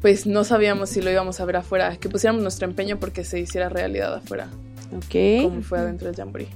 pues 0.00 0.26
no 0.26 0.44
sabíamos 0.44 0.88
si 0.90 1.02
lo 1.02 1.10
íbamos 1.10 1.40
a 1.40 1.44
ver 1.44 1.56
afuera, 1.56 1.96
que 1.98 2.08
pusiéramos 2.08 2.42
nuestro 2.42 2.66
empeño 2.66 2.98
porque 2.98 3.22
se 3.22 3.38
hiciera 3.38 3.68
realidad 3.68 4.14
afuera, 4.14 4.48
Ok. 4.96 5.42
como 5.44 5.62
fue 5.62 5.78
adentro 5.78 6.06
del 6.08 6.16
Jamboree. 6.16 6.48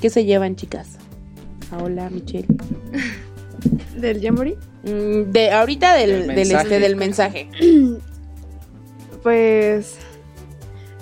¿Qué 0.00 0.10
se 0.10 0.24
llevan, 0.24 0.56
chicas? 0.56 0.96
Hola, 1.80 2.10
Michelle. 2.10 2.46
¿Del 3.96 4.20
Jamboree? 4.22 4.56
Mm, 4.84 5.30
De 5.32 5.50
ahorita 5.50 5.94
del, 5.94 6.10
Del 6.10 6.26
del, 6.28 6.36
mensaje. 6.36 6.62
este, 6.62 6.80
del 6.80 6.96
mensaje. 6.96 7.48
Pues 9.22 9.96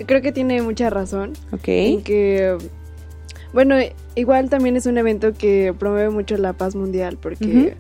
creo 0.07 0.21
que 0.23 0.33
tiene 0.33 0.61
mucha 0.63 0.91
razón. 0.91 1.35
Ok. 1.53 1.69
En 1.69 2.03
que, 2.03 2.57
bueno, 3.53 3.77
igual 4.19 4.51
también 4.51 4.77
es 4.77 4.87
un 4.87 4.99
evento 4.99 5.33
que 5.33 5.75
promueve 5.79 6.11
mucho 6.11 6.37
la 6.37 6.53
paz 6.53 6.75
mundial, 6.75 7.19
porque 7.21 7.75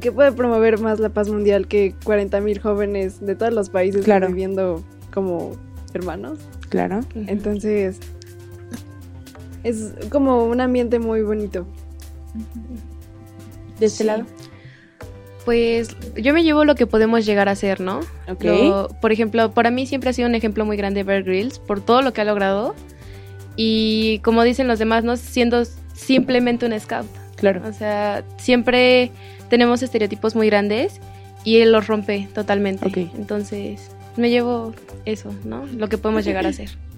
que 0.00 0.12
puede 0.12 0.32
promover 0.32 0.78
más 0.78 1.00
la 1.00 1.08
paz 1.08 1.28
mundial 1.28 1.66
que 1.66 1.94
40 2.04 2.40
mil 2.40 2.58
jóvenes 2.60 3.20
de 3.24 3.34
todos 3.34 3.52
los 3.52 3.70
países 3.70 4.04
Claro. 4.04 4.28
viviendo 4.28 4.82
como 5.12 5.52
hermanos. 5.94 6.38
Claro. 6.68 7.00
Entonces, 7.14 7.98
es 9.64 9.92
como 10.10 10.44
un 10.44 10.60
ambiente 10.60 10.98
muy 10.98 11.22
bonito. 11.22 11.66
De 13.78 13.86
este 13.86 13.98
Sí. 13.98 14.04
lado. 14.04 14.24
Pues 15.44 15.96
yo 16.16 16.34
me 16.34 16.44
llevo 16.44 16.64
lo 16.64 16.74
que 16.74 16.86
podemos 16.86 17.24
llegar 17.24 17.48
a 17.48 17.54
ser, 17.54 17.80
¿no? 17.80 18.00
Ok. 18.28 18.44
Lo- 18.44 18.88
por 19.00 19.10
ejemplo, 19.10 19.52
para 19.52 19.70
mí 19.70 19.86
siempre 19.86 20.10
ha 20.10 20.12
sido 20.12 20.28
un 20.28 20.34
ejemplo 20.34 20.64
muy 20.64 20.76
grande 20.76 21.02
Bear 21.02 21.22
Grylls 21.24 21.58
por 21.58 21.80
todo 21.80 22.02
lo 22.02 22.12
que 22.12 22.20
ha 22.20 22.24
logrado. 22.24 22.74
Y 23.56 24.20
como 24.20 24.42
dicen 24.42 24.68
los 24.68 24.78
demás, 24.78 25.04
no 25.04 25.16
siendo 25.16 25.64
simplemente 25.94 26.66
un 26.66 26.78
scout. 26.78 27.06
Claro. 27.36 27.62
O 27.66 27.72
sea, 27.72 28.24
siempre 28.36 29.10
tenemos 29.48 29.82
estereotipos 29.82 30.34
muy 30.34 30.48
grandes 30.48 31.00
y 31.44 31.58
él 31.58 31.72
los 31.72 31.86
rompe 31.86 32.28
totalmente. 32.34 32.86
Ok. 32.86 33.12
Entonces, 33.16 33.90
me 34.16 34.30
llevo 34.30 34.74
eso, 35.04 35.34
¿no? 35.44 35.66
Lo 35.66 35.88
que 35.88 35.98
podemos 35.98 36.24
llegar 36.24 36.46
a 36.46 36.52
ser. 36.52 36.70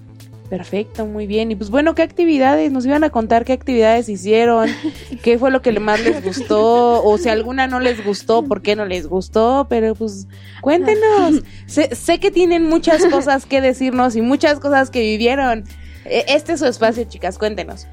Perfecto, 0.49 1.05
muy 1.05 1.25
bien. 1.25 1.51
Y 1.51 1.55
pues 1.55 1.69
bueno, 1.69 1.95
¿qué 1.95 2.03
actividades? 2.03 2.71
Nos 2.71 2.85
iban 2.85 3.03
a 3.03 3.09
contar 3.09 3.43
qué 3.43 3.53
actividades 3.53 4.07
hicieron, 4.07 4.69
qué 5.23 5.39
fue 5.39 5.49
lo 5.49 5.61
que 5.61 5.71
más 5.79 6.03
les 6.03 6.23
gustó, 6.23 7.03
o 7.03 7.17
si 7.17 7.29
alguna 7.29 7.65
no 7.67 7.79
les 7.79 8.05
gustó, 8.05 8.43
por 8.43 8.61
qué 8.61 8.75
no 8.75 8.85
les 8.85 9.07
gustó, 9.07 9.65
pero 9.69 9.95
pues 9.95 10.27
cuéntenos. 10.61 11.41
sé, 11.65 11.95
sé 11.95 12.19
que 12.19 12.29
tienen 12.29 12.69
muchas 12.69 13.05
cosas 13.05 13.45
que 13.45 13.61
decirnos 13.61 14.15
y 14.15 14.21
muchas 14.21 14.59
cosas 14.59 14.91
que 14.91 14.99
vivieron. 14.99 15.63
E- 16.05 16.25
Este 16.27 16.53
es 16.53 16.59
su 16.59 16.65
espacio, 16.65 17.03
chicas, 17.05 17.37
cuéntenos. 17.37 17.87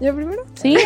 ¿Yo 0.00 0.14
primero? 0.14 0.44
Sí. 0.54 0.76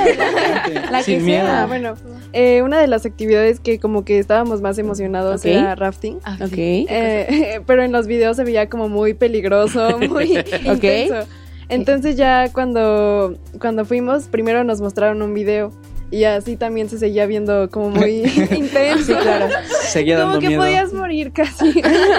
La 0.91 0.99
que 0.99 1.05
Sin 1.05 1.25
miedo. 1.25 1.47
sea. 1.47 1.63
Ah, 1.63 1.67
bueno, 1.67 1.95
eh, 2.33 2.63
una 2.63 2.81
de 2.81 2.89
las 2.89 3.07
actividades 3.07 3.61
que 3.61 3.79
como 3.79 4.05
que 4.05 4.19
estábamos 4.19 4.61
más 4.61 4.77
emocionados 4.79 5.45
era 5.45 5.77
rafting. 5.77 6.17
Ok. 6.17 6.53
Eh, 6.57 7.61
pero 7.67 7.85
en 7.85 7.93
los 7.93 8.09
videos 8.09 8.37
se 8.37 8.43
veía 8.45 8.69
como 8.69 8.89
muy 8.89 9.15
peligroso, 9.15 9.99
muy 10.11 10.37
intenso. 10.65 11.29
Entonces 11.69 12.17
ya 12.17 12.49
cuando, 12.53 13.39
cuando 13.61 13.85
fuimos, 13.85 14.25
primero 14.25 14.65
nos 14.65 14.81
mostraron 14.81 15.23
un 15.23 15.33
video 15.33 15.71
y 16.11 16.25
así 16.25 16.57
también 16.57 16.89
se 16.89 16.99
seguía 16.99 17.25
viendo 17.27 17.71
como 17.71 17.91
muy 17.91 18.25
intenso. 18.51 19.05
Sí, 19.05 19.15
claro. 19.15 19.47
Seguía 19.83 20.17
Como 20.17 20.27
dando 20.33 20.41
que 20.41 20.49
miedo. 20.49 20.63
podías 20.63 20.93
morir 20.93 21.33
casi. 21.33 21.71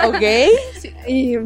Ok. 0.08 0.22
y, 1.10 1.38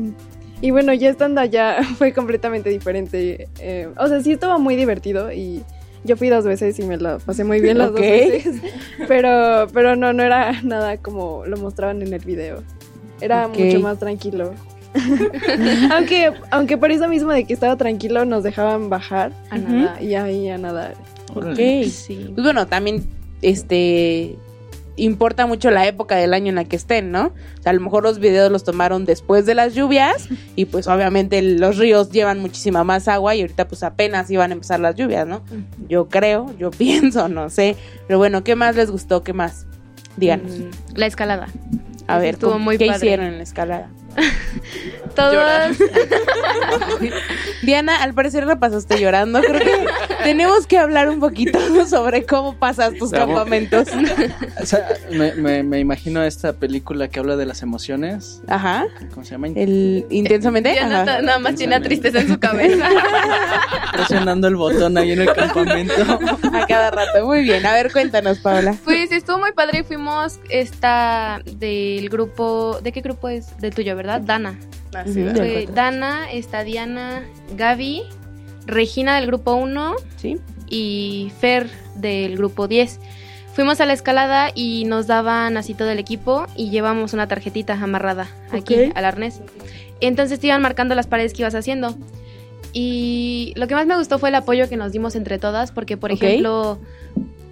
y 0.61 0.71
bueno, 0.71 0.93
ya 0.93 1.09
estando 1.09 1.41
allá 1.41 1.77
fue 1.97 2.13
completamente 2.13 2.69
diferente. 2.69 3.47
Eh, 3.59 3.87
o 3.97 4.07
sea, 4.07 4.21
sí 4.21 4.33
estuvo 4.33 4.59
muy 4.59 4.75
divertido 4.75 5.31
y 5.31 5.63
yo 6.03 6.15
fui 6.17 6.29
dos 6.29 6.45
veces 6.45 6.79
y 6.79 6.83
me 6.83 6.97
lo 6.97 7.19
pasé 7.19 7.43
muy 7.43 7.59
bien 7.59 7.77
las 7.77 7.91
dos 7.91 8.01
veces. 8.01 8.61
Pero, 9.07 9.67
pero 9.73 9.95
no, 9.95 10.13
no 10.13 10.23
era 10.23 10.61
nada 10.61 10.97
como 10.97 11.45
lo 11.45 11.57
mostraban 11.57 12.01
en 12.01 12.13
el 12.13 12.19
video. 12.23 12.61
Era 13.21 13.47
mucho 13.47 13.79
más 13.79 13.97
tranquilo. 13.97 14.53
aunque, 15.91 16.31
aunque 16.51 16.77
por 16.77 16.91
eso 16.91 17.07
mismo 17.07 17.31
de 17.31 17.45
que 17.45 17.53
estaba 17.53 17.75
tranquilo 17.75 18.25
nos 18.25 18.43
dejaban 18.43 18.89
bajar 18.89 19.31
a 19.49 19.57
Ujú. 19.57 19.67
nadar 19.67 20.03
y 20.03 20.15
ahí 20.15 20.49
a 20.49 20.57
nadar. 20.57 20.95
Ok. 21.33 21.55
Sí. 21.89 22.31
Pues 22.33 22.43
bueno, 22.43 22.67
también, 22.67 23.03
este, 23.41 24.35
importa 25.03 25.45
mucho 25.47 25.71
la 25.71 25.87
época 25.87 26.15
del 26.15 26.33
año 26.33 26.49
en 26.49 26.55
la 26.55 26.65
que 26.65 26.75
estén, 26.75 27.11
¿no? 27.11 27.27
O 27.59 27.61
sea, 27.63 27.71
a 27.71 27.73
lo 27.73 27.81
mejor 27.81 28.03
los 28.03 28.19
videos 28.19 28.51
los 28.51 28.63
tomaron 28.63 29.05
después 29.05 29.45
de 29.45 29.55
las 29.55 29.73
lluvias 29.73 30.27
y 30.55 30.65
pues 30.65 30.87
obviamente 30.87 31.41
los 31.41 31.77
ríos 31.77 32.11
llevan 32.11 32.39
muchísima 32.39 32.83
más 32.83 33.07
agua 33.07 33.35
y 33.35 33.41
ahorita 33.41 33.67
pues 33.67 33.83
apenas 33.83 34.29
iban 34.31 34.51
a 34.51 34.53
empezar 34.53 34.79
las 34.79 34.95
lluvias, 34.95 35.25
¿no? 35.27 35.43
Yo 35.87 36.07
creo, 36.09 36.53
yo 36.57 36.71
pienso, 36.77 37.27
no 37.29 37.49
sé. 37.49 37.75
Pero 38.07 38.19
bueno, 38.19 38.43
¿qué 38.43 38.55
más 38.55 38.75
les 38.75 38.91
gustó? 38.91 39.23
¿Qué 39.23 39.33
más? 39.33 39.65
Díganos. 40.17 40.51
Mm, 40.59 40.69
La 40.95 41.05
escalada. 41.05 41.47
A 42.07 42.17
ver, 42.17 42.33
estuvo 42.35 42.53
¿cómo- 42.53 42.65
muy 42.65 42.77
¿qué 42.77 42.87
padre. 42.87 42.97
hicieron 42.97 43.25
en 43.27 43.37
la 43.37 43.43
escalada? 43.43 43.89
Todos. 45.19 45.77
Diana, 47.61 48.01
al 48.03 48.13
parecer 48.13 48.45
la 48.45 48.59
pasaste 48.59 48.99
llorando. 48.99 49.41
Creo 49.41 49.59
que 49.59 49.85
tenemos 50.23 50.65
que 50.65 50.77
hablar 50.77 51.09
un 51.09 51.19
poquito 51.19 51.59
sobre 51.87 52.25
cómo 52.25 52.55
pasas 52.57 52.93
tus 52.95 53.11
campamentos. 53.11 53.87
O 54.61 54.65
sea, 54.65 54.87
me, 55.11 55.33
me, 55.35 55.63
me 55.63 55.79
imagino 55.79 56.23
esta 56.23 56.53
película 56.53 57.07
que 57.09 57.19
habla 57.19 57.35
de 57.35 57.45
las 57.45 57.61
emociones. 57.61 58.41
Ajá. 58.47 58.85
¿Cómo 59.13 59.25
se 59.25 59.31
llama? 59.31 59.47
El 59.47 60.05
intensamente. 60.09 60.71
Diana 60.71 61.01
Ajá. 61.03 61.05
ta- 61.05 61.21
nada 61.21 61.39
más 61.39 61.55
tiene 61.55 61.79
tristeza 61.81 62.19
en 62.21 62.27
su 62.27 62.39
cabeza. 62.39 62.87
Presionando 63.93 64.47
el 64.47 64.55
botón 64.55 64.97
ahí 64.97 65.11
en 65.11 65.21
el 65.21 65.33
campamento. 65.33 65.93
A 66.53 66.65
cada 66.67 66.91
rato. 66.91 67.25
Muy 67.25 67.41
bien. 67.43 67.65
A 67.65 67.73
ver, 67.73 67.91
cuéntanos, 67.91 68.39
Paola. 68.39 68.75
Pues 68.83 69.11
estuvo 69.11 69.37
muy 69.39 69.51
padre. 69.51 69.83
Fuimos 69.83 70.39
esta 70.49 71.41
del 71.45 72.09
grupo. 72.09 72.79
¿De 72.81 72.91
qué 72.91 73.01
grupo 73.01 73.27
es? 73.29 73.57
Del 73.59 73.73
tuyo, 73.73 73.95
¿verdad? 73.95 74.21
Dana. 74.21 74.57
Del 74.91 75.35
Fue 75.35 75.53
cuatro. 75.65 75.73
Dana, 75.75 76.31
está 76.31 76.63
Diana, 76.63 77.23
Gaby, 77.55 78.03
Regina 78.65 79.15
del 79.15 79.27
grupo 79.27 79.53
1 79.55 79.95
Sí. 80.17 80.37
y 80.67 81.31
Fer 81.39 81.69
del 81.95 82.37
grupo 82.37 82.67
10. 82.67 82.99
Fuimos 83.53 83.81
a 83.81 83.85
la 83.85 83.93
escalada 83.93 84.51
y 84.55 84.85
nos 84.85 85.07
daban 85.07 85.57
así 85.57 85.73
todo 85.73 85.89
el 85.89 85.99
equipo 85.99 86.45
y 86.55 86.69
llevamos 86.69 87.13
una 87.13 87.27
tarjetita 87.27 87.73
amarrada 87.73 88.27
aquí 88.51 88.91
al 88.95 89.05
arnés. 89.05 89.41
Entonces 90.01 90.39
te 90.39 90.47
iban 90.47 90.61
marcando 90.61 90.95
las 90.95 91.07
paredes 91.07 91.33
que 91.33 91.41
ibas 91.41 91.55
haciendo. 91.55 91.95
Y 92.71 93.53
lo 93.55 93.67
que 93.67 93.75
más 93.75 93.85
me 93.87 93.97
gustó 93.97 94.19
fue 94.19 94.29
el 94.29 94.35
apoyo 94.35 94.69
que 94.69 94.77
nos 94.77 94.91
dimos 94.91 95.15
entre 95.15 95.39
todas, 95.39 95.71
porque 95.71 95.97
por 95.97 96.11
ejemplo, 96.11 96.79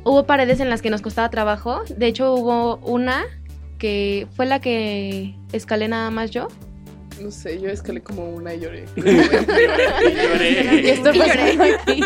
hubo 0.03 0.25
paredes 0.25 0.59
en 0.59 0.69
las 0.69 0.81
que 0.81 0.89
nos 0.91 1.01
costaba 1.01 1.29
trabajo. 1.29 1.81
De 1.89 2.07
hecho, 2.07 2.33
hubo 2.33 2.77
una 2.77 3.23
que 3.79 4.27
fue 4.35 4.45
la 4.45 4.59
que 4.61 5.35
escalé 5.51 5.87
nada 5.87 6.09
más 6.11 6.31
yo. 6.31 6.47
No 7.21 7.31
sé, 7.31 7.59
yo 7.59 7.69
escalé 7.69 8.01
como 8.01 8.29
una 8.29 8.53
y 8.53 8.59
lloré. 8.59 8.85
¿Qué 8.95 10.91
está 10.91 11.11
pasando 11.13 11.63
aquí? 11.63 12.01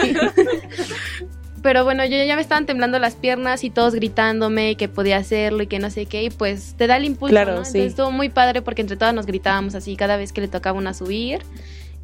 Pero 1.61 1.83
bueno, 1.83 2.03
yo 2.05 2.17
ya 2.23 2.35
me 2.35 2.41
estaban 2.41 2.65
temblando 2.65 2.97
las 2.97 3.15
piernas 3.15 3.63
y 3.63 3.69
todos 3.69 3.93
gritándome 3.93 4.75
que 4.77 4.87
podía 4.87 5.17
hacerlo 5.17 5.61
y 5.61 5.67
que 5.67 5.77
no 5.77 5.91
sé 5.91 6.07
qué, 6.07 6.23
y 6.23 6.29
pues 6.31 6.73
te 6.75 6.87
da 6.87 6.97
el 6.97 7.05
impulso, 7.05 7.31
Claro, 7.31 7.51
¿no? 7.55 7.65
sí. 7.65 7.77
Entonces 7.77 7.91
estuvo 7.91 8.11
muy 8.11 8.29
padre 8.29 8.63
porque 8.63 8.81
entre 8.81 8.97
todas 8.97 9.13
nos 9.13 9.27
gritábamos 9.27 9.75
así 9.75 9.95
cada 9.95 10.17
vez 10.17 10.33
que 10.33 10.41
le 10.41 10.47
tocaba 10.47 10.77
una 10.77 10.93
subir. 10.93 11.41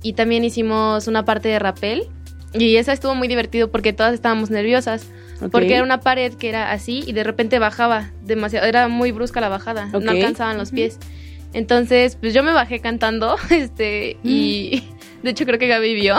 Y 0.03 0.13
también 0.13 0.43
hicimos 0.43 1.07
una 1.07 1.25
parte 1.25 1.49
de 1.49 1.57
rappel. 1.57 2.07
Y 2.53 2.75
esa 2.77 2.93
estuvo 2.93 3.15
muy 3.15 3.27
divertido 3.27 3.71
porque 3.71 3.93
todas 3.93 4.13
estábamos 4.13 4.51
nerviosas. 4.51 5.07
Porque 5.51 5.73
era 5.73 5.83
una 5.83 6.01
pared 6.01 6.33
que 6.33 6.49
era 6.49 6.71
así 6.71 7.03
y 7.05 7.13
de 7.13 7.23
repente 7.23 7.57
bajaba 7.59 8.11
demasiado. 8.23 8.65
Era 8.67 8.87
muy 8.87 9.11
brusca 9.11 9.41
la 9.41 9.49
bajada. 9.49 9.87
No 9.87 10.11
alcanzaban 10.11 10.57
los 10.57 10.71
pies. 10.71 10.99
Entonces, 11.53 12.15
pues 12.15 12.33
yo 12.33 12.43
me 12.43 12.53
bajé 12.53 12.79
cantando. 12.79 13.35
Este, 13.49 14.17
y 14.23 14.83
de 15.23 15.29
hecho 15.31 15.45
creo 15.45 15.59
que 15.59 15.67
Gaby 15.67 15.93
vio. 15.95 16.15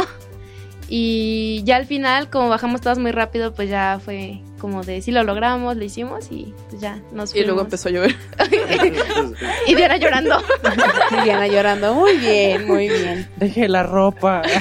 Y 0.88 1.62
ya 1.64 1.76
al 1.76 1.86
final, 1.86 2.30
como 2.30 2.48
bajamos 2.48 2.80
todas 2.80 2.98
muy 2.98 3.10
rápido, 3.10 3.52
pues 3.52 3.68
ya 3.68 4.00
fue 4.02 4.40
como 4.60 4.82
de 4.82 5.00
sí 5.02 5.10
lo 5.12 5.22
logramos, 5.22 5.76
lo 5.76 5.84
hicimos 5.84 6.26
y 6.30 6.54
pues 6.68 6.80
ya 6.82 6.98
nos 7.12 7.34
Y 7.34 7.40
luego 7.44 7.60
fuimos. 7.60 7.64
empezó 7.66 7.88
a 7.88 7.92
llover. 7.92 8.16
Y 9.66 9.74
Diana 9.74 9.96
llorando. 9.98 10.42
Diana 11.24 11.46
llorando. 11.46 11.94
Muy 11.94 12.16
bien, 12.16 12.66
muy 12.66 12.88
bien. 12.88 13.28
Deje 13.36 13.68
la 13.68 13.82
ropa. 13.82 14.42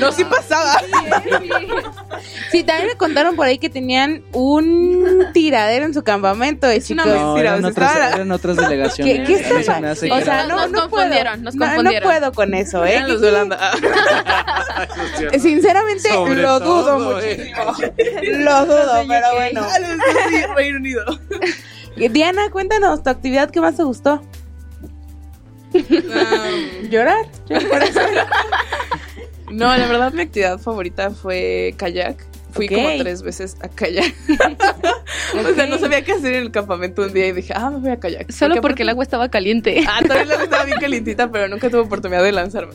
No, 0.00 0.12
sí 0.12 0.24
pasaba. 0.24 0.80
Sí, 2.52 2.62
también 2.62 2.88
me 2.88 2.94
contaron 2.96 3.34
por 3.36 3.46
ahí 3.46 3.58
que 3.58 3.68
tenían 3.68 4.22
un 4.32 5.26
tiradero 5.32 5.84
en 5.86 5.92
su 5.94 6.02
campamento 6.04 6.66
de 6.68 6.80
chicos. 6.80 7.04
No, 7.06 7.36
eran 7.36 7.64
eran 7.64 8.30
otras 8.32 8.56
¿Qué, 8.56 8.62
delegaciones. 8.64 9.26
qué 9.28 9.62
se 9.64 9.80
me 9.80 9.88
hace 9.88 10.10
O 10.10 10.20
sea, 10.20 10.46
no, 10.46 10.56
Nos 10.56 10.70
no 10.70 10.80
confundieron, 10.88 11.32
puedo. 11.34 11.44
nos 11.44 11.54
No, 11.56 11.66
no 11.66 11.72
confundieron. 11.74 12.08
puedo 12.10 12.32
con 12.32 12.54
eso, 12.54 12.84
¿eh? 12.84 13.02
Sinceramente, 15.38 16.08
Sobre 16.10 16.42
lo 16.42 16.60
dudo 16.60 16.84
todo, 16.84 17.20
eh. 17.20 17.52
Lo 18.22 18.66
dudo, 18.66 19.04
pero 19.08 19.34
bueno. 19.34 19.66
Sí, 20.28 20.42
Reino 20.54 20.78
Unido. 20.78 21.04
Diana, 22.10 22.50
cuéntanos 22.50 23.02
tu 23.02 23.10
actividad 23.10 23.50
que 23.50 23.60
más 23.60 23.76
te 23.76 23.82
gustó. 23.82 24.22
¿Llorar? 26.90 27.26
No, 29.50 29.74
la 29.74 29.86
verdad 29.86 30.12
mi 30.12 30.20
actividad 30.20 30.58
favorita 30.58 31.10
fue 31.10 31.74
kayak. 31.78 32.22
Fui 32.50 32.68
como 32.68 32.88
tres 32.98 33.22
veces 33.22 33.56
a 33.62 33.68
kayak. 33.68 34.14
o 35.34 35.54
sea, 35.54 35.66
no 35.66 35.78
sabía 35.78 36.02
qué 36.04 36.12
hacer 36.12 36.34
en 36.34 36.42
el 36.42 36.50
campamento 36.50 37.00
un 37.00 37.14
día 37.14 37.28
y 37.28 37.32
dije, 37.32 37.54
ah, 37.56 37.70
me 37.70 37.78
voy 37.78 37.90
a 37.90 37.98
kayak. 37.98 38.30
Solo 38.30 38.60
porque 38.60 38.82
el 38.82 38.90
agua 38.90 39.04
estaba 39.04 39.30
caliente. 39.30 39.82
Ah, 39.88 40.00
también 40.06 40.28
la 40.28 40.42
estaba 40.42 40.64
bien 40.64 40.78
calientita, 40.78 41.30
pero 41.30 41.48
nunca 41.48 41.70
tuve 41.70 41.80
oportunidad 41.80 42.22
de 42.22 42.32
lanzarme. 42.32 42.74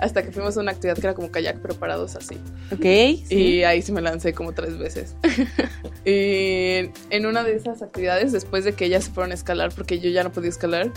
Hasta 0.00 0.22
que 0.22 0.32
fuimos 0.32 0.56
a 0.56 0.60
una 0.60 0.72
actividad 0.72 0.96
que 0.96 1.06
era 1.06 1.14
como 1.14 1.30
kayak, 1.30 1.58
pero 1.60 1.74
parados 1.74 2.16
así. 2.16 2.36
Ok. 2.72 2.82
sí. 2.82 3.24
Y 3.30 3.64
ahí 3.64 3.82
sí 3.82 3.92
me 3.92 4.00
lancé 4.00 4.32
como 4.32 4.52
tres 4.54 4.78
veces. 4.78 5.14
y 6.06 6.90
en 7.10 7.26
una 7.26 7.44
de 7.44 7.54
esas 7.54 7.82
actividades, 7.82 8.32
después 8.32 8.64
de 8.64 8.72
que 8.72 8.86
ellas 8.86 9.04
se 9.04 9.10
fueron 9.10 9.32
a 9.32 9.34
escalar, 9.34 9.72
porque 9.74 10.00
yo 10.00 10.08
ya 10.10 10.24
no 10.24 10.32
podía 10.32 10.48
escalar, 10.48 10.90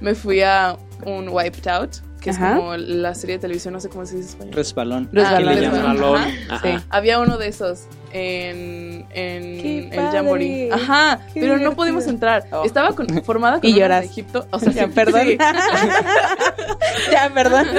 me 0.00 0.14
fui 0.14 0.42
a 0.42 0.76
un 1.06 1.28
Wiped 1.28 1.68
Out, 1.68 1.96
que 2.20 2.30
Ajá. 2.30 2.50
es 2.52 2.56
como 2.58 2.76
la 2.76 3.14
serie 3.14 3.36
de 3.36 3.40
televisión, 3.40 3.74
no 3.74 3.80
sé 3.80 3.88
cómo 3.88 4.04
se 4.06 4.16
dice 4.16 4.28
en 4.28 4.34
español. 4.34 4.54
Resbalón. 4.54 5.08
Resbalón. 5.12 6.20
Ah. 6.50 6.60
Sí. 6.62 6.68
Había 6.90 7.20
uno 7.20 7.38
de 7.38 7.48
esos 7.48 7.84
en, 8.12 9.06
en 9.10 9.42
¡Qué 9.62 9.88
el! 9.92 10.00
Jamboree. 10.10 10.70
Ajá, 10.72 11.18
¡Qué 11.26 11.34
pero 11.40 11.44
divertido! 11.46 11.70
no 11.70 11.76
pudimos 11.76 12.06
entrar. 12.06 12.44
Oh. 12.52 12.64
Estaba 12.64 12.94
con- 12.94 13.06
formada 13.24 13.60
con 13.60 13.68
Y 13.68 13.74
unas 13.74 13.80
lloras. 13.82 14.00
de 14.00 14.06
Egipto. 14.06 14.46
O 14.50 14.58
sea, 14.58 14.72
ya, 14.72 14.84
sí, 14.86 14.90
perdón. 14.94 15.20
sí. 15.26 15.38
ya, 17.12 17.30
perdón. 17.34 17.66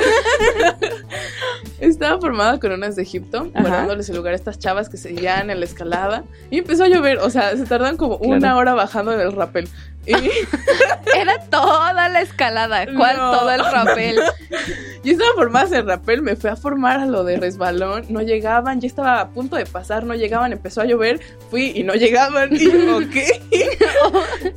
Estaba 1.80 2.20
formada 2.20 2.60
con 2.60 2.72
unas 2.72 2.96
de 2.96 3.04
Egipto, 3.04 3.50
Ajá. 3.54 3.62
guardándoles 3.62 4.10
el 4.10 4.16
lugar 4.18 4.34
a 4.34 4.36
estas 4.36 4.60
chavas 4.60 4.90
que 4.90 4.98
seguían 4.98 5.50
en 5.50 5.60
la 5.60 5.66
escalada. 5.66 6.24
Y 6.52 6.60
empezó 6.60 6.84
a 6.84 6.88
llover. 6.88 7.20
O 7.20 7.30
sea, 7.30 7.56
se 7.56 7.66
tardan 7.66 7.96
como 7.98 8.20
Claro. 8.20 8.36
una 8.38 8.58
hora 8.58 8.74
bajando 8.74 9.14
en 9.14 9.20
el 9.22 9.32
rappel. 9.32 9.68
Y 10.06 10.14
Era 11.16 11.40
toda 11.50 12.10
la 12.10 12.22
escalada. 12.22 12.86
¿Cuál? 12.96 13.18
No. 13.18 13.32
Todo 13.38 13.52
el 13.52 13.62
papel. 13.62 14.16
yo 15.04 15.12
estaba 15.12 15.32
formada 15.36 15.68
en 15.68 15.74
el 15.76 15.86
rappel, 15.86 16.22
me 16.22 16.36
fui 16.36 16.50
a 16.50 16.56
formar 16.56 17.00
a 17.00 17.06
lo 17.06 17.24
de 17.24 17.38
resbalón. 17.38 18.06
No 18.10 18.22
llegaban, 18.22 18.82
ya 18.82 18.88
estaba 18.88 19.20
a 19.22 19.30
punto 19.30 19.56
de 19.56 19.66
pasar, 19.66 20.04
no 20.06 20.16
llegaban, 20.16 20.52
empezó 20.52 20.82
a 20.82 20.86
llover. 20.86 21.20
Fui 21.50 21.72
y 21.76 21.84
no 21.84 21.94
llegaban. 21.94 22.50
Y 22.56 22.72
yo, 22.72 22.98
ok. 22.98 23.16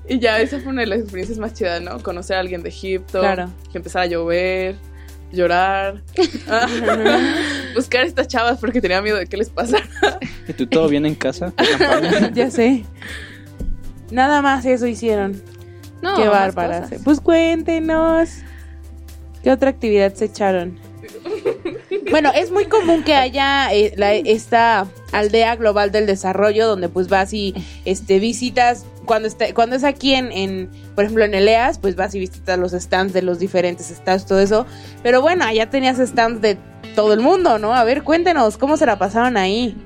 y 0.08 0.18
ya, 0.18 0.40
esa 0.40 0.58
fue 0.60 0.70
una 0.72 0.82
de 0.82 0.86
las 0.88 1.00
experiencias 1.00 1.38
más 1.38 1.54
chidas, 1.54 1.80
¿no? 1.82 2.02
Conocer 2.02 2.36
a 2.36 2.40
alguien 2.40 2.62
de 2.62 2.68
Egipto. 2.70 3.20
Claro. 3.20 3.50
Que 3.70 3.78
empezara 3.78 4.04
a 4.04 4.08
llover. 4.08 4.76
Llorar, 5.32 6.02
buscar 7.74 8.02
a 8.02 8.06
estas 8.06 8.28
chavas 8.28 8.58
porque 8.58 8.80
tenía 8.80 9.00
miedo 9.00 9.16
de 9.16 9.26
que 9.26 9.36
les 9.36 9.48
pasara. 9.50 9.84
¿Y 10.46 10.52
tú 10.52 10.66
todo 10.66 10.88
bien 10.88 11.06
en 11.06 11.14
casa? 11.14 11.52
ya 12.34 12.50
sé. 12.50 12.84
Nada 14.10 14.42
más 14.42 14.64
eso 14.66 14.86
hicieron. 14.86 15.42
No, 16.02 16.16
Qué 16.16 16.28
bárbaras. 16.28 16.90
Pues 17.04 17.20
cuéntenos. 17.20 18.28
¿Qué 19.42 19.50
otra 19.50 19.70
actividad 19.70 20.12
se 20.14 20.26
echaron? 20.26 20.78
Bueno, 22.10 22.30
es 22.34 22.50
muy 22.50 22.66
común 22.66 23.02
que 23.02 23.14
haya 23.14 23.72
eh, 23.72 23.94
la- 23.96 24.12
esta 24.14 24.86
aldea 25.12 25.56
global 25.56 25.92
del 25.92 26.06
desarrollo 26.06 26.66
donde 26.66 26.88
pues 26.88 27.08
vas 27.08 27.32
y 27.32 27.54
este 27.84 28.18
visitas 28.18 28.84
cuando 29.04 29.28
está, 29.28 29.52
cuando 29.54 29.76
es 29.76 29.84
aquí 29.84 30.14
en, 30.14 30.32
en 30.32 30.70
por 30.94 31.04
ejemplo 31.04 31.24
en 31.24 31.34
Eleas 31.34 31.78
pues 31.78 31.96
vas 31.96 32.14
y 32.14 32.18
visitas 32.18 32.58
los 32.58 32.72
stands 32.72 33.12
de 33.12 33.22
los 33.22 33.38
diferentes 33.38 33.90
estados 33.90 34.26
todo 34.26 34.40
eso. 34.40 34.66
Pero 35.02 35.20
bueno 35.20 35.44
allá 35.44 35.70
tenías 35.70 35.98
stands 35.98 36.40
de 36.40 36.58
todo 36.94 37.12
el 37.12 37.20
mundo 37.20 37.58
no 37.58 37.74
a 37.74 37.84
ver 37.84 38.02
cuéntenos 38.02 38.58
cómo 38.58 38.76
se 38.76 38.86
la 38.86 38.98
pasaron 38.98 39.36
ahí 39.36 39.76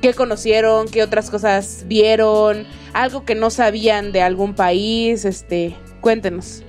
qué 0.00 0.14
conocieron 0.14 0.88
qué 0.88 1.02
otras 1.02 1.30
cosas 1.30 1.84
vieron 1.86 2.66
algo 2.92 3.24
que 3.24 3.34
no 3.34 3.50
sabían 3.50 4.12
de 4.12 4.22
algún 4.22 4.54
país 4.54 5.24
este 5.24 5.76
cuéntenos 6.00 6.62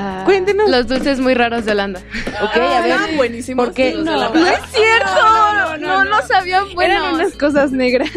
Ah, 0.00 0.22
Cuéntenos. 0.24 0.70
Los 0.70 0.86
dulces 0.86 1.18
muy 1.18 1.34
raros 1.34 1.64
de 1.64 1.72
Holanda. 1.72 2.00
ok 2.40 2.56
a 2.56 2.80
ver 2.82 2.90
Estaban 2.92 3.16
buenísimos. 3.16 3.66
¿Por 3.66 3.74
qué? 3.74 3.94
los 3.94 4.04
de 4.04 4.10
No, 4.12 4.32
no 4.32 4.46
es 4.46 4.60
cierto. 4.70 5.78
No, 5.80 6.04
no, 6.04 6.22
sabían 6.26 6.64
Eran 6.64 6.74
buenos. 6.74 7.12
unas 7.14 7.32
cosas 7.34 7.72
negras 7.72 8.10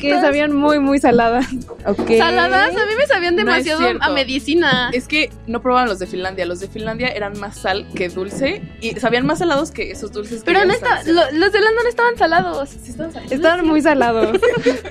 que 0.00 0.20
sabían 0.20 0.52
muy, 0.54 0.78
muy 0.80 0.98
saladas. 0.98 1.46
ok 1.86 2.10
Saladas, 2.18 2.70
a 2.76 2.86
mí 2.86 2.92
me 2.98 3.06
sabían 3.06 3.36
No 3.36 3.44
demasiado 3.44 3.82
a 4.00 4.08
medicina. 4.10 4.90
Es 4.92 5.06
que 5.08 5.30
no 5.46 5.60
probaban 5.62 5.88
los 5.88 5.98
de 5.98 6.06
Finlandia. 6.06 6.46
Los 6.46 6.60
de 6.60 6.68
Finlandia 6.68 7.08
eran 7.08 7.38
más 7.38 7.58
sal 7.58 7.86
que 7.94 8.08
dulce 8.08 8.62
y 8.80 8.90
sabían 8.98 9.26
más 9.26 9.38
salados 9.38 9.70
que 9.70 9.90
esos 9.92 10.12
dulces. 10.12 10.40
que 10.40 10.46
Pero 10.46 10.60
ya 10.60 10.64
no 10.66 10.72
está, 10.72 11.02
lo- 11.04 11.30
los 11.32 11.52
de 11.52 11.58
Holanda 11.58 11.82
no 11.82 11.88
estaban 11.88 12.16
salados. 12.16 12.70
Sí 12.70 12.90
estaban 12.90 13.12
salados. 13.12 13.32
Estaban 13.32 13.66
muy 13.66 13.82
salados. 13.82 14.38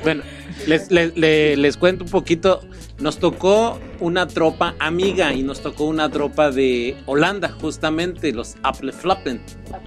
Bueno, 0.04 0.24
les, 0.68 0.92
les, 0.92 1.16
le- 1.18 1.56
les 1.58 1.78
cuento 1.78 2.04
un 2.04 2.10
poquito. 2.10 2.62
Nos 3.00 3.18
tocó 3.18 3.80
una 4.02 4.28
tropa 4.28 4.76
amiga 4.80 5.34
y 5.34 5.42
nos 5.44 5.62
tocó 5.62 5.86
una 5.86 6.10
tropa 6.10 6.52
de 6.52 6.98
Holanda, 7.06 7.50
justamente, 7.62 8.34
los 8.34 8.56
Appleflappen. 8.64 9.42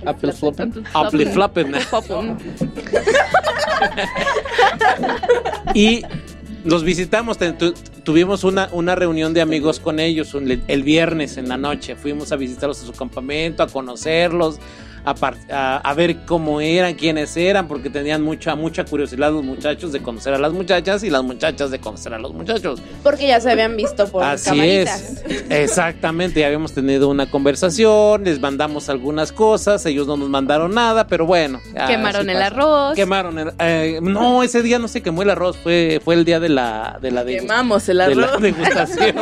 Appleflappen. 0.07 0.85
Appleflappen. 0.95 1.75
y 5.75 6.03
los 6.65 6.85
visitamos, 6.85 7.39
tu- 7.59 7.75
tuvimos 8.05 8.45
una, 8.45 8.69
una 8.73 8.95
reunión 8.95 9.35
de 9.35 9.41
amigos 9.41 9.81
con 9.81 9.99
ellos 10.01 10.35
un- 10.35 10.63
el 10.67 10.83
viernes 10.83 11.37
en 11.37 11.49
la 11.49 11.57
noche. 11.57 11.97
Fuimos 11.97 12.33
a 12.33 12.37
visitarlos 12.37 12.83
a 12.83 12.87
su 12.87 12.93
campamento, 12.93 13.63
a 13.63 13.67
conocerlos, 13.67 14.59
a, 15.05 15.15
par- 15.15 15.37
a- 15.51 15.79
a 15.79 15.95
ver 15.95 16.25
cómo 16.27 16.61
eran, 16.61 16.95
quiénes 16.95 17.37
eran, 17.37 17.69
porque 17.69 17.91
tenían 17.91 18.23
mucha, 18.23 18.55
mucha 18.55 18.85
curiosidad 18.85 19.33
los 19.33 19.45
muchachos 19.45 19.93
de 19.93 20.01
conocer 20.03 20.35
a 20.35 20.39
las 20.39 20.53
muchachas 20.53 21.03
y 21.03 21.11
las 21.11 21.23
muchachas 21.23 21.71
de 21.71 21.79
conocer 21.81 22.15
a 22.15 22.19
los 22.19 22.33
muchachos. 22.33 22.81
porque 23.03 23.27
ya 23.29 23.41
se 23.41 23.51
habían 23.51 23.77
visto 23.77 24.07
por 24.09 24.23
Así 24.25 24.51
camaritas. 24.51 25.23
es, 25.27 25.45
exactamente, 25.51 26.41
ya 26.41 26.47
habíamos 26.47 26.73
tenido 26.73 27.09
una 27.09 27.31
conversación, 27.31 28.25
les 28.25 28.41
mandamos 28.41 28.89
algunas 28.89 29.33
cosas, 29.33 29.85
ellos 29.87 30.07
no 30.07 30.17
nos 30.17 30.29
mandaron 30.29 30.75
nada, 30.75 31.07
pero 31.07 31.27
bueno. 31.27 31.61
Quemaron 31.87 32.29
el 32.31 32.37
pasa. 32.37 32.47
arroz. 32.47 32.95
Quemaron 32.95 33.39
el, 33.39 33.53
eh, 33.59 33.99
no, 34.03 34.43
ese 34.43 34.63
día 34.63 34.79
no 34.79 34.89
se 34.89 35.03
quemó 35.03 35.23
el 35.23 35.31
arroz, 35.31 35.57
fue, 35.57 36.01
fue 36.05 36.15
el 36.15 36.25
día 36.25 36.41
de 36.41 36.49
la, 36.49 36.99
de 37.01 37.11
la, 37.11 37.25
Quemamos 37.25 37.89
el 37.89 37.99
de 37.99 38.15
la 38.15 38.27
arroz. 38.27 38.41
degustación. 38.43 39.15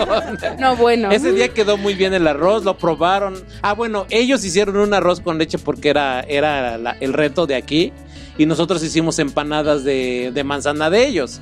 No, 0.59 0.77
bueno. 0.77 1.11
Ese 1.11 1.33
día 1.33 1.49
quedó 1.49 1.77
muy 1.77 1.95
bien 1.95 2.15
el 2.15 2.27
arroz, 2.27 2.65
lo 2.65 2.77
probaron. 2.77 3.35
Ah, 3.63 3.75
bueno, 3.75 4.07
ellos 4.11 4.45
hicieron 4.45 4.77
un 4.77 4.93
arroz 4.95 5.21
con 5.21 5.39
leche 5.39 5.59
porque 5.71 5.89
era, 5.89 6.21
era 6.23 6.77
la- 6.79 6.97
el 6.99 7.13
reto 7.13 7.47
de 7.47 7.55
aquí. 7.55 7.93
Y 8.37 8.47
nosotros 8.47 8.83
hicimos 8.83 9.21
empanadas 9.21 9.85
de, 9.85 10.33
de 10.35 10.43
manzana 10.43 10.91
de 10.91 11.07
ellos. 11.07 11.41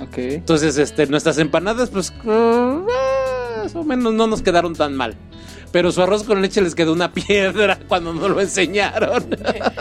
Ok. 0.00 0.16
Entonces, 0.16 0.78
este, 0.78 1.06
nuestras 1.06 1.36
empanadas, 1.36 1.90
pues, 1.90 2.10
mm, 2.24 2.86
más 3.62 3.74
o 3.74 3.84
menos 3.84 4.14
no 4.14 4.26
nos 4.26 4.40
quedaron 4.40 4.74
tan 4.74 4.94
mal. 4.94 5.14
Pero 5.72 5.92
su 5.92 6.00
arroz 6.00 6.22
con 6.22 6.40
leche 6.40 6.62
les 6.62 6.74
quedó 6.74 6.94
una 6.94 7.12
piedra 7.12 7.78
cuando 7.86 8.14
nos 8.14 8.30
lo 8.30 8.40
enseñaron. 8.40 9.26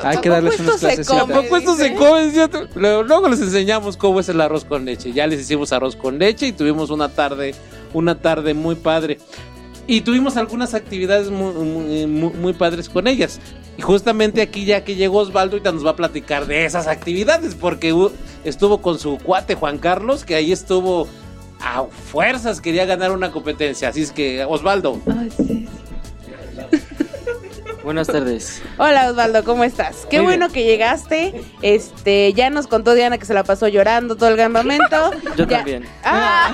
Hay 0.04 0.18
que 0.18 0.28
darles 0.28 0.60
unas 0.60 0.78
clases. 0.78 1.08
Tampoco 1.08 1.56
esto 1.56 1.76
se 1.78 1.94
come, 1.94 2.32
¿cierto? 2.32 2.68
Luego, 2.76 3.04
luego 3.04 3.30
les 3.30 3.40
enseñamos 3.40 3.96
cómo 3.96 4.20
es 4.20 4.28
el 4.28 4.42
arroz 4.42 4.66
con 4.66 4.84
leche. 4.84 5.14
Ya 5.14 5.26
les 5.28 5.40
hicimos 5.40 5.72
arroz 5.72 5.96
con 5.96 6.20
leche 6.20 6.48
y 6.48 6.52
tuvimos 6.52 6.90
una 6.90 7.08
tarde, 7.10 7.56
una 7.94 8.20
tarde 8.20 8.54
muy 8.54 8.76
padre. 8.76 9.20
Y 9.88 10.02
tuvimos 10.02 10.36
algunas 10.36 10.74
actividades 10.74 11.30
muy, 11.30 11.54
muy, 11.54 12.08
muy- 12.08 12.34
muy 12.34 12.54
padres 12.54 12.90
con 12.90 13.06
ellas. 13.08 13.40
Y 13.78 13.82
justamente 13.82 14.42
aquí 14.42 14.66
ya 14.66 14.84
que 14.84 14.96
llegó 14.96 15.20
Osvaldo, 15.20 15.56
ahorita 15.56 15.72
nos 15.72 15.86
va 15.86 15.92
a 15.92 15.96
platicar 15.96 16.46
de 16.48 16.66
esas 16.66 16.88
actividades, 16.88 17.56
porque 17.56 17.94
estuvo 18.44 18.82
con 18.82 19.00
su 19.00 19.18
cuate 19.18 19.56
Juan 19.56 19.78
Carlos, 19.78 20.24
que 20.24 20.36
ahí 20.36 20.52
estuvo 20.52 21.08
a 21.60 21.84
fuerzas, 21.84 22.62
quería 22.62 22.86
ganar 22.86 23.12
una 23.12 23.32
competencia. 23.32 23.90
Así 23.90 24.02
es 24.02 24.12
que, 24.12 24.46
Osvaldo. 24.46 25.02
Buenas 27.86 28.08
tardes. 28.08 28.64
Hola 28.80 29.12
Osvaldo, 29.12 29.44
¿cómo 29.44 29.64
estás? 29.64 30.08
Qué 30.10 30.18
Muy 30.18 30.26
bueno 30.26 30.50
que 30.50 30.64
llegaste. 30.64 31.40
Este, 31.62 32.34
ya 32.34 32.50
nos 32.50 32.66
contó 32.66 32.96
Diana 32.96 33.20
que 33.20 33.26
se 33.26 33.36
la 33.36 33.44
pasó 33.44 33.68
llorando 33.68 34.16
todo 34.16 34.30
el 34.30 34.38
campamento. 34.38 35.12
Yo 35.38 35.46
Ya- 35.46 35.58
también. 35.58 35.86
Ah, 36.04 36.52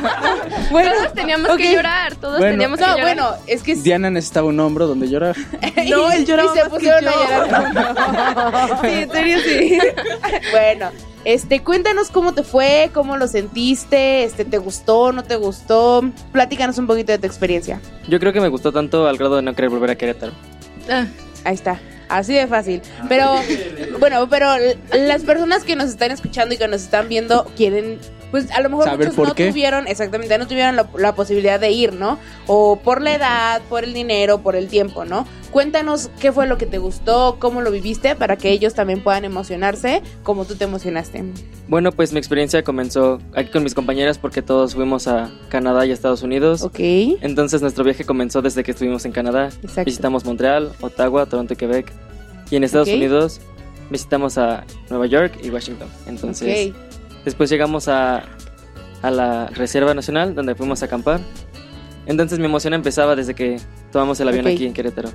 bueno, 0.72 0.92
todos 0.94 1.14
teníamos 1.14 1.56
que 1.56 1.72
llorar, 1.74 2.16
todos 2.18 2.38
Bueno. 2.38 2.52
teníamos 2.52 2.78
que 2.80 2.86
No, 2.86 2.98
llorar. 2.98 3.06
bueno, 3.16 3.30
es 3.48 3.64
que 3.64 3.76
Diana 3.76 4.10
necesitaba 4.10 4.48
un 4.50 4.60
hombro 4.60 4.88
donde 4.88 5.08
llorar. 5.08 5.38
no, 5.90 6.12
él 6.12 6.26
lloraba 6.26 6.54
y 6.54 6.58
se 6.58 6.64
más 6.64 6.64
que 6.66 6.70
pusieron 6.70 7.02
yo. 7.02 7.10
a 7.10 7.46
llorar. 7.48 8.80
sí, 8.82 8.88
en 8.92 9.12
serio 9.12 9.38
sí. 9.46 9.80
bueno, 10.52 10.92
este, 11.24 11.64
cuéntanos 11.64 12.10
cómo 12.10 12.34
te 12.34 12.44
fue, 12.44 12.90
cómo 12.94 13.16
lo 13.16 13.28
sentiste, 13.30 14.26
este, 14.26 14.44
¿te 14.44 14.58
gustó, 14.58 15.14
no 15.14 15.24
te 15.24 15.38
gustó? 15.38 16.04
Platícanos 16.34 16.78
un 16.78 16.88
poquito 16.88 17.14
de 17.14 17.20
tu 17.20 17.26
experiencia. 17.28 17.80
Yo 18.10 18.20
creo 18.20 18.34
que 18.34 18.42
me 18.42 18.50
gustó 18.50 18.74
tanto 18.74 19.08
al 19.08 19.18
grado 19.18 19.38
de 19.38 19.44
no 19.44 19.56
querer 19.56 19.70
volver 19.70 19.92
a 19.92 19.96
Querétaro. 19.96 20.34
Ah, 20.90 21.06
Ahí 21.44 21.56
está. 21.56 21.80
Así 22.10 22.34
de 22.34 22.46
fácil. 22.48 22.82
Pero, 23.08 23.36
bueno, 24.00 24.28
pero 24.30 24.48
las 24.94 25.24
personas 25.24 25.64
que 25.64 25.76
nos 25.76 25.90
están 25.90 26.12
escuchando 26.12 26.54
y 26.54 26.58
que 26.58 26.68
nos 26.68 26.82
están 26.82 27.08
viendo 27.08 27.46
quieren, 27.56 28.00
pues 28.32 28.50
a 28.52 28.62
lo 28.62 28.70
mejor 28.70 28.98
muchos 28.98 29.18
no 29.18 29.36
qué. 29.36 29.50
tuvieron, 29.50 29.88
exactamente, 29.88 30.38
no 30.38 30.48
tuvieron 30.48 30.76
la, 30.76 30.90
la 30.98 31.14
posibilidad 31.14 31.60
de 31.60 31.72
ir, 31.72 31.94
¿no? 31.94 32.18
O 32.48 32.78
por 32.78 33.02
la 33.02 33.14
edad, 33.16 33.62
por 33.70 33.84
el 33.84 33.94
dinero, 33.94 34.42
por 34.42 34.56
el 34.56 34.68
tiempo, 34.68 35.06
¿no? 35.06 35.28
Cuéntanos 35.52 36.10
qué 36.20 36.32
fue 36.32 36.48
lo 36.48 36.58
que 36.58 36.66
te 36.66 36.78
gustó, 36.78 37.36
cómo 37.38 37.62
lo 37.62 37.72
viviste, 37.72 38.16
para 38.16 38.38
que 38.38 38.52
ellos 38.52 38.74
también 38.74 39.04
puedan 39.04 39.26
emocionarse 39.26 40.02
como 40.24 40.46
tú 40.46 40.56
te 40.56 40.64
emocionaste. 40.64 41.26
Bueno, 41.68 41.92
pues 41.92 42.14
mi 42.14 42.20
experiencia 42.20 42.64
comenzó 42.64 43.20
aquí 43.36 43.52
con 43.52 43.64
mis 43.64 43.74
compañeras 43.74 44.18
porque 44.18 44.42
todos 44.42 44.76
fuimos 44.76 45.08
a 45.08 45.30
Canadá 45.50 45.86
y 45.86 45.92
a 45.92 45.94
Estados 45.94 46.24
Unidos. 46.24 46.62
Ok. 46.62 46.80
Entonces 46.80 47.62
nuestro 47.62 47.84
viaje 47.84 48.06
comenzó 48.06 48.42
desde 48.42 48.64
que 48.64 48.72
estuvimos 48.72 49.04
en 49.06 49.12
Canadá. 49.12 49.50
Exacto. 49.62 49.84
Visitamos 49.86 50.24
Montreal, 50.24 50.72
Ottawa, 50.80 51.26
Toronto 51.26 51.54
y 51.54 51.58
Quebec. 51.58 51.92
Y 52.50 52.56
en 52.56 52.64
Estados. 52.64 52.88
Unidos 52.90 53.42
visitamos 53.90 54.38
a 54.38 54.64
Nueva 54.90 55.06
York 55.06 55.38
y 55.44 55.50
Washington. 55.50 55.90
Entonces 56.08 56.70
Ok. 56.70 56.91
Después 57.26 57.50
llegamos 57.50 57.88
a, 57.88 58.24
a 59.02 59.12
la 59.12 59.48
Reserva 59.48 59.94
Nacional 59.94 60.36
donde 60.36 60.56
fuimos 60.56 60.82
a 60.82 60.86
acampar. 60.86 61.20
Entonces 62.06 62.40
mi 62.40 62.46
emoción 62.46 62.74
empezaba 62.74 63.16
desde 63.16 63.36
que 63.36 63.60
tomamos 63.92 64.20
el 64.20 64.28
avión 64.28 64.48
aquí 64.48 64.66
en 64.66 64.74
Querétaro. 64.74 65.10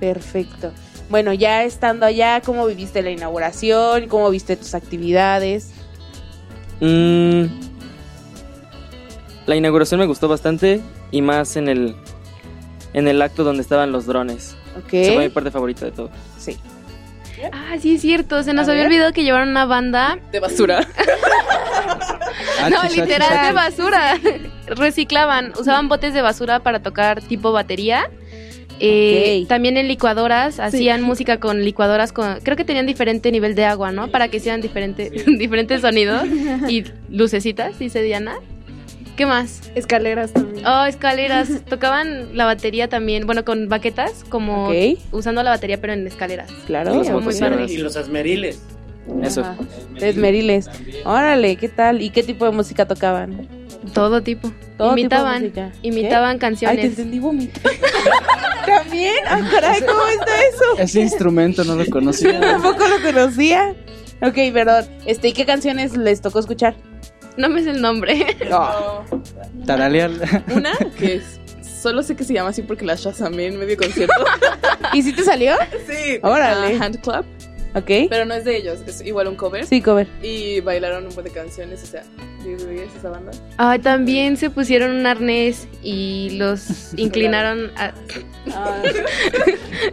Perfecto. 0.00 0.72
Bueno, 1.08 1.32
ya 1.32 1.64
estando 1.64 2.06
allá, 2.06 2.40
¿cómo 2.40 2.66
viviste 2.66 3.02
la 3.02 3.10
inauguración? 3.10 4.08
¿Cómo 4.08 4.30
viste 4.30 4.56
tus 4.56 4.74
actividades? 4.74 5.70
Mm, 6.80 7.44
la 9.46 9.56
inauguración 9.56 10.00
me 10.00 10.06
gustó 10.06 10.28
bastante 10.28 10.80
y 11.10 11.22
más 11.22 11.56
en 11.56 11.68
el 11.68 11.94
en 12.94 13.08
el 13.08 13.22
acto 13.22 13.44
donde 13.44 13.62
estaban 13.62 13.92
los 13.92 14.06
drones. 14.06 14.56
Ok. 14.76 14.94
Esa 14.94 15.12
fue 15.14 15.24
mi 15.24 15.28
parte 15.28 15.50
favorita 15.50 15.84
de 15.84 15.92
todo. 15.92 16.10
Sí. 16.38 16.58
Ah, 17.52 17.76
sí 17.80 17.94
es 17.94 18.00
cierto, 18.02 18.42
se 18.42 18.52
nos 18.52 18.68
A 18.68 18.70
había 18.72 18.82
ver. 18.84 18.92
olvidado 18.92 19.12
que 19.12 19.24
llevaron 19.24 19.48
una 19.48 19.64
banda. 19.64 20.18
De 20.30 20.40
basura. 20.40 20.86
No, 22.70 22.82
literal 22.84 23.46
de 23.48 23.52
basura. 23.52 24.14
Reciclaban, 24.66 25.52
usaban 25.58 25.88
botes 25.88 26.14
de 26.14 26.22
basura 26.22 26.60
para 26.60 26.80
tocar 26.80 27.20
tipo 27.20 27.52
batería. 27.52 28.08
Eh. 28.80 29.44
También 29.48 29.76
en 29.76 29.86
licuadoras, 29.88 30.58
hacían 30.58 31.02
música 31.02 31.38
con 31.38 31.64
licuadoras 31.64 32.12
con, 32.12 32.40
creo 32.40 32.56
que 32.56 32.64
tenían 32.64 32.86
diferente 32.86 33.30
nivel 33.30 33.54
de 33.54 33.64
agua, 33.64 33.92
¿no? 33.92 34.08
Para 34.08 34.28
que 34.28 34.38
hicieran 34.38 34.60
diferente, 34.60 35.10
diferentes 35.38 35.82
sonidos 35.82 36.24
y 36.68 36.84
lucecitas, 37.10 37.78
dice 37.78 38.02
Diana. 38.02 38.36
¿Qué 39.16 39.26
más? 39.26 39.70
Escaleras 39.74 40.32
también. 40.32 40.66
Oh, 40.66 40.84
escaleras. 40.84 41.48
Tocaban 41.68 42.36
la 42.36 42.44
batería 42.46 42.88
también, 42.88 43.26
bueno, 43.26 43.44
con 43.44 43.68
baquetas, 43.68 44.24
como 44.28 44.68
Ok. 44.68 44.98
usando 45.12 45.42
la 45.42 45.50
batería 45.50 45.78
pero 45.80 45.92
en 45.92 46.06
escaleras. 46.06 46.50
Claro. 46.66 47.00
Estuvo 47.02 47.20
muy 47.20 47.34
padre. 47.38 47.66
Y 47.68 47.76
los 47.78 47.96
asmeriles. 47.96 48.60
Eso. 49.22 49.44
Esmeriles. 49.96 50.70
Órale, 51.04 51.56
¿qué 51.56 51.68
tal? 51.68 52.00
¿Y 52.00 52.10
qué 52.10 52.22
tipo 52.22 52.44
de 52.44 52.52
música 52.52 52.86
tocaban? 52.86 53.48
Todo 53.92 54.22
tipo. 54.22 54.48
Todo 54.78 54.90
tipo 54.90 54.94
de 54.94 55.00
imitaban, 55.02 55.42
música. 55.42 55.72
imitaban 55.82 56.30
Ay, 56.30 56.36
te 56.36 56.40
canciones. 56.40 56.84
entendí 56.84 57.18
vomito. 57.18 57.60
¿También? 58.66 59.14
Ah, 59.28 59.40
caray, 59.50 59.80
¿cómo 59.80 60.06
está 60.06 60.32
eso? 60.44 60.78
Ese 60.78 61.00
instrumento 61.00 61.64
no 61.64 61.74
lo 61.76 61.84
conocía. 61.86 62.40
Tampoco 62.40 62.86
lo 62.86 63.02
conocía. 63.02 63.74
Ok, 64.22 64.36
perdón. 64.52 64.86
Este, 65.04 65.28
¿y 65.28 65.32
qué 65.32 65.44
canciones 65.44 65.96
les 65.96 66.20
tocó 66.20 66.38
escuchar? 66.38 66.74
No 67.36 67.48
me 67.48 67.62
sé 67.62 67.70
el 67.70 67.80
nombre. 67.82 68.36
No. 68.50 69.04
Taralear. 69.66 70.10
Una 70.54 70.72
que 70.98 71.16
es, 71.16 71.40
solo 71.82 72.02
sé 72.02 72.14
que 72.16 72.24
se 72.24 72.34
llama 72.34 72.50
así 72.50 72.62
porque 72.62 72.84
la 72.84 72.94
Shazamé 72.94 73.46
en 73.46 73.58
medio 73.58 73.76
concierto. 73.76 74.24
¿Y 74.92 75.02
si 75.02 75.12
te 75.12 75.22
salió? 75.24 75.54
sí. 75.88 76.18
Órale. 76.22 76.76
ah, 76.78 76.84
Hand 76.84 77.00
Club. 77.00 77.24
Ok. 77.74 77.90
Pero 78.10 78.26
no 78.26 78.34
es 78.34 78.44
de 78.44 78.54
ellos, 78.58 78.80
es 78.86 79.00
igual 79.00 79.28
un 79.28 79.34
cover. 79.34 79.64
Sí, 79.64 79.80
cover. 79.80 80.06
Y 80.22 80.60
bailaron 80.60 81.06
un 81.06 81.14
buen 81.14 81.24
de 81.24 81.30
canciones, 81.32 81.82
o 81.82 81.86
sea, 81.86 82.02
¿sí 82.42 82.50
ubicas 82.50 82.94
esa 82.98 83.08
banda? 83.08 83.30
Ah, 83.56 83.78
también 83.82 84.36
se 84.36 84.50
pusieron 84.50 84.90
un 84.90 85.06
arnés 85.06 85.66
y 85.82 86.36
los 86.36 86.92
inclinaron 86.98 87.70
a- 87.78 87.94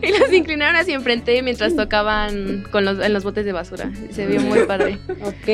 y 0.02 0.12
los 0.20 0.34
inclinaron 0.34 0.76
hacia 0.76 0.94
enfrente 0.96 1.42
mientras 1.42 1.74
tocaban 1.76 2.66
con 2.70 2.84
los, 2.84 3.00
en 3.00 3.14
los 3.14 3.24
botes 3.24 3.46
de 3.46 3.54
basura. 3.54 3.90
Se 4.12 4.26
vio 4.26 4.42
muy 4.42 4.64
padre. 4.66 4.98
Ok. 5.22 5.48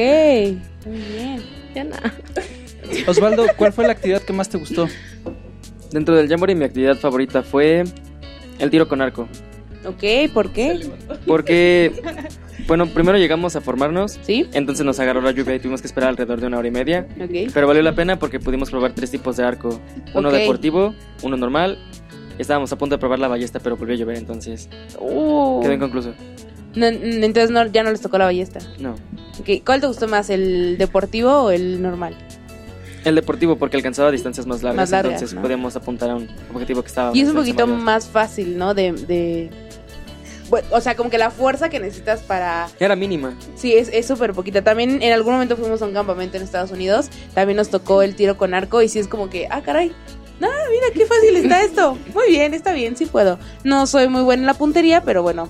Muy 0.88 0.98
bien. 1.16 1.44
Osvaldo, 3.08 3.46
¿cuál 3.58 3.74
fue 3.74 3.86
la 3.86 3.94
actividad 3.94 4.22
que 4.22 4.34
más 4.34 4.50
te 4.50 4.58
gustó? 4.58 4.88
Dentro 5.92 6.16
del 6.16 6.28
Jamboree 6.28 6.56
mi 6.56 6.66
actividad 6.66 6.98
favorita 6.98 7.44
fue 7.44 7.84
el 8.60 8.70
tiro 8.70 8.88
con 8.88 9.02
arco. 9.02 9.28
Ok, 9.86 10.32
¿por 10.34 10.52
qué? 10.52 10.80
Porque, 11.28 11.92
bueno, 12.68 12.88
primero 12.88 13.18
llegamos 13.18 13.56
a 13.56 13.62
formarnos. 13.62 14.20
¿Sí? 14.24 14.48
Entonces 14.54 14.84
nos 14.86 15.00
agarró 15.00 15.22
la 15.22 15.32
lluvia 15.32 15.56
y 15.56 15.60
tuvimos 15.60 15.82
que 15.82 15.88
esperar 15.88 16.10
alrededor 16.10 16.42
de 16.42 16.48
una 16.48 16.58
hora 16.58 16.68
y 16.68 16.72
media. 16.72 17.08
Ok. 17.22 17.52
Pero 17.54 17.68
valió 17.68 17.84
la 17.84 17.94
pena 17.94 18.18
porque 18.18 18.40
pudimos 18.40 18.72
probar 18.72 18.94
tres 18.94 19.12
tipos 19.12 19.38
de 19.38 19.44
arco. 19.44 19.80
Uno 20.16 20.30
Ok. 20.30 20.36
deportivo, 20.36 20.96
uno 21.22 21.38
normal. 21.38 21.78
Estábamos 22.40 22.72
a 22.74 22.78
punto 22.78 22.96
de 22.96 23.00
probar 23.00 23.20
la 23.20 23.28
ballesta, 23.28 23.60
pero 23.60 23.78
volvió 23.78 23.96
a 23.96 23.98
llover, 23.98 24.18
entonces 24.18 24.70
Uh. 25.00 25.62
quedó 25.62 25.74
inconcluso. 25.74 26.14
No, 26.76 26.86
entonces 26.88 27.52
no, 27.52 27.66
ya 27.68 27.84
no 27.84 27.92
les 27.92 28.02
tocó 28.02 28.18
la 28.18 28.26
ballesta. 28.26 28.60
No. 28.80 28.96
Ok, 29.40 29.64
¿Cuál 29.66 29.82
te 29.82 29.88
gustó 29.88 30.08
más, 30.08 30.30
el 30.30 30.78
deportivo 30.78 31.32
o 31.32 31.52
el 31.52 31.82
normal? 31.82 32.16
El 33.04 33.16
deportivo 33.16 33.58
porque 33.58 33.78
alcanzaba 33.78 34.12
distancias 34.12 34.48
más 34.48 34.64
largas, 34.64 34.78
Más 34.78 34.92
largas, 34.92 35.14
entonces 35.14 35.36
¿no? 35.36 35.42
podíamos 35.42 35.76
apuntar 35.76 36.10
a 36.10 36.16
un 36.16 36.28
objetivo 36.54 36.82
que 36.82 36.88
estaba 36.88 37.16
Y 37.16 37.22
es 37.22 37.30
un 37.30 37.36
poquito 37.36 37.68
mayor. 37.68 37.84
más 37.84 38.08
fácil, 38.08 38.58
¿no? 38.58 38.74
De, 38.74 38.94
de... 38.94 39.50
Bueno, 40.50 40.68
o 40.72 40.82
sea, 40.82 40.96
como 40.96 41.10
que 41.10 41.18
la 41.18 41.30
fuerza 41.32 41.70
que 41.70 41.80
necesitas 41.80 42.22
para... 42.22 42.68
Era 42.80 42.96
mínima. 42.96 43.36
Sí, 43.56 43.74
es 43.74 43.90
es 43.90 44.08
súper 44.08 44.34
poquita. 44.34 44.64
También 44.64 45.02
en 45.02 45.14
algún 45.14 45.34
momento 45.34 45.56
fuimos 45.56 45.82
a 45.82 45.86
un 45.86 45.94
campamento 45.94 46.38
en 46.38 46.44
Estados 46.44 46.72
Unidos. 46.72 47.10
También 47.34 47.58
nos 47.58 47.70
tocó 47.70 48.02
el 48.02 48.16
tiro 48.16 48.38
con 48.38 48.54
arco 48.54 48.82
y 48.82 48.90
sí 48.90 49.00
es 49.00 49.08
como 49.08 49.30
que, 49.30 49.48
ah, 49.52 49.62
caray. 49.62 49.92
Ah, 50.42 50.48
mira 50.70 50.88
qué 50.94 51.06
fácil 51.06 51.36
está 51.38 51.64
esto. 51.64 51.98
Muy 52.14 52.30
bien, 52.30 52.54
está 52.54 52.74
bien, 52.74 52.96
sí 52.98 53.06
puedo. 53.06 53.40
No 53.64 53.88
soy 53.88 54.08
muy 54.08 54.22
buena 54.24 54.42
en 54.44 54.48
la 54.48 54.54
puntería, 54.54 55.02
pero 55.02 55.24
bueno, 55.24 55.48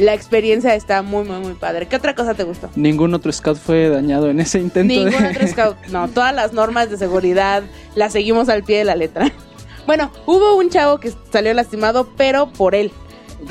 la 0.00 0.14
experiencia 0.14 0.74
está 0.74 1.02
muy, 1.02 1.24
muy, 1.24 1.38
muy 1.40 1.54
padre. 1.54 1.86
¿Qué 1.86 1.96
otra 1.96 2.14
cosa 2.14 2.34
te 2.34 2.42
gustó? 2.42 2.70
Ningún 2.74 3.14
otro 3.14 3.32
scout 3.32 3.58
fue 3.58 3.88
dañado 3.88 4.30
en 4.30 4.40
ese 4.40 4.58
intento 4.58 4.92
Ningún 4.92 5.22
de... 5.22 5.28
otro 5.28 5.46
scout. 5.46 5.76
No, 5.88 6.08
todas 6.08 6.34
las 6.34 6.52
normas 6.52 6.90
de 6.90 6.96
seguridad 6.96 7.62
las 7.94 8.12
seguimos 8.12 8.48
al 8.48 8.62
pie 8.64 8.78
de 8.78 8.84
la 8.84 8.96
letra. 8.96 9.30
Bueno, 9.86 10.12
hubo 10.26 10.54
un 10.54 10.70
chavo 10.70 11.00
que 11.00 11.12
salió 11.32 11.52
lastimado, 11.52 12.06
pero 12.16 12.52
por 12.52 12.76
él. 12.76 12.92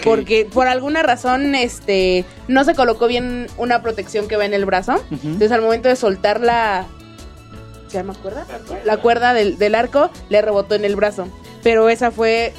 Porque 0.06 0.46
por 0.46 0.68
alguna 0.68 1.04
razón, 1.04 1.54
este, 1.54 2.24
no 2.48 2.64
se 2.64 2.76
colocó 2.76 3.08
bien 3.08 3.48
una 3.58 3.82
protección 3.82 4.28
que 4.28 4.38
va 4.38 4.46
en 4.46 4.54
el 4.54 4.64
brazo. 4.64 5.04
Entonces 5.12 5.52
al 5.52 5.62
momento 5.62 5.90
de 5.90 5.98
soltar 5.98 6.40
la... 6.40 6.86
¿Se 7.88 7.98
llama 7.98 8.14
cuerda? 8.14 8.46
La 8.86 8.98
cuerda 8.98 9.34
del, 9.34 9.58
del 9.58 9.76
arco 9.76 10.12
le 10.30 10.42
rebotó 10.42 10.76
en 10.76 10.86
el 10.86 10.96
brazo. 10.96 11.28
Pero 11.62 11.90
esa 11.90 12.10
fue 12.12 12.54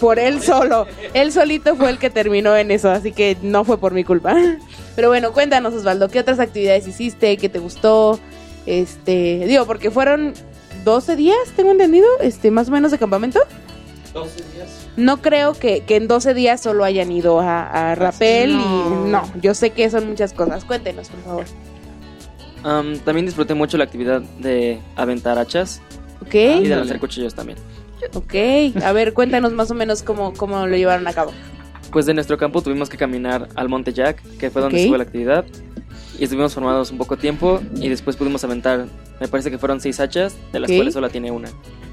por 0.00 0.18
él 0.18 0.42
solo. 0.42 0.86
Él 1.14 1.32
solito 1.32 1.76
fue 1.76 1.90
el 1.90 1.98
que 1.98 2.10
terminó 2.10 2.56
en 2.56 2.70
eso, 2.70 2.90
así 2.90 3.12
que 3.12 3.36
no 3.42 3.64
fue 3.64 3.78
por 3.78 3.92
mi 3.92 4.04
culpa. 4.04 4.34
Pero 4.94 5.08
bueno, 5.08 5.32
cuéntanos 5.32 5.74
Osvaldo, 5.74 6.08
¿qué 6.08 6.20
otras 6.20 6.38
actividades 6.38 6.86
hiciste? 6.86 7.36
¿Qué 7.36 7.48
te 7.48 7.58
gustó? 7.58 8.18
Este, 8.66 9.44
digo, 9.46 9.66
porque 9.66 9.90
fueron 9.90 10.34
12 10.84 11.16
días, 11.16 11.36
tengo 11.54 11.70
entendido, 11.70 12.06
este, 12.20 12.50
más 12.50 12.68
o 12.68 12.72
menos 12.72 12.90
de 12.90 12.98
campamento. 12.98 13.40
12 14.14 14.36
días. 14.54 14.88
No 14.96 15.20
creo 15.20 15.52
que, 15.52 15.80
que 15.80 15.96
en 15.96 16.08
12 16.08 16.32
días 16.32 16.60
solo 16.62 16.84
hayan 16.84 17.12
ido 17.12 17.40
a, 17.40 17.90
a 17.90 17.94
Rappel 17.94 18.52
y 18.52 18.54
no, 19.10 19.30
yo 19.42 19.52
sé 19.52 19.70
que 19.70 19.90
son 19.90 20.08
muchas 20.08 20.32
cosas. 20.32 20.64
Cuéntenos, 20.64 21.08
por 21.08 21.22
favor. 21.22 21.44
Am, 22.64 22.98
también 23.00 23.26
disfruté 23.26 23.54
mucho 23.54 23.76
la 23.76 23.84
actividad 23.84 24.22
de 24.40 24.80
aventar 24.96 25.38
hachas 25.38 25.80
Ok, 26.22 26.34
y 26.34 26.66
de 26.66 26.76
lanzar 26.76 26.98
cuchillos 26.98 27.34
también. 27.34 27.58
Ok. 28.14 28.82
A 28.82 28.92
ver, 28.92 29.12
cuéntanos 29.12 29.52
más 29.52 29.70
o 29.70 29.74
menos 29.74 30.02
cómo, 30.02 30.32
cómo 30.34 30.66
lo 30.66 30.76
llevaron 30.76 31.06
a 31.06 31.12
cabo. 31.12 31.32
Pues 31.90 32.06
de 32.06 32.14
nuestro 32.14 32.36
campo 32.36 32.62
tuvimos 32.62 32.88
que 32.88 32.96
caminar 32.96 33.48
al 33.54 33.68
Monte 33.68 33.92
Jack, 33.92 34.22
que 34.38 34.50
fue 34.50 34.62
donde 34.62 34.80
estuvo 34.80 34.96
la 34.96 35.04
actividad. 35.04 35.44
Y 36.18 36.24
estuvimos 36.24 36.54
formados 36.54 36.90
un 36.90 36.98
poco 36.98 37.16
tiempo 37.16 37.60
y 37.74 37.88
después 37.88 38.16
pudimos 38.16 38.42
aventar, 38.42 38.86
me 39.20 39.28
parece 39.28 39.50
que 39.50 39.58
fueron 39.58 39.80
seis 39.80 40.00
hachas, 40.00 40.34
de 40.50 40.60
las 40.60 40.70
cuales 40.70 40.94
solo 40.94 41.10
tiene 41.10 41.30
una. 41.30 41.48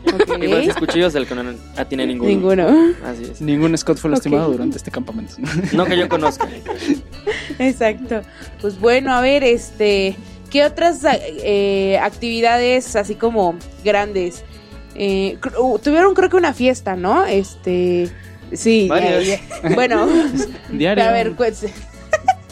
Ok. 0.05 0.21
Y 0.41 0.47
fueron 0.47 0.63
seis 0.63 0.75
cuchillos 0.75 1.13
del 1.13 1.27
que 1.27 1.35
no 1.35 1.43
tiene 1.89 2.07
ninguno. 2.07 2.29
Ninguno. 2.29 2.67
Así 3.05 3.23
es. 3.23 3.41
Ningún 3.41 3.77
Scott 3.77 3.97
fue 3.97 4.09
lastimado 4.11 4.51
durante 4.51 4.77
este 4.77 4.91
campamento. 4.91 5.35
No 5.73 5.85
que 5.85 5.97
yo 5.97 6.07
conozca. 6.07 6.47
Exacto. 7.59 8.21
Pues 8.61 8.79
bueno, 8.79 9.13
a 9.13 9.21
ver, 9.21 9.43
este, 9.43 10.15
¿qué 10.49 10.65
otras 10.65 11.01
eh, 11.03 11.99
actividades 12.01 12.95
así 12.95 13.15
como 13.15 13.55
grandes? 13.83 14.43
Eh, 14.95 15.37
tuvieron 15.83 16.13
creo 16.13 16.29
que 16.29 16.35
una 16.37 16.53
fiesta, 16.53 16.95
¿no? 16.95 17.25
Este, 17.25 18.09
sí. 18.51 18.87
ya- 19.21 19.69
Bueno, 19.75 20.07
Diario. 20.69 21.03
a 21.03 21.11
ver, 21.11 21.33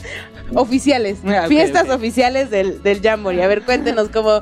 oficiales, 0.53 1.19
Ah, 1.25 1.45
fiestas 1.47 1.89
oficiales 1.89 2.49
del, 2.49 2.81
del 2.83 3.01
Jamboree. 3.01 3.43
A 3.43 3.47
ver, 3.47 3.63
cuéntenos 3.63 4.09
cómo, 4.09 4.39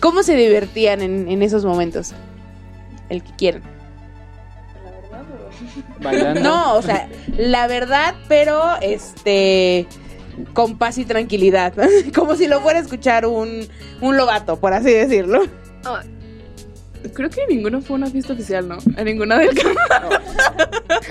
cómo 0.00 0.22
se 0.22 0.34
divertían 0.36 1.02
en, 1.02 1.28
en 1.28 1.42
esos 1.42 1.64
momentos. 1.64 2.12
El 3.08 3.22
que 3.24 3.32
quieran. 3.36 3.62
Bailando. 6.00 6.40
No, 6.40 6.74
o 6.76 6.82
sea, 6.82 7.08
la 7.36 7.66
verdad, 7.66 8.14
pero 8.28 8.62
este 8.80 9.86
con 10.54 10.78
paz 10.78 10.96
y 10.96 11.04
tranquilidad, 11.04 11.74
como 12.14 12.34
si 12.36 12.46
lo 12.46 12.60
fuera 12.62 12.78
a 12.78 12.82
escuchar 12.82 13.26
un, 13.26 13.68
un 14.00 14.16
lobato, 14.16 14.58
por 14.58 14.72
así 14.72 14.90
decirlo. 14.90 15.42
Creo 17.14 17.30
que 17.30 17.46
ninguna 17.48 17.80
fue 17.80 17.96
una 17.96 18.06
fiesta 18.08 18.32
oficial, 18.34 18.68
¿no? 18.68 18.78
A 18.96 19.02
ninguna 19.04 19.38
del 19.38 19.54
campo, 19.54 19.80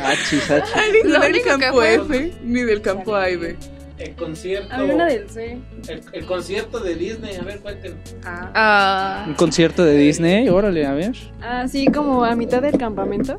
Achis, 0.03 0.49
achis. 0.51 0.75
a 0.75 0.81
ninguna 0.93 1.19
del 1.27 1.41
campo 1.41 1.71
fue- 1.73 1.95
F, 1.95 2.33
ni 2.43 2.61
del 2.61 2.81
campo 2.81 3.15
A 3.15 3.29
y 3.29 3.35
B. 3.35 3.57
El 3.97 4.15
concierto. 4.15 4.73
Había 4.73 4.95
una 4.95 5.05
del 5.07 5.29
C. 5.29 5.57
el, 5.89 6.01
el 6.13 6.25
concierto 6.25 6.79
de 6.79 6.95
Disney, 6.95 7.35
a 7.35 7.41
ver, 7.41 7.59
cuéntenos. 7.59 7.97
Ah, 8.23 9.25
Un 9.27 9.33
concierto 9.33 9.83
de 9.83 9.97
Disney, 9.97 10.47
órale, 10.47 10.85
a 10.85 10.93
ver. 10.93 11.11
Así 11.41 11.85
como 11.87 12.23
a 12.23 12.33
mitad 12.35 12.61
del 12.61 12.77
campamento. 12.77 13.37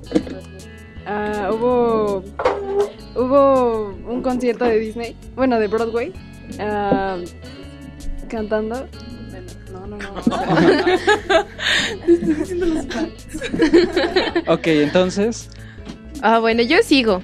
ah, 1.07 1.51
hubo 1.53 2.22
hubo 3.14 3.96
un 4.07 4.22
concierto 4.22 4.64
de 4.66 4.78
Disney, 4.78 5.16
bueno, 5.34 5.59
de 5.59 5.66
Broadway, 5.68 6.12
ah, 6.59 7.16
cantando. 8.28 8.86
No, 9.72 9.86
no, 9.86 9.96
no. 9.96 10.07
Ok, 14.46 14.66
entonces. 14.66 15.48
ah, 16.22 16.38
bueno, 16.38 16.62
yo 16.62 16.78
sigo. 16.82 17.22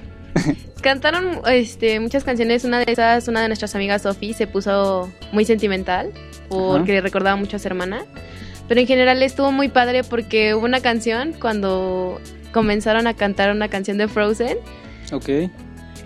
Cantaron 0.81 1.41
este, 1.47 1.99
muchas 1.99 2.23
canciones. 2.23 2.63
Una 2.63 2.79
de 2.79 2.91
esas, 2.91 3.27
una 3.27 3.41
de 3.41 3.47
nuestras 3.47 3.75
amigas, 3.75 4.03
Sophie, 4.03 4.33
se 4.33 4.47
puso 4.47 5.11
muy 5.31 5.45
sentimental 5.45 6.11
porque 6.49 6.93
le 6.93 7.01
recordaba 7.01 7.35
mucho 7.35 7.57
a 7.57 7.59
su 7.59 7.67
hermana. 7.67 8.03
Pero 8.67 8.81
en 8.81 8.87
general 8.87 9.21
estuvo 9.23 9.51
muy 9.51 9.69
padre 9.69 10.03
porque 10.03 10.53
hubo 10.53 10.65
una 10.65 10.81
canción 10.81 11.33
cuando 11.33 12.21
comenzaron 12.51 13.07
a 13.07 13.13
cantar 13.15 13.51
una 13.51 13.69
canción 13.69 13.97
de 13.97 14.07
Frozen. 14.07 14.57
Ok. 15.11 15.29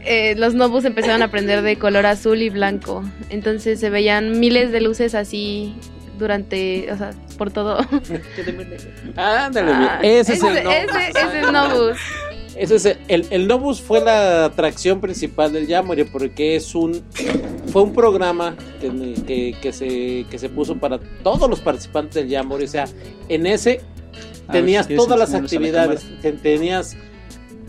eh, 0.04 0.36
los 0.38 0.54
Nobus 0.54 0.86
empezaron 0.86 1.22
a 1.22 1.30
prender 1.30 1.62
de 1.64 1.78
color 1.78 2.06
azul 2.06 2.42
y 2.42 2.50
blanco. 2.50 3.04
Entonces 3.30 3.80
se 3.80 3.90
veían 3.90 4.40
miles 4.40 4.72
de 4.72 4.82
luces 4.82 5.16
así 5.16 5.76
durante, 6.22 6.90
o 6.92 6.98
sea, 6.98 7.12
por 7.38 7.52
todo. 7.52 7.78
Ándale, 9.16 9.72
Ah, 9.74 10.00
ese 10.02 10.34
es 10.34 10.44
el 10.44 10.64
Nobus. 10.64 10.74
ese- 10.76 11.10
ese 11.20 11.40
es 11.42 11.52
Nobus. 11.52 11.98
Ese 12.56 12.76
es 12.76 12.86
el, 12.86 12.98
el, 13.08 13.28
el 13.32 13.48
Nobus 13.48 13.82
fue 13.82 14.02
la 14.02 14.46
atracción 14.46 15.00
principal 15.02 15.52
del 15.54 15.68
Jamboree 15.68 16.06
porque 16.06 16.56
es 16.56 16.76
un 16.76 17.02
fue 17.72 17.84
un 17.84 17.94
programa 17.94 18.56
que, 18.82 19.14
que, 19.26 19.56
que 19.62 19.72
se, 19.74 20.26
que 20.30 20.38
se 20.38 20.50
puso 20.50 20.76
para 20.78 21.00
todos 21.24 21.50
los 21.50 21.62
participantes 21.62 22.16
del 22.16 22.30
Jamboree. 22.30 22.66
O 22.66 22.70
sea, 22.70 22.86
en 23.30 23.46
ese 23.48 23.82
tenías 24.52 24.86
si 24.88 24.96
todas 24.96 25.18
las 25.18 25.32
la 25.32 25.40
actividades. 25.40 26.06
Te- 26.22 26.34
Tenías 26.34 26.98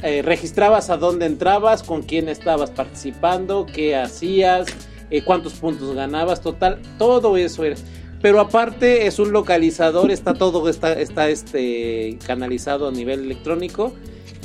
eh, 0.03 0.21
registrabas 0.23 0.91
a 0.91 0.97
dónde 0.97 1.27
entrabas, 1.27 1.85
con 1.85 2.03
quién 2.03 2.29
estabas 2.29 2.71
participando, 2.73 3.67
qué 3.73 3.95
hacías, 3.95 4.67
eh, 5.11 5.23
cuántos 5.23 5.53
puntos 5.53 5.95
ganabas, 5.95 6.41
total, 6.41 6.81
todo 6.99 7.37
eso 7.37 7.63
era. 7.65 7.77
Pero 8.23 8.41
aparte 8.41 9.07
es 9.07 9.19
un 9.19 9.33
localizador, 9.33 10.13
está 10.13 10.35
todo 10.35 10.69
está, 10.69 10.93
está 10.93 11.29
este 11.29 12.19
canalizado 12.25 12.89
a 12.89 12.93
nivel 12.93 13.25
electrónico 13.25 13.93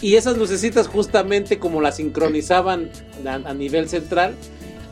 y 0.01 0.15
esas 0.15 0.38
lucecitas 0.38 0.88
justamente 0.88 1.59
como 1.59 1.80
las 1.80 1.97
sincronizaban 1.97 2.89
a, 3.25 3.36
a 3.36 3.53
nivel 3.53 3.88
central. 3.88 4.34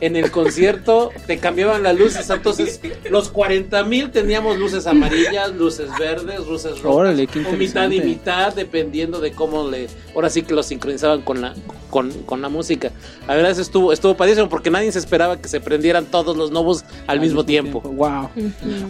En 0.00 0.14
el 0.14 0.30
concierto 0.30 1.10
te 1.26 1.38
cambiaban 1.38 1.82
las 1.82 1.98
luces, 1.98 2.28
entonces 2.28 2.80
los 3.10 3.30
40 3.30 3.82
mil 3.84 4.10
teníamos 4.10 4.58
luces 4.58 4.86
amarillas, 4.86 5.54
luces 5.54 5.88
verdes, 5.98 6.46
luces 6.46 6.82
rojas, 6.82 6.96
Órale, 6.98 7.26
qué 7.26 7.40
o 7.46 7.52
mitad 7.52 7.90
y 7.90 8.00
mitad, 8.00 8.54
dependiendo 8.54 9.20
de 9.20 9.32
cómo 9.32 9.70
le, 9.70 9.86
ahora 10.14 10.28
sí 10.28 10.42
que 10.42 10.52
lo 10.52 10.62
sincronizaban 10.62 11.22
con 11.22 11.40
la, 11.40 11.54
con, 11.88 12.10
con 12.24 12.42
la 12.42 12.50
música. 12.50 12.90
La 13.26 13.34
verdad 13.36 13.52
eso 13.52 13.62
estuvo, 13.62 13.90
estuvo 13.92 14.14
padrísimo 14.16 14.50
porque 14.50 14.70
nadie 14.70 14.92
se 14.92 14.98
esperaba 14.98 15.40
que 15.40 15.48
se 15.48 15.60
prendieran 15.60 16.04
todos 16.04 16.36
los 16.36 16.50
novos 16.50 16.84
al, 17.06 17.18
mismo, 17.20 17.44
tiempo. 17.46 17.80
Wow. 17.80 18.28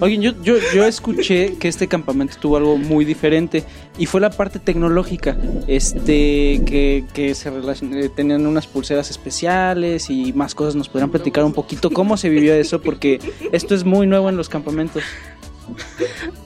Oigan, 0.01 0.23
yo, 0.23 0.33
yo, 0.43 0.57
yo 0.75 0.85
escuché 0.85 1.57
que 1.59 1.69
este 1.69 1.87
campamento 1.87 2.37
tuvo 2.41 2.57
algo 2.57 2.77
muy 2.77 3.05
diferente 3.05 3.63
y 3.97 4.07
fue 4.07 4.21
la 4.21 4.31
parte 4.31 4.59
tecnológica. 4.59 5.37
Este, 5.69 6.61
que, 6.67 7.05
que 7.13 7.35
se 7.35 7.51
relacion- 7.53 7.95
eh, 7.95 8.09
tenían 8.09 8.47
unas 8.47 8.67
pulseras 8.67 9.11
especiales 9.11 10.11
y 10.11 10.33
más 10.33 10.55
cosas. 10.55 10.75
¿Nos 10.75 10.89
podrían 10.97 11.11
platicar 11.11 11.45
un 11.45 11.53
poquito 11.53 11.91
cómo 11.91 12.17
se 12.17 12.31
vivió 12.31 12.55
eso? 12.55 12.81
Porque 12.81 13.21
esto 13.53 13.75
es 13.75 13.85
muy 13.85 14.07
nuevo 14.07 14.31
en 14.31 14.37
los 14.39 14.49
campamentos. 14.49 15.03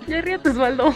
Ya 0.09 0.21
ríete, 0.23 0.49
Osvaldo. 0.49 0.93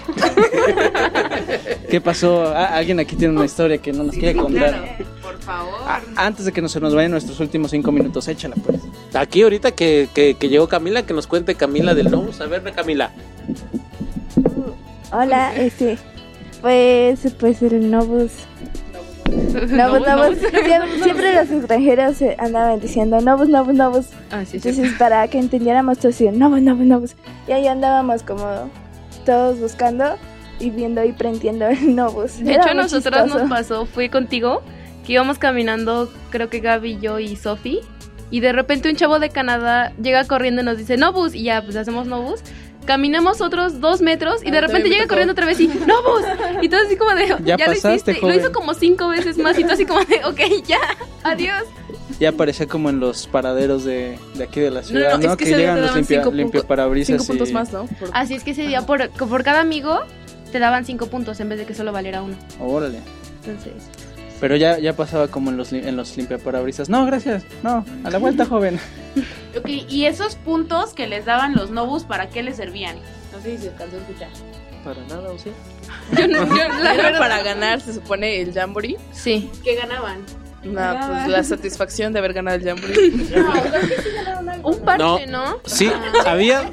¿Qué 1.89 2.01
pasó? 2.01 2.49
Ah, 2.49 2.75
alguien 2.75 2.99
aquí 2.99 3.15
tiene 3.15 3.33
una 3.37 3.45
historia 3.45 3.79
que 3.79 3.93
no 3.93 4.03
nos 4.03 4.17
quiere 4.17 4.35
contar. 4.35 4.97
por 5.23 5.39
favor. 5.39 5.75
Ah, 5.87 6.01
antes 6.17 6.47
de 6.47 6.53
que 6.53 6.61
no 6.61 6.69
se 6.69 6.81
nos 6.81 6.97
vayan 6.97 7.13
nuestros 7.13 7.39
últimos 7.39 7.71
cinco 7.71 7.93
minutos, 7.93 8.27
échala 8.27 8.57
pues. 8.57 8.81
Aquí 9.13 9.43
ahorita 9.43 9.71
que, 9.71 10.09
que, 10.13 10.35
que 10.35 10.49
llegó 10.49 10.67
Camila, 10.67 11.07
que 11.07 11.15
nos 11.15 11.29
cuente 11.29 11.55
Camila 11.55 11.95
del 11.95 12.11
Novus. 12.11 12.41
A 12.41 12.47
ver, 12.47 12.63
Camila. 12.73 13.13
Hola, 15.13 15.55
este, 15.55 15.97
pues, 16.61 17.21
pues 17.39 17.63
el 17.63 17.89
Novus. 17.89 18.33
Novus, 19.69 20.07
Novus. 20.07 20.39
Siempre, 20.39 21.03
siempre 21.03 21.35
los 21.35 21.51
extranjeros 21.51 22.17
andaban 22.39 22.81
diciendo 22.81 23.21
Novus, 23.21 23.49
Novus, 23.49 23.75
Novus. 23.75 24.07
Ah, 24.31 24.45
sí, 24.45 24.59
sí. 24.59 24.69
Entonces, 24.69 24.95
para 24.99 25.27
que 25.29 25.39
entendiéramos 25.39 25.99
todos, 25.99 26.15
decían 26.15 26.39
Novus, 26.39 26.63
Novus, 26.63 26.87
Novus. 26.87 27.17
Y 27.49 27.53
ahí 27.53 27.67
andábamos 27.67 28.23
como 28.23 28.71
todos 29.25 29.59
buscando 29.59 30.17
y 30.61 30.71
viendo 30.71 31.05
y 31.05 31.13
prendiendo 31.13 31.67
el 31.67 31.95
Novus. 31.95 32.39
De 32.39 32.53
Era 32.53 32.63
hecho, 32.63 32.71
a 32.71 32.75
nosotros 32.75 33.27
nos 33.29 33.49
pasó, 33.49 33.87
fui 33.87 34.09
contigo, 34.09 34.63
que 35.07 35.15
íbamos 35.15 35.39
caminando, 35.39 36.11
creo 36.31 36.49
que 36.49 36.61
Gaby, 36.61 36.99
yo 37.01 37.19
y 37.19 37.37
Sophie, 37.37 37.81
y 38.31 38.41
de 38.41 38.53
repente 38.53 38.89
un 38.89 38.97
chavo 38.97 39.19
de 39.19 39.31
Canadá 39.31 39.93
llega 40.01 40.25
corriendo 40.25 40.63
y 40.63 40.65
nos 40.65 40.79
dice, 40.79 40.97
no 40.97 41.13
bus, 41.13 41.35
y 41.35 41.45
ya, 41.45 41.63
pues 41.63 41.77
hacemos 41.77 42.07
no 42.07 42.23
bus. 42.23 42.41
Caminamos 42.85 43.41
otros 43.41 43.81
dos 43.81 44.01
metros 44.03 44.45
y 44.45 44.51
de 44.51 44.61
repente 44.61 44.89
llega 44.91 45.07
corriendo 45.07 45.33
otra 45.33 45.47
vez 45.47 45.59
y 45.61 45.69
¡No 45.69 46.03
bus! 46.03 46.23
Y 46.63 46.69
todo 46.69 46.81
así 46.85 46.97
como 46.97 47.15
de 47.15 47.27
Ya 47.45 47.57
ya, 47.57 47.67
lo 47.67 47.73
pasaste, 47.73 47.93
hiciste. 47.95 48.15
joven. 48.21 48.37
Lo 48.37 48.41
hizo 48.43 48.53
como 48.53 48.75
cinco 48.75 49.09
veces 49.09 49.39
más 49.39 49.59
y 49.59 49.65
tú 49.65 49.73
así 49.73 49.87
como 49.87 50.01
de 50.05 50.25
ok, 50.25 50.41
ya, 50.67 50.79
adiós. 51.23 51.63
Ya 52.21 52.29
aparecía 52.29 52.67
como 52.67 52.91
en 52.91 53.01
los 53.01 53.27
paraderos 53.27 53.85
de, 53.85 54.19
de 54.35 54.45
aquí 54.45 54.61
de 54.61 54.71
la 54.71 54.83
ciudad, 54.83 55.19
¿no? 55.19 55.31
es 55.33 55.37
que 55.37 55.45
día 55.47 55.57
llegan 55.57 55.81
los 55.81 55.95
limpia, 55.97 56.19
cinco 56.21 56.31
limpia 56.35 56.61
punto- 56.61 56.69
parabrisas 56.69 57.17
Cinco 57.17 57.25
puntos 57.27 57.49
y- 57.51 57.53
más, 57.55 57.73
¿no? 57.73 57.87
Por- 57.87 58.11
Así 58.13 58.35
es 58.35 58.45
que 58.45 58.51
ese 58.51 58.63
día 58.67 58.83
por, 58.83 59.09
por 59.11 59.43
cada 59.43 59.61
amigo 59.61 60.01
te 60.53 60.59
daban 60.59 60.85
cinco 60.85 61.07
puntos 61.09 61.41
en 61.41 61.49
vez 61.49 61.59
de 61.59 61.65
que 61.67 61.75
solo 61.75 61.91
valiera 61.91 62.23
uno. 62.23 62.37
Órale. 62.61 63.01
Entonces, 63.45 63.73
Pero 64.41 64.57
ya, 64.57 64.79
ya 64.79 64.95
pasaba 64.95 65.29
como 65.29 65.51
en 65.51 65.57
los, 65.57 65.73
en 65.73 65.97
los 65.97 66.17
limpiaparabrisas. 66.17 66.89
No, 66.89 67.07
gracias. 67.07 67.45
No, 67.63 67.85
a 68.05 68.11
la 68.11 68.19
vuelta, 68.19 68.45
joven. 68.47 68.79
Ok, 69.57 69.69
y 69.69 70.07
esos 70.07 70.35
puntos 70.35 70.95
que 70.95 71.07
les 71.07 71.25
daban 71.27 71.55
los 71.55 71.71
Nobus, 71.71 72.03
¿para 72.03 72.29
qué 72.29 72.43
les 72.43 72.57
servían? 72.57 72.97
No 73.33 73.41
sé 73.41 73.57
si 73.57 73.63
se 73.63 73.69
alcanzó 73.69 73.97
a 73.97 74.01
escuchar. 74.01 74.29
Para 74.83 75.01
nada, 75.07 75.31
¿o 75.31 75.39
sí? 75.39 75.51
yo 76.19 76.27
no, 76.27 76.39
yo, 76.49 76.57
la 76.83 76.95
Era 76.95 77.03
verdad- 77.05 77.19
para 77.21 77.43
ganar, 77.45 77.81
se 77.81 77.95
supone, 77.95 78.41
el 78.41 78.53
Jamboree. 78.53 78.97
Sí. 79.13 79.49
¿Qué 79.63 79.77
ganaban? 79.77 80.23
No, 80.65 80.97
pues 81.09 81.29
la 81.29 81.45
satisfacción 81.45 82.13
de 82.13 82.19
haber 82.21 82.33
ganado 82.33 82.57
el 82.57 82.65
Jamboree. 82.65 83.11
Un 84.63 84.79
parche, 84.81 85.27
¿no? 85.27 85.51
No. 85.53 85.59
Sí, 85.67 85.91
había 86.27 86.71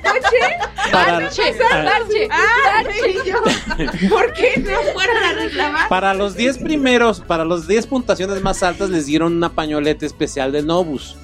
para, 0.91 1.19
Parche, 1.19 1.41
ah, 1.61 1.83
parche, 1.83 2.29
parche. 2.29 4.07
¿Por 4.09 4.33
qué 4.33 4.53
no 4.59 4.79
fueron 4.93 5.17
a 5.17 5.33
reclamar? 5.33 5.89
para 5.89 6.13
los 6.13 6.35
10 6.35 6.59
primeros, 6.59 7.19
para 7.21 7.43
los 7.43 7.67
10 7.67 7.87
puntuaciones 7.87 8.41
más 8.41 8.63
altas 8.63 8.89
les 8.89 9.05
dieron 9.07 9.33
una 9.35 9.49
pañoleta 9.49 10.05
especial 10.05 10.51
de 10.53 10.61
Nobus. 10.63 11.17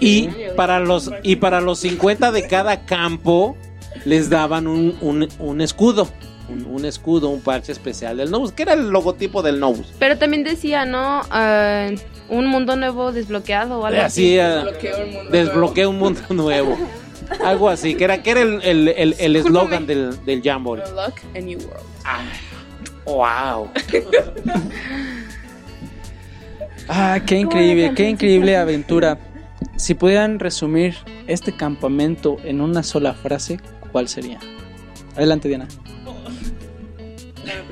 Y 0.00 0.28
para 0.56 0.80
los 0.80 1.10
y 1.22 1.36
para 1.36 1.60
los 1.60 1.78
50 1.80 2.30
de 2.32 2.46
cada 2.46 2.84
campo 2.84 3.56
les 4.04 4.28
daban 4.28 4.66
un, 4.66 4.96
un- 5.00 5.28
un 5.38 5.60
escudo, 5.60 6.08
un, 6.48 6.64
un 6.66 6.84
escudo, 6.84 7.28
un 7.28 7.40
parche 7.40 7.72
especial 7.72 8.16
del 8.18 8.30
Nobus, 8.30 8.52
que 8.52 8.62
era 8.62 8.72
el 8.74 8.88
logotipo 8.90 9.42
del 9.42 9.58
Nobus. 9.60 9.92
Pero 9.98 10.16
también 10.18 10.44
decía, 10.44 10.84
¿no? 10.84 11.22
Ah, 11.30 11.88
un 12.28 12.46
mundo 12.46 12.76
nuevo 12.76 13.12
desbloqueado 13.12 13.78
o 13.80 13.86
algo 13.86 14.00
Así 14.02 14.36
desbloquea 15.30 15.88
un 15.88 15.98
mundo 15.98 16.20
nuevo. 16.30 16.76
Algo 17.44 17.68
así, 17.68 17.94
que 17.96 18.04
era 18.04 18.22
que 18.22 18.30
era 18.30 18.42
el 18.42 18.60
el- 18.62 18.88
el- 18.88 19.16
el 19.18 19.36
eslogan 19.36 19.86
del, 19.86 20.24
del 20.24 20.42
Jamboree. 20.42 20.84
Luck 20.90 21.18
and 21.34 21.44
New 21.44 21.58
World. 21.58 21.84
Wow. 23.04 23.70
Ah, 26.88 27.18
qué 27.26 27.36
increíble, 27.36 27.92
qué 27.94 28.08
increíble 28.10 28.56
aventura. 28.56 29.18
Si 29.76 29.94
pudieran 29.94 30.38
resumir 30.38 30.94
este 31.26 31.50
campamento 31.56 32.36
en 32.44 32.60
una 32.60 32.82
sola 32.84 33.12
frase, 33.14 33.58
¿cuál 33.90 34.06
sería? 34.08 34.38
Adelante, 35.16 35.48
Diana. 35.48 35.66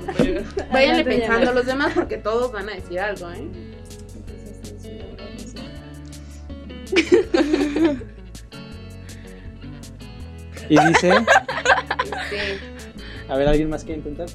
Váyanle 0.73 1.05
pensando 1.05 1.53
los 1.53 1.67
demás 1.67 1.93
porque 1.95 2.17
todos 2.19 2.53
van 2.53 2.69
a 2.69 2.75
decir 2.75 3.01
algo, 3.01 3.31
¿eh? 3.31 3.49
Y 10.69 10.79
dice, 10.79 11.11
Este, 12.05 12.59
a 13.29 13.37
ver, 13.37 13.49
¿alguien 13.49 13.69
más 13.69 13.85
quiere 13.85 13.99
intentar? 14.01 14.29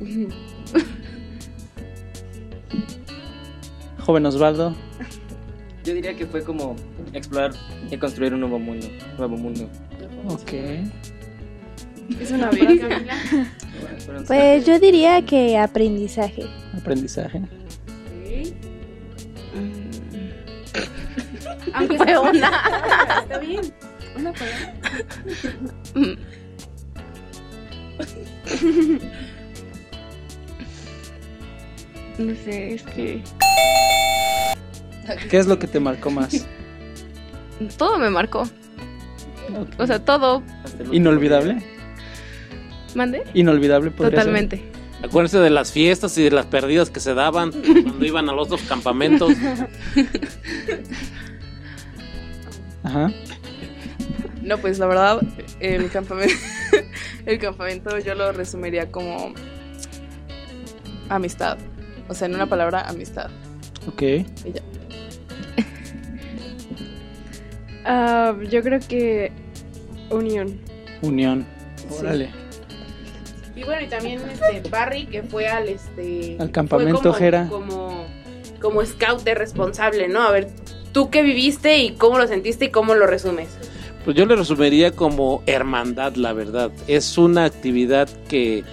Joven 4.00 4.26
Osvaldo. 4.26 4.76
Yo 5.84 5.94
diría 5.94 6.16
que 6.16 6.26
fue 6.26 6.44
como 6.44 6.76
explorar 7.14 7.52
y 7.90 7.98
construir 7.98 8.34
un 8.34 8.42
nuevo 8.42 8.60
mundo. 8.60 8.88
Nuevo 9.18 9.38
mundo. 9.38 9.70
Ok. 10.28 10.52
Es 12.20 12.32
una 12.32 12.50
Pues 14.28 14.66
yo 14.66 14.80
diría 14.80 15.22
que 15.24 15.58
aprendizaje. 15.58 16.46
Aprendizaje. 16.76 17.42
Aunque 21.74 21.98
Fue 21.98 22.06
sea 22.08 22.20
una. 22.22 22.64
Está 23.22 23.38
bien. 23.40 23.62
Una. 24.16 24.34
No 32.18 32.36
sé, 32.36 32.74
es 32.74 32.84
que 32.84 33.24
¿Qué 35.30 35.38
es 35.38 35.48
lo 35.48 35.58
que 35.58 35.68
te 35.68 35.80
marcó 35.80 36.12
más? 36.12 36.46
todo 37.78 37.98
me 37.98 38.10
marcó. 38.10 38.48
O 39.78 39.88
sea, 39.88 40.04
todo. 40.04 40.44
¿Inolvidable? 40.92 41.64
¿Mande? 42.96 43.24
¿Inolvidable 43.34 43.92
podría 43.92 44.10
ser? 44.10 44.20
Totalmente. 44.20 44.64
Acuérdense 45.04 45.40
de 45.40 45.50
las 45.50 45.72
fiestas 45.72 46.18
y 46.18 46.24
de 46.24 46.32
las 46.32 46.46
perdidas 46.46 46.90
que 46.90 47.00
se 47.00 47.14
daban 47.14 47.52
cuando 47.52 48.06
iban 48.06 48.28
a 48.30 48.34
los 48.34 48.50
dos 48.50 48.62
campamentos. 48.64 49.34
Ajá. 52.84 53.12
No, 54.42 54.58
pues 54.58 54.80
la 54.80 54.88
verdad, 54.88 55.22
el 55.60 55.90
campamento, 55.90 56.34
el 57.26 57.40
campamento 57.40 58.00
yo 58.00 58.16
lo 58.16 58.32
resumiría 58.32 58.92
como 58.92 59.34
amistad. 61.08 61.58
O 62.08 62.14
sea, 62.14 62.28
en 62.28 62.36
una 62.36 62.48
palabra, 62.48 62.82
amistad. 62.88 63.30
Ok. 63.88 64.02
Y 64.02 64.26
ya. 64.54 64.62
Ah, 67.86 68.36
yo 68.50 68.62
creo 68.62 68.80
que 68.80 69.32
unión. 70.10 70.60
Unión. 71.02 71.46
Órale. 71.90 72.30
Y 73.60 73.64
bueno, 73.66 73.82
y 73.82 73.88
también 73.88 74.22
este 74.30 74.70
Barry 74.70 75.06
que 75.06 75.22
fue 75.22 75.48
al 75.48 75.68
este 75.68 76.38
Al 76.40 76.50
campamento 76.50 77.02
como, 77.02 77.14
Jera. 77.14 77.48
como 77.50 78.06
como 78.62 78.86
scout 78.86 79.24
de 79.24 79.36
responsable, 79.36 80.08
¿no? 80.08 80.22
A 80.22 80.32
ver, 80.32 80.50
tú 80.94 81.10
qué 81.10 81.24
viviste 81.24 81.78
y 81.80 81.92
cómo 81.92 82.18
lo 82.18 82.28
sentiste 82.28 82.66
y 82.66 82.70
cómo 82.70 82.96
lo 82.96 83.06
resumes. 83.06 83.50
Pues 84.06 84.16
yo 84.16 84.26
le 84.26 84.36
resumiría 84.36 84.92
como 84.92 85.44
hermandad, 85.46 86.16
la 86.16 86.34
verdad. 86.34 86.72
Es 86.88 87.18
una 87.18 87.46
actividad 87.46 88.08
que 88.28 88.64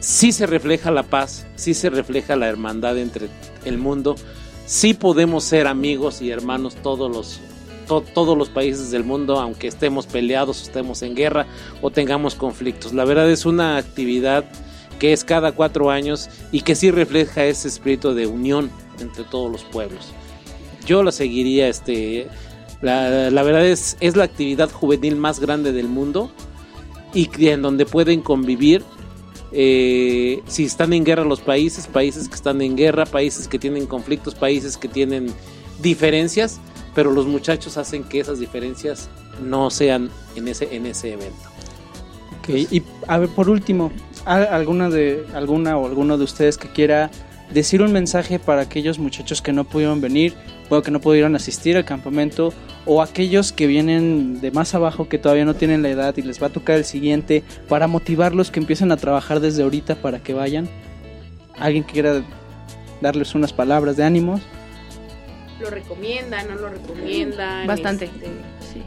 sí 0.00 0.32
se 0.32 0.46
refleja 0.46 0.90
la 0.90 1.02
paz, 1.02 1.46
sí 1.56 1.74
se 1.74 1.90
refleja 1.90 2.36
la 2.36 2.48
hermandad 2.48 2.98
entre 2.98 3.28
el 3.64 3.78
mundo. 3.78 4.16
Sí 4.64 4.94
podemos 4.94 5.44
ser 5.44 5.66
amigos 5.66 6.22
y 6.22 6.30
hermanos 6.30 6.76
todos 6.76 7.10
los 7.14 7.40
to- 7.86 8.00
todos 8.02 8.36
los 8.36 8.48
países 8.48 8.90
del 8.90 9.04
mundo, 9.04 9.38
aunque 9.38 9.66
estemos 9.68 10.06
peleados, 10.06 10.62
estemos 10.62 11.02
en 11.02 11.14
guerra 11.14 11.46
o 11.82 11.90
tengamos 11.90 12.34
conflictos. 12.34 12.92
La 12.92 13.04
verdad 13.04 13.30
es 13.30 13.46
una 13.46 13.76
actividad 13.76 14.44
que 14.98 15.12
es 15.12 15.24
cada 15.24 15.52
cuatro 15.52 15.90
años 15.90 16.28
y 16.52 16.62
que 16.62 16.74
sí 16.74 16.90
refleja 16.90 17.44
ese 17.44 17.68
espíritu 17.68 18.14
de 18.14 18.26
unión 18.26 18.70
entre 19.00 19.24
todos 19.24 19.50
los 19.50 19.62
pueblos. 19.64 20.06
Yo 20.86 21.02
la 21.02 21.12
seguiría, 21.12 21.68
este, 21.68 22.28
la, 22.80 23.30
la 23.30 23.42
verdad 23.42 23.66
es, 23.66 23.96
es 24.00 24.16
la 24.16 24.24
actividad 24.24 24.70
juvenil 24.70 25.16
más 25.16 25.40
grande 25.40 25.72
del 25.72 25.88
mundo 25.88 26.30
y 27.12 27.28
en 27.48 27.62
donde 27.62 27.86
pueden 27.86 28.20
convivir 28.20 28.82
eh, 29.52 30.40
si 30.46 30.64
están 30.64 30.92
en 30.92 31.04
guerra 31.04 31.24
los 31.24 31.40
países, 31.40 31.86
países 31.86 32.28
que 32.28 32.34
están 32.34 32.60
en 32.62 32.76
guerra, 32.76 33.06
países 33.06 33.48
que 33.48 33.58
tienen 33.58 33.86
conflictos, 33.86 34.34
países 34.34 34.76
que 34.76 34.88
tienen 34.88 35.32
diferencias, 35.80 36.58
pero 36.96 37.12
los 37.12 37.26
muchachos 37.26 37.76
hacen 37.76 38.02
que 38.02 38.18
esas 38.18 38.40
diferencias 38.40 39.08
no 39.40 39.70
sean 39.70 40.10
en 40.34 40.48
ese, 40.48 40.74
en 40.74 40.86
ese 40.86 41.12
evento. 41.12 41.36
Ok, 42.40 42.48
y 42.48 42.82
a 43.06 43.18
ver, 43.18 43.28
por 43.28 43.48
último, 43.48 43.92
¿al- 44.24 44.48
¿alguna, 44.48 44.88
de, 44.90 45.24
¿alguna 45.34 45.76
o 45.76 45.86
alguno 45.86 46.18
de 46.18 46.24
ustedes 46.24 46.56
que 46.58 46.68
quiera 46.68 47.10
decir 47.52 47.82
un 47.82 47.92
mensaje 47.92 48.40
para 48.40 48.62
aquellos 48.62 48.98
muchachos 48.98 49.40
que 49.42 49.52
no 49.52 49.64
pudieron 49.64 50.00
venir, 50.00 50.34
o 50.68 50.82
que 50.82 50.90
no 50.90 51.00
pudieron 51.00 51.36
asistir 51.36 51.76
al 51.76 51.84
campamento, 51.84 52.52
o 52.86 53.02
aquellos 53.02 53.52
que 53.52 53.66
vienen 53.68 54.40
de 54.40 54.50
más 54.50 54.74
abajo 54.74 55.08
que 55.08 55.18
todavía 55.18 55.44
no 55.44 55.54
tienen 55.54 55.82
la 55.82 55.90
edad 55.90 56.16
y 56.16 56.22
les 56.22 56.42
va 56.42 56.46
a 56.48 56.50
tocar 56.50 56.76
el 56.78 56.84
siguiente, 56.84 57.44
para 57.68 57.86
motivarlos 57.86 58.50
que 58.50 58.58
empiecen 58.58 58.90
a 58.90 58.96
trabajar 58.96 59.38
desde 59.40 59.62
ahorita 59.62 59.96
para 59.96 60.20
que 60.20 60.32
vayan? 60.34 60.68
¿Alguien 61.58 61.84
que 61.84 61.92
quiera 61.92 62.22
darles 63.00 63.34
unas 63.34 63.52
palabras 63.52 63.96
de 63.96 64.04
ánimos? 64.04 64.40
¿Lo 65.60 65.70
recomiendan, 65.70 66.48
no 66.48 66.54
lo 66.56 66.68
recomiendan? 66.68 67.66
Bastante. 67.66 68.06
Este, 68.06 68.26
Sí. 68.72 68.82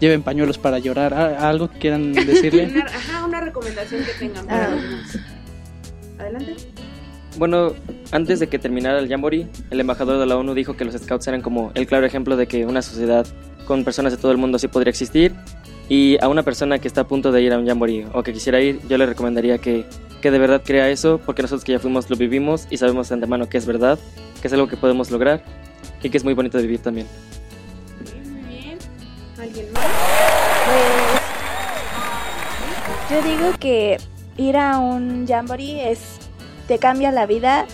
Lleven 0.00 0.22
pañuelos 0.22 0.58
para 0.58 0.78
llorar, 0.78 1.14
¿a- 1.14 1.48
¿algo 1.48 1.70
que 1.70 1.78
quieran 1.78 2.12
decirle? 2.12 2.66
una, 2.74 2.84
ajá, 2.86 3.24
una 3.24 3.40
recomendación 3.40 4.02
que 4.04 4.12
tengan 4.18 4.46
para 4.46 4.70
los 4.70 4.82
demás. 4.82 5.18
Adelante. 6.18 6.56
Bueno, 7.38 7.72
antes 8.10 8.40
de 8.40 8.48
que 8.48 8.58
terminara 8.58 8.98
el 8.98 9.08
Jamboree, 9.08 9.46
el 9.70 9.80
embajador 9.80 10.18
de 10.18 10.26
la 10.26 10.36
ONU 10.36 10.54
dijo 10.54 10.76
que 10.76 10.84
los 10.84 10.94
Scouts 10.94 11.26
eran 11.28 11.40
como 11.40 11.72
el 11.74 11.86
claro 11.86 12.04
ejemplo 12.04 12.36
de 12.36 12.46
que 12.46 12.66
una 12.66 12.82
sociedad 12.82 13.26
con 13.66 13.84
personas 13.84 14.12
de 14.12 14.18
todo 14.18 14.32
el 14.32 14.38
mundo 14.38 14.58
sí 14.58 14.68
podría 14.68 14.90
existir. 14.90 15.32
Y 15.88 16.16
a 16.22 16.28
una 16.28 16.42
persona 16.42 16.78
que 16.78 16.88
está 16.88 17.02
a 17.02 17.08
punto 17.08 17.32
de 17.32 17.42
ir 17.42 17.52
a 17.52 17.58
un 17.58 17.66
Jamboree 17.66 18.06
o 18.12 18.22
que 18.22 18.32
quisiera 18.32 18.60
ir, 18.60 18.80
yo 18.88 18.98
le 18.98 19.06
recomendaría 19.06 19.58
que, 19.58 19.84
que 20.20 20.30
de 20.30 20.38
verdad 20.38 20.62
crea 20.64 20.90
eso, 20.90 21.20
porque 21.24 21.42
nosotros 21.42 21.64
que 21.64 21.72
ya 21.72 21.78
fuimos 21.78 22.08
lo 22.10 22.16
vivimos 22.16 22.66
y 22.70 22.76
sabemos 22.76 23.08
de 23.08 23.14
antemano 23.14 23.48
que 23.48 23.58
es 23.58 23.66
verdad, 23.66 23.98
que 24.40 24.48
es 24.48 24.52
algo 24.52 24.68
que 24.68 24.76
podemos 24.76 25.10
lograr 25.10 25.42
y 26.02 26.10
que 26.10 26.16
es 26.18 26.24
muy 26.24 26.34
bonito 26.34 26.58
de 26.58 26.64
vivir 26.64 26.80
también. 26.80 27.06
Muy 28.30 28.42
bien. 28.42 28.78
¿Alguien 29.38 29.72
más? 29.72 29.86
Pues 30.66 31.22
yo 33.10 33.22
digo 33.28 33.52
que 33.58 33.98
ir 34.36 34.56
a 34.56 34.78
un 34.78 35.26
jamboree 35.26 35.90
es 35.90 36.18
te 36.66 36.78
cambia 36.78 37.10
la 37.12 37.26
vida, 37.26 37.66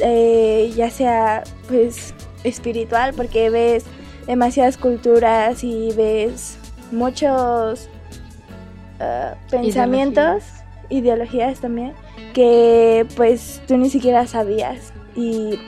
eh, 0.00 0.72
ya 0.74 0.90
sea 0.90 1.44
pues 1.68 2.14
espiritual 2.44 3.14
porque 3.14 3.50
ves 3.50 3.84
demasiadas 4.26 4.76
culturas 4.76 5.62
y 5.62 5.92
ves 5.92 6.58
muchos 6.90 7.88
ah, 8.98 9.34
pensamientos, 9.50 10.42
ideologías 10.88 11.60
también 11.60 11.94
que 12.32 13.06
pues 13.16 13.62
tú 13.66 13.76
ni 13.76 13.88
siquiera 13.88 14.26
sabías 14.26 14.92
y 15.14 15.58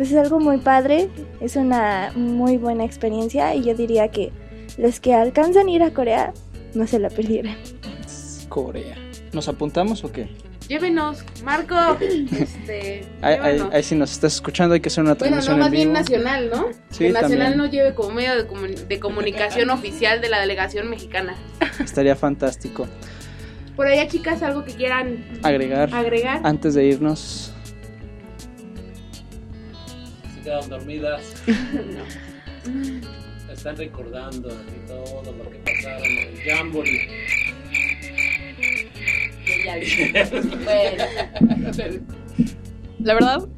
pues 0.00 0.12
es 0.12 0.16
algo 0.16 0.40
muy 0.40 0.56
padre, 0.56 1.10
es 1.42 1.56
una 1.56 2.10
muy 2.14 2.56
buena 2.56 2.86
experiencia 2.86 3.54
y 3.54 3.62
yo 3.64 3.74
diría 3.74 4.08
que 4.08 4.32
los 4.78 4.98
que 4.98 5.12
alcanzan 5.12 5.66
a 5.68 5.70
ir 5.70 5.82
a 5.82 5.90
Corea 5.90 6.32
no 6.72 6.86
se 6.86 6.98
la 6.98 7.10
perdieran. 7.10 7.54
Corea. 8.48 8.96
¿Nos 9.34 9.46
apuntamos 9.48 10.02
o 10.04 10.10
qué? 10.10 10.26
llévenos, 10.68 11.22
Marco. 11.44 11.74
Este, 12.32 13.04
Ahí, 13.20 13.34
ahí- 13.34 13.52
llévanos. 13.56 13.74
ahí 13.74 13.82
si 13.82 13.94
nos 13.94 14.12
estás 14.12 14.36
escuchando 14.36 14.72
hay 14.74 14.80
que 14.80 14.88
hacer 14.88 15.04
una 15.04 15.16
Bueno, 15.16 15.36
no, 15.36 15.42
transmisión 15.42 15.58
más 15.58 15.66
en 15.66 15.72
bien 15.72 15.92
nacional, 15.92 16.50
¿no? 16.50 16.66
Sí, 16.88 16.98
que 17.04 17.10
nacional 17.12 17.38
también. 17.38 17.58
nos 17.58 17.70
lleve 17.70 17.94
como 17.94 18.10
medio 18.12 18.36
de, 18.36 18.48
comu- 18.48 18.86
de 18.86 19.00
comunicación 19.00 19.68
oficial 19.78 20.22
de 20.22 20.30
la 20.30 20.40
delegación 20.40 20.88
mexicana. 20.88 21.34
Estaría 21.78 22.16
fantástico. 22.16 22.86
Por 23.76 23.86
allá, 23.86 24.08
chicas, 24.08 24.42
algo 24.42 24.64
que 24.64 24.72
quieran 24.72 25.24
Agregar, 25.42 25.94
agregar. 25.94 26.40
antes 26.44 26.72
de 26.72 26.86
irnos. 26.86 27.52
Se 30.40 30.44
quedan 30.44 30.70
dormidas. 30.70 31.34
Están 33.52 33.76
recordando 33.76 34.48
aquí 34.48 34.80
todo 34.86 35.32
lo 35.32 35.50
que 35.50 35.58
pasaron 35.58 36.02
en 36.02 36.28
el 36.28 36.40
Jamboree. 36.42 37.10
La 43.00 43.14
verdad, 43.14 43.48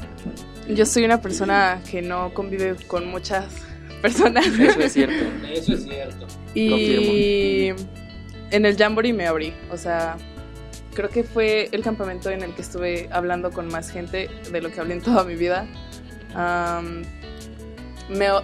yo 0.68 0.87
soy 0.87 1.05
una 1.05 1.22
persona 1.22 1.80
que 1.89 2.03
no 2.03 2.35
convive 2.35 2.74
con 2.89 3.07
muchas 3.09 3.47
personas. 4.01 4.45
Eso 4.47 4.80
es 4.80 4.93
cierto. 4.93 5.24
Eso 5.53 5.74
es 5.74 5.85
cierto. 5.85 6.26
Y 6.55 7.68
en 8.51 8.66
el 8.66 8.76
Jamboree 8.76 9.12
me 9.12 9.28
abrí. 9.28 9.55
O 9.70 9.76
sea, 9.76 10.16
creo 10.95 11.11
que 11.11 11.22
fue 11.22 11.68
el 11.70 11.83
campamento 11.83 12.28
en 12.30 12.43
el 12.43 12.53
que 12.55 12.62
estuve 12.62 13.09
hablando 13.12 13.53
con 13.53 13.68
más 13.68 13.89
gente 13.91 14.28
de 14.51 14.61
lo 14.61 14.72
que 14.72 14.80
hablé 14.80 14.95
en 14.95 15.03
toda 15.03 15.22
mi 15.24 15.37
vida. 15.37 15.68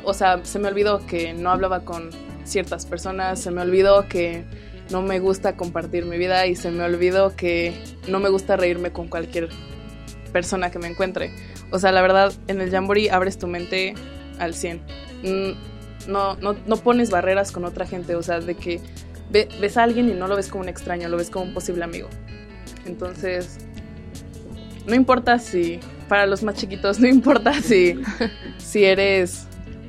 O 0.05 0.14
sea, 0.14 0.41
se 0.45 0.59
me 0.59 0.68
olvidó 0.68 1.05
que 1.07 1.32
no 1.34 1.51
hablaba 1.51 1.80
con 1.84 2.11
ciertas 2.45 2.86
personas, 2.86 3.41
se 3.41 3.51
me 3.51 3.61
olvidó 3.62 4.09
que 4.09 4.45
no 4.91 5.03
me 5.03 5.18
gusta 5.20 5.57
compartir 5.57 6.07
mi 6.07 6.16
vida 6.16 6.47
y 6.47 6.57
se 6.57 6.70
me 6.70 6.82
olvidó 6.84 7.36
que 7.36 7.74
no 8.09 8.20
me 8.20 8.30
gusta 8.30 8.57
reírme 8.57 8.91
con 8.91 9.09
cualquier 9.09 9.49
persona 10.32 10.70
que 10.70 10.78
me 10.78 10.89
encuentre. 10.89 11.30
O 11.70 11.78
sea, 11.78 11.93
la 11.93 12.01
verdad, 12.01 12.32
en 12.47 12.61
el 12.62 12.70
Jamboree 12.70 13.11
abres 13.11 13.39
tu 13.39 13.47
mente 13.47 13.95
al 14.39 14.55
100. 14.55 14.80
Mm, 15.22 15.53
No, 16.07 16.36
no, 16.36 16.55
no 16.66 16.76
pones 16.76 17.11
barreras 17.11 17.53
con 17.53 17.66
otra 17.66 17.84
gente, 17.84 18.14
o 18.14 18.22
sea, 18.22 18.41
de 18.41 18.55
que 18.55 18.80
ve- 19.30 19.49
ves 19.61 19.76
a 19.76 19.82
alguien 19.82 20.09
y 20.09 20.14
no 20.14 20.26
lo 20.26 20.36
ves 20.36 20.49
como 20.49 20.62
un 20.62 20.68
extraño, 20.70 21.07
lo 21.11 21.18
ves 21.18 21.28
como 21.28 21.45
un 21.45 21.53
posible 21.53 21.84
amigo. 21.84 22.09
Entonces, 22.86 23.59
no 24.86 24.95
importa 24.95 25.39
si, 25.39 25.80
para 26.09 26.26
los 26.26 26.42
más 26.42 26.56
chiquitos, 26.56 26.98
no 26.98 27.06
importa 27.06 27.61
si, 27.62 28.00
si 28.59 28.84
eres 28.84 29.46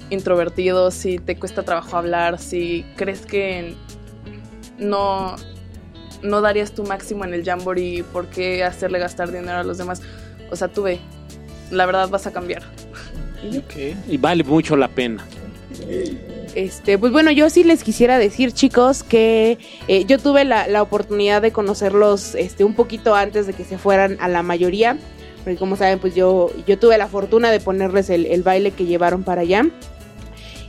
introvertido, 0.09 0.91
si 0.91 1.17
te 1.17 1.35
cuesta 1.35 1.63
trabajo 1.63 1.97
hablar, 1.97 2.39
si 2.39 2.85
crees 2.95 3.25
que 3.25 3.75
no, 4.77 5.35
no 6.21 6.41
darías 6.41 6.73
tu 6.73 6.83
máximo 6.83 7.23
en 7.25 7.33
el 7.33 7.43
Jamboree, 7.43 8.03
¿por 8.03 8.27
qué 8.27 8.63
hacerle 8.63 8.99
gastar 8.99 9.31
dinero 9.31 9.59
a 9.59 9.63
los 9.63 9.77
demás? 9.77 10.01
O 10.51 10.55
sea, 10.55 10.67
tú 10.67 10.83
ve, 10.83 10.99
la 11.71 11.85
verdad 11.85 12.09
vas 12.09 12.27
a 12.27 12.31
cambiar. 12.31 12.63
Y 14.07 14.17
vale 14.17 14.43
mucho 14.43 14.75
la 14.75 14.87
pena. 14.87 15.25
Este, 16.55 16.97
pues 16.97 17.11
bueno, 17.11 17.31
yo 17.31 17.49
sí 17.49 17.63
les 17.63 17.83
quisiera 17.83 18.17
decir, 18.17 18.51
chicos, 18.51 19.03
que 19.03 19.59
eh, 19.87 20.05
yo 20.05 20.17
tuve 20.17 20.43
la, 20.43 20.67
la 20.67 20.81
oportunidad 20.81 21.41
de 21.41 21.51
conocerlos 21.51 22.35
este, 22.35 22.63
un 22.63 22.73
poquito 22.73 23.15
antes 23.15 23.47
de 23.47 23.53
que 23.53 23.63
se 23.63 23.77
fueran 23.77 24.17
a 24.19 24.27
la 24.27 24.43
mayoría. 24.43 24.97
Porque 25.49 25.57
como 25.57 25.75
saben, 25.77 25.97
pues 25.97 26.13
yo, 26.13 26.51
yo 26.67 26.77
tuve 26.77 26.95
la 26.99 27.07
fortuna 27.07 27.49
de 27.49 27.59
ponerles 27.59 28.11
el, 28.11 28.27
el 28.27 28.43
baile 28.43 28.69
que 28.69 28.85
llevaron 28.85 29.23
para 29.23 29.41
allá. 29.41 29.65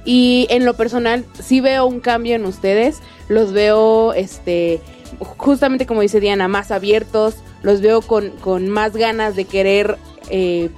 Y 0.06 0.46
en 0.48 0.64
lo 0.64 0.72
personal, 0.72 1.26
sí 1.38 1.60
veo 1.60 1.84
un 1.84 2.00
cambio 2.00 2.34
en 2.34 2.46
ustedes. 2.46 3.00
Los 3.28 3.52
veo, 3.52 4.14
este, 4.14 4.80
justamente 5.36 5.84
como 5.84 6.00
dice 6.00 6.18
Diana, 6.18 6.48
más 6.48 6.70
abiertos. 6.70 7.34
Los 7.62 7.82
veo 7.82 8.00
con, 8.00 8.30
con 8.40 8.70
más 8.70 8.96
ganas 8.96 9.36
de 9.36 9.44
querer 9.44 9.98
eh, 10.30 10.70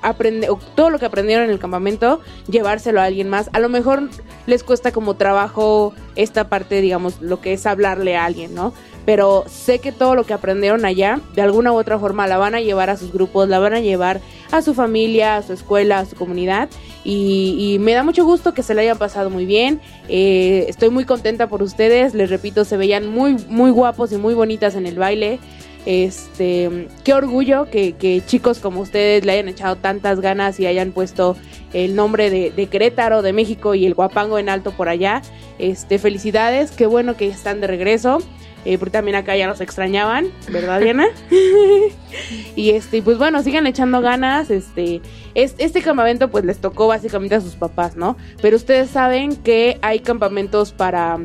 aprender, 0.00 0.48
todo 0.76 0.90
lo 0.90 1.00
que 1.00 1.06
aprendieron 1.06 1.46
en 1.46 1.50
el 1.50 1.58
campamento, 1.58 2.20
llevárselo 2.48 3.00
a 3.00 3.04
alguien 3.06 3.28
más. 3.28 3.50
A 3.52 3.58
lo 3.58 3.68
mejor 3.68 4.08
les 4.46 4.62
cuesta 4.62 4.92
como 4.92 5.16
trabajo 5.16 5.92
esta 6.14 6.48
parte, 6.48 6.80
digamos, 6.80 7.20
lo 7.20 7.40
que 7.40 7.52
es 7.52 7.66
hablarle 7.66 8.16
a 8.16 8.26
alguien, 8.26 8.54
¿no? 8.54 8.72
Pero 9.10 9.44
sé 9.48 9.80
que 9.80 9.90
todo 9.90 10.14
lo 10.14 10.22
que 10.22 10.34
aprendieron 10.34 10.84
allá, 10.84 11.18
de 11.34 11.42
alguna 11.42 11.72
u 11.72 11.76
otra 11.76 11.98
forma, 11.98 12.28
la 12.28 12.38
van 12.38 12.54
a 12.54 12.60
llevar 12.60 12.90
a 12.90 12.96
sus 12.96 13.12
grupos, 13.12 13.48
la 13.48 13.58
van 13.58 13.74
a 13.74 13.80
llevar 13.80 14.20
a 14.52 14.62
su 14.62 14.72
familia, 14.72 15.34
a 15.34 15.42
su 15.42 15.52
escuela, 15.52 15.98
a 15.98 16.06
su 16.06 16.14
comunidad. 16.14 16.68
Y, 17.02 17.78
me 17.80 17.92
da 17.92 18.04
mucho 18.04 18.24
gusto 18.24 18.54
que 18.54 18.62
se 18.62 18.72
le 18.72 18.82
hayan 18.82 18.98
pasado 18.98 19.28
muy 19.28 19.46
bien. 19.46 19.80
Eh, 20.08 20.66
estoy 20.68 20.90
muy 20.90 21.06
contenta 21.06 21.48
por 21.48 21.60
ustedes. 21.60 22.14
Les 22.14 22.30
repito, 22.30 22.64
se 22.64 22.76
veían 22.76 23.08
muy, 23.08 23.34
muy 23.48 23.72
guapos 23.72 24.12
y 24.12 24.16
muy 24.16 24.32
bonitas 24.32 24.76
en 24.76 24.86
el 24.86 24.96
baile. 24.96 25.40
Este, 25.86 26.86
qué 27.02 27.12
orgullo 27.12 27.68
que, 27.68 27.94
que 27.94 28.22
chicos 28.24 28.60
como 28.60 28.80
ustedes 28.80 29.24
le 29.24 29.32
hayan 29.32 29.48
echado 29.48 29.74
tantas 29.74 30.20
ganas 30.20 30.60
y 30.60 30.66
hayan 30.66 30.92
puesto 30.92 31.36
el 31.72 31.96
nombre 31.96 32.30
de, 32.30 32.52
de 32.52 32.66
Querétaro, 32.68 33.22
de 33.22 33.32
México 33.32 33.74
y 33.74 33.86
el 33.86 33.94
guapango 33.94 34.38
en 34.38 34.48
alto 34.48 34.70
por 34.70 34.88
allá. 34.88 35.20
Este, 35.58 35.98
felicidades, 35.98 36.70
qué 36.70 36.86
bueno 36.86 37.16
que 37.16 37.26
están 37.26 37.60
de 37.60 37.66
regreso. 37.66 38.20
Eh, 38.64 38.76
porque 38.78 38.90
también 38.90 39.16
acá 39.16 39.36
ya 39.36 39.46
nos 39.46 39.60
extrañaban, 39.60 40.28
¿verdad, 40.50 40.80
Diana? 40.80 41.06
y 42.56 42.70
este, 42.70 43.02
pues 43.02 43.18
bueno, 43.18 43.42
sigan 43.42 43.66
echando 43.66 44.00
ganas. 44.00 44.50
Este, 44.50 45.00
es- 45.34 45.54
este 45.58 45.82
campamento 45.82 46.30
pues 46.30 46.44
les 46.44 46.58
tocó 46.58 46.86
básicamente 46.86 47.34
a 47.34 47.40
sus 47.40 47.54
papás, 47.54 47.96
¿no? 47.96 48.16
Pero 48.42 48.56
ustedes 48.56 48.90
saben 48.90 49.36
que 49.36 49.78
hay 49.82 50.00
campamentos 50.00 50.72
para 50.72 51.18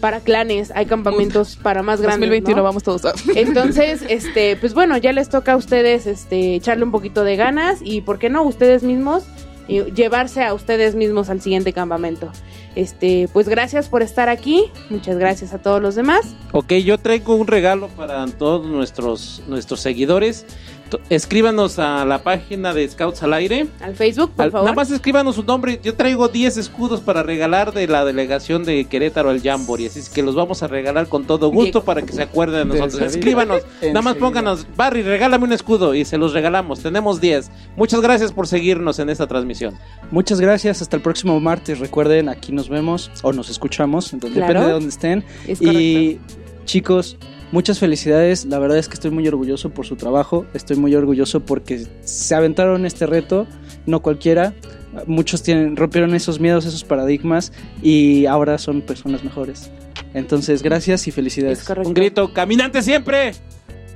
para 0.00 0.18
clanes, 0.18 0.72
hay 0.74 0.86
campamentos 0.86 1.54
para 1.54 1.84
más 1.84 2.00
grandes. 2.00 2.28
2021 2.28 2.56
¿no? 2.56 2.64
vamos 2.64 2.82
todos. 2.82 3.02
Entonces, 3.36 4.02
este, 4.08 4.56
pues 4.56 4.74
bueno, 4.74 4.96
ya 4.96 5.12
les 5.12 5.28
toca 5.28 5.52
a 5.52 5.56
ustedes 5.56 6.08
este 6.08 6.56
echarle 6.56 6.82
un 6.82 6.90
poquito 6.90 7.22
de 7.22 7.36
ganas 7.36 7.78
y 7.84 8.00
por 8.00 8.18
qué 8.18 8.28
no 8.28 8.42
ustedes 8.42 8.82
mismos 8.82 9.22
eh, 9.68 9.92
llevarse 9.94 10.42
a 10.42 10.54
ustedes 10.54 10.94
mismos 10.94 11.30
al 11.30 11.40
siguiente 11.40 11.72
campamento. 11.72 12.30
Este, 12.74 13.28
pues 13.32 13.48
gracias 13.48 13.88
por 13.88 14.02
estar 14.02 14.28
aquí. 14.28 14.64
Muchas 14.90 15.18
gracias 15.18 15.52
a 15.52 15.58
todos 15.58 15.80
los 15.82 15.94
demás. 15.94 16.34
Ok, 16.52 16.72
yo 16.74 16.98
traigo 16.98 17.34
un 17.34 17.46
regalo 17.46 17.88
para 17.88 18.26
todos 18.26 18.66
nuestros, 18.66 19.42
nuestros 19.46 19.80
seguidores. 19.80 20.46
Escríbanos 21.10 21.78
a 21.78 22.04
la 22.04 22.22
página 22.22 22.72
de 22.74 22.88
Scouts 22.88 23.22
al 23.22 23.32
Aire. 23.34 23.66
Al 23.80 23.94
Facebook, 23.96 24.30
por 24.32 24.44
Al- 24.44 24.50
favor. 24.52 24.64
Nada 24.66 24.74
más 24.76 24.90
escríbanos 24.90 25.36
su 25.36 25.42
nombre. 25.44 25.80
Yo 25.82 25.94
traigo 25.94 26.28
10 26.28 26.56
escudos 26.56 27.00
para 27.00 27.22
regalar 27.22 27.72
de 27.72 27.86
la 27.86 28.04
delegación 28.04 28.64
de 28.64 28.84
Querétaro 28.86 29.30
al 29.30 29.42
Jamboree. 29.42 29.86
Así 29.86 30.00
es 30.00 30.08
que 30.08 30.22
los 30.22 30.34
vamos 30.34 30.62
a 30.62 30.68
regalar 30.68 31.08
con 31.08 31.24
todo 31.24 31.48
gusto 31.48 31.84
para 31.84 32.02
que 32.02 32.12
se 32.12 32.22
acuerden 32.22 32.68
de 32.68 32.78
nosotros. 32.78 33.14
Escríbanos. 33.14 33.62
Nada 33.82 34.02
más 34.02 34.16
pónganos, 34.16 34.66
Barry, 34.76 35.02
regálame 35.02 35.44
un 35.44 35.52
escudo 35.52 35.94
y 35.94 36.04
se 36.04 36.18
los 36.18 36.32
regalamos. 36.32 36.80
Tenemos 36.80 37.20
10. 37.20 37.50
Muchas 37.76 38.00
gracias 38.00 38.32
por 38.32 38.46
seguirnos 38.46 38.98
en 38.98 39.10
esta 39.10 39.26
transmisión. 39.26 39.74
Muchas 40.10 40.40
gracias, 40.40 40.82
hasta 40.82 40.96
el 40.96 41.02
próximo 41.02 41.38
martes. 41.40 41.78
Recuerden, 41.78 42.28
aquí 42.28 42.52
nos 42.52 42.68
vemos 42.68 43.10
o 43.22 43.32
nos 43.32 43.48
escuchamos, 43.50 44.12
entonces 44.12 44.36
Claro. 44.38 44.52
depende 44.52 44.66
de 44.68 44.72
dónde 44.74 44.88
estén. 44.88 45.24
Es 45.46 45.60
y 45.62 46.20
chicos, 46.64 47.16
muchas 47.52 47.78
felicidades. 47.78 48.44
La 48.46 48.58
verdad 48.58 48.78
es 48.78 48.88
que 48.88 48.94
estoy 48.94 49.10
muy 49.12 49.26
orgulloso 49.28 49.70
por 49.70 49.86
su 49.86 49.94
trabajo. 49.96 50.44
Estoy 50.54 50.76
muy 50.76 50.94
orgulloso 50.96 51.40
porque 51.40 51.86
se 52.02 52.34
aventaron 52.34 52.84
este 52.84 53.06
reto, 53.06 53.46
no 53.86 54.00
cualquiera. 54.00 54.54
Muchos 55.06 55.42
tienen, 55.42 55.76
rompieron 55.76 56.14
esos 56.14 56.40
miedos, 56.40 56.66
esos 56.66 56.84
paradigmas 56.84 57.52
y 57.80 58.26
ahora 58.26 58.58
son 58.58 58.82
personas 58.82 59.22
mejores. 59.24 59.70
Entonces, 60.12 60.62
gracias 60.62 61.06
y 61.06 61.12
felicidades. 61.12 61.66
Un 61.84 61.94
grito, 61.94 62.32
caminante 62.34 62.82
siempre. 62.82 63.32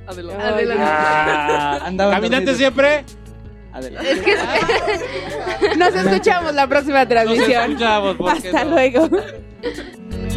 Adelante. 0.07 0.73
Ah, 0.79 1.79
Andaban 1.83 2.13
caminante 2.15 2.51
dormidos. 2.51 2.57
siempre. 2.57 3.03
Adelante. 3.73 4.15
Nos 5.77 5.93
escuchamos 5.93 6.55
la 6.55 6.67
próxima 6.67 7.07
transmisión. 7.07 7.71
escuchamos, 7.71 8.15
¿por 8.15 8.41
qué 8.41 8.47
Hasta 8.47 8.63
no? 8.63 8.71
luego. 8.71 9.09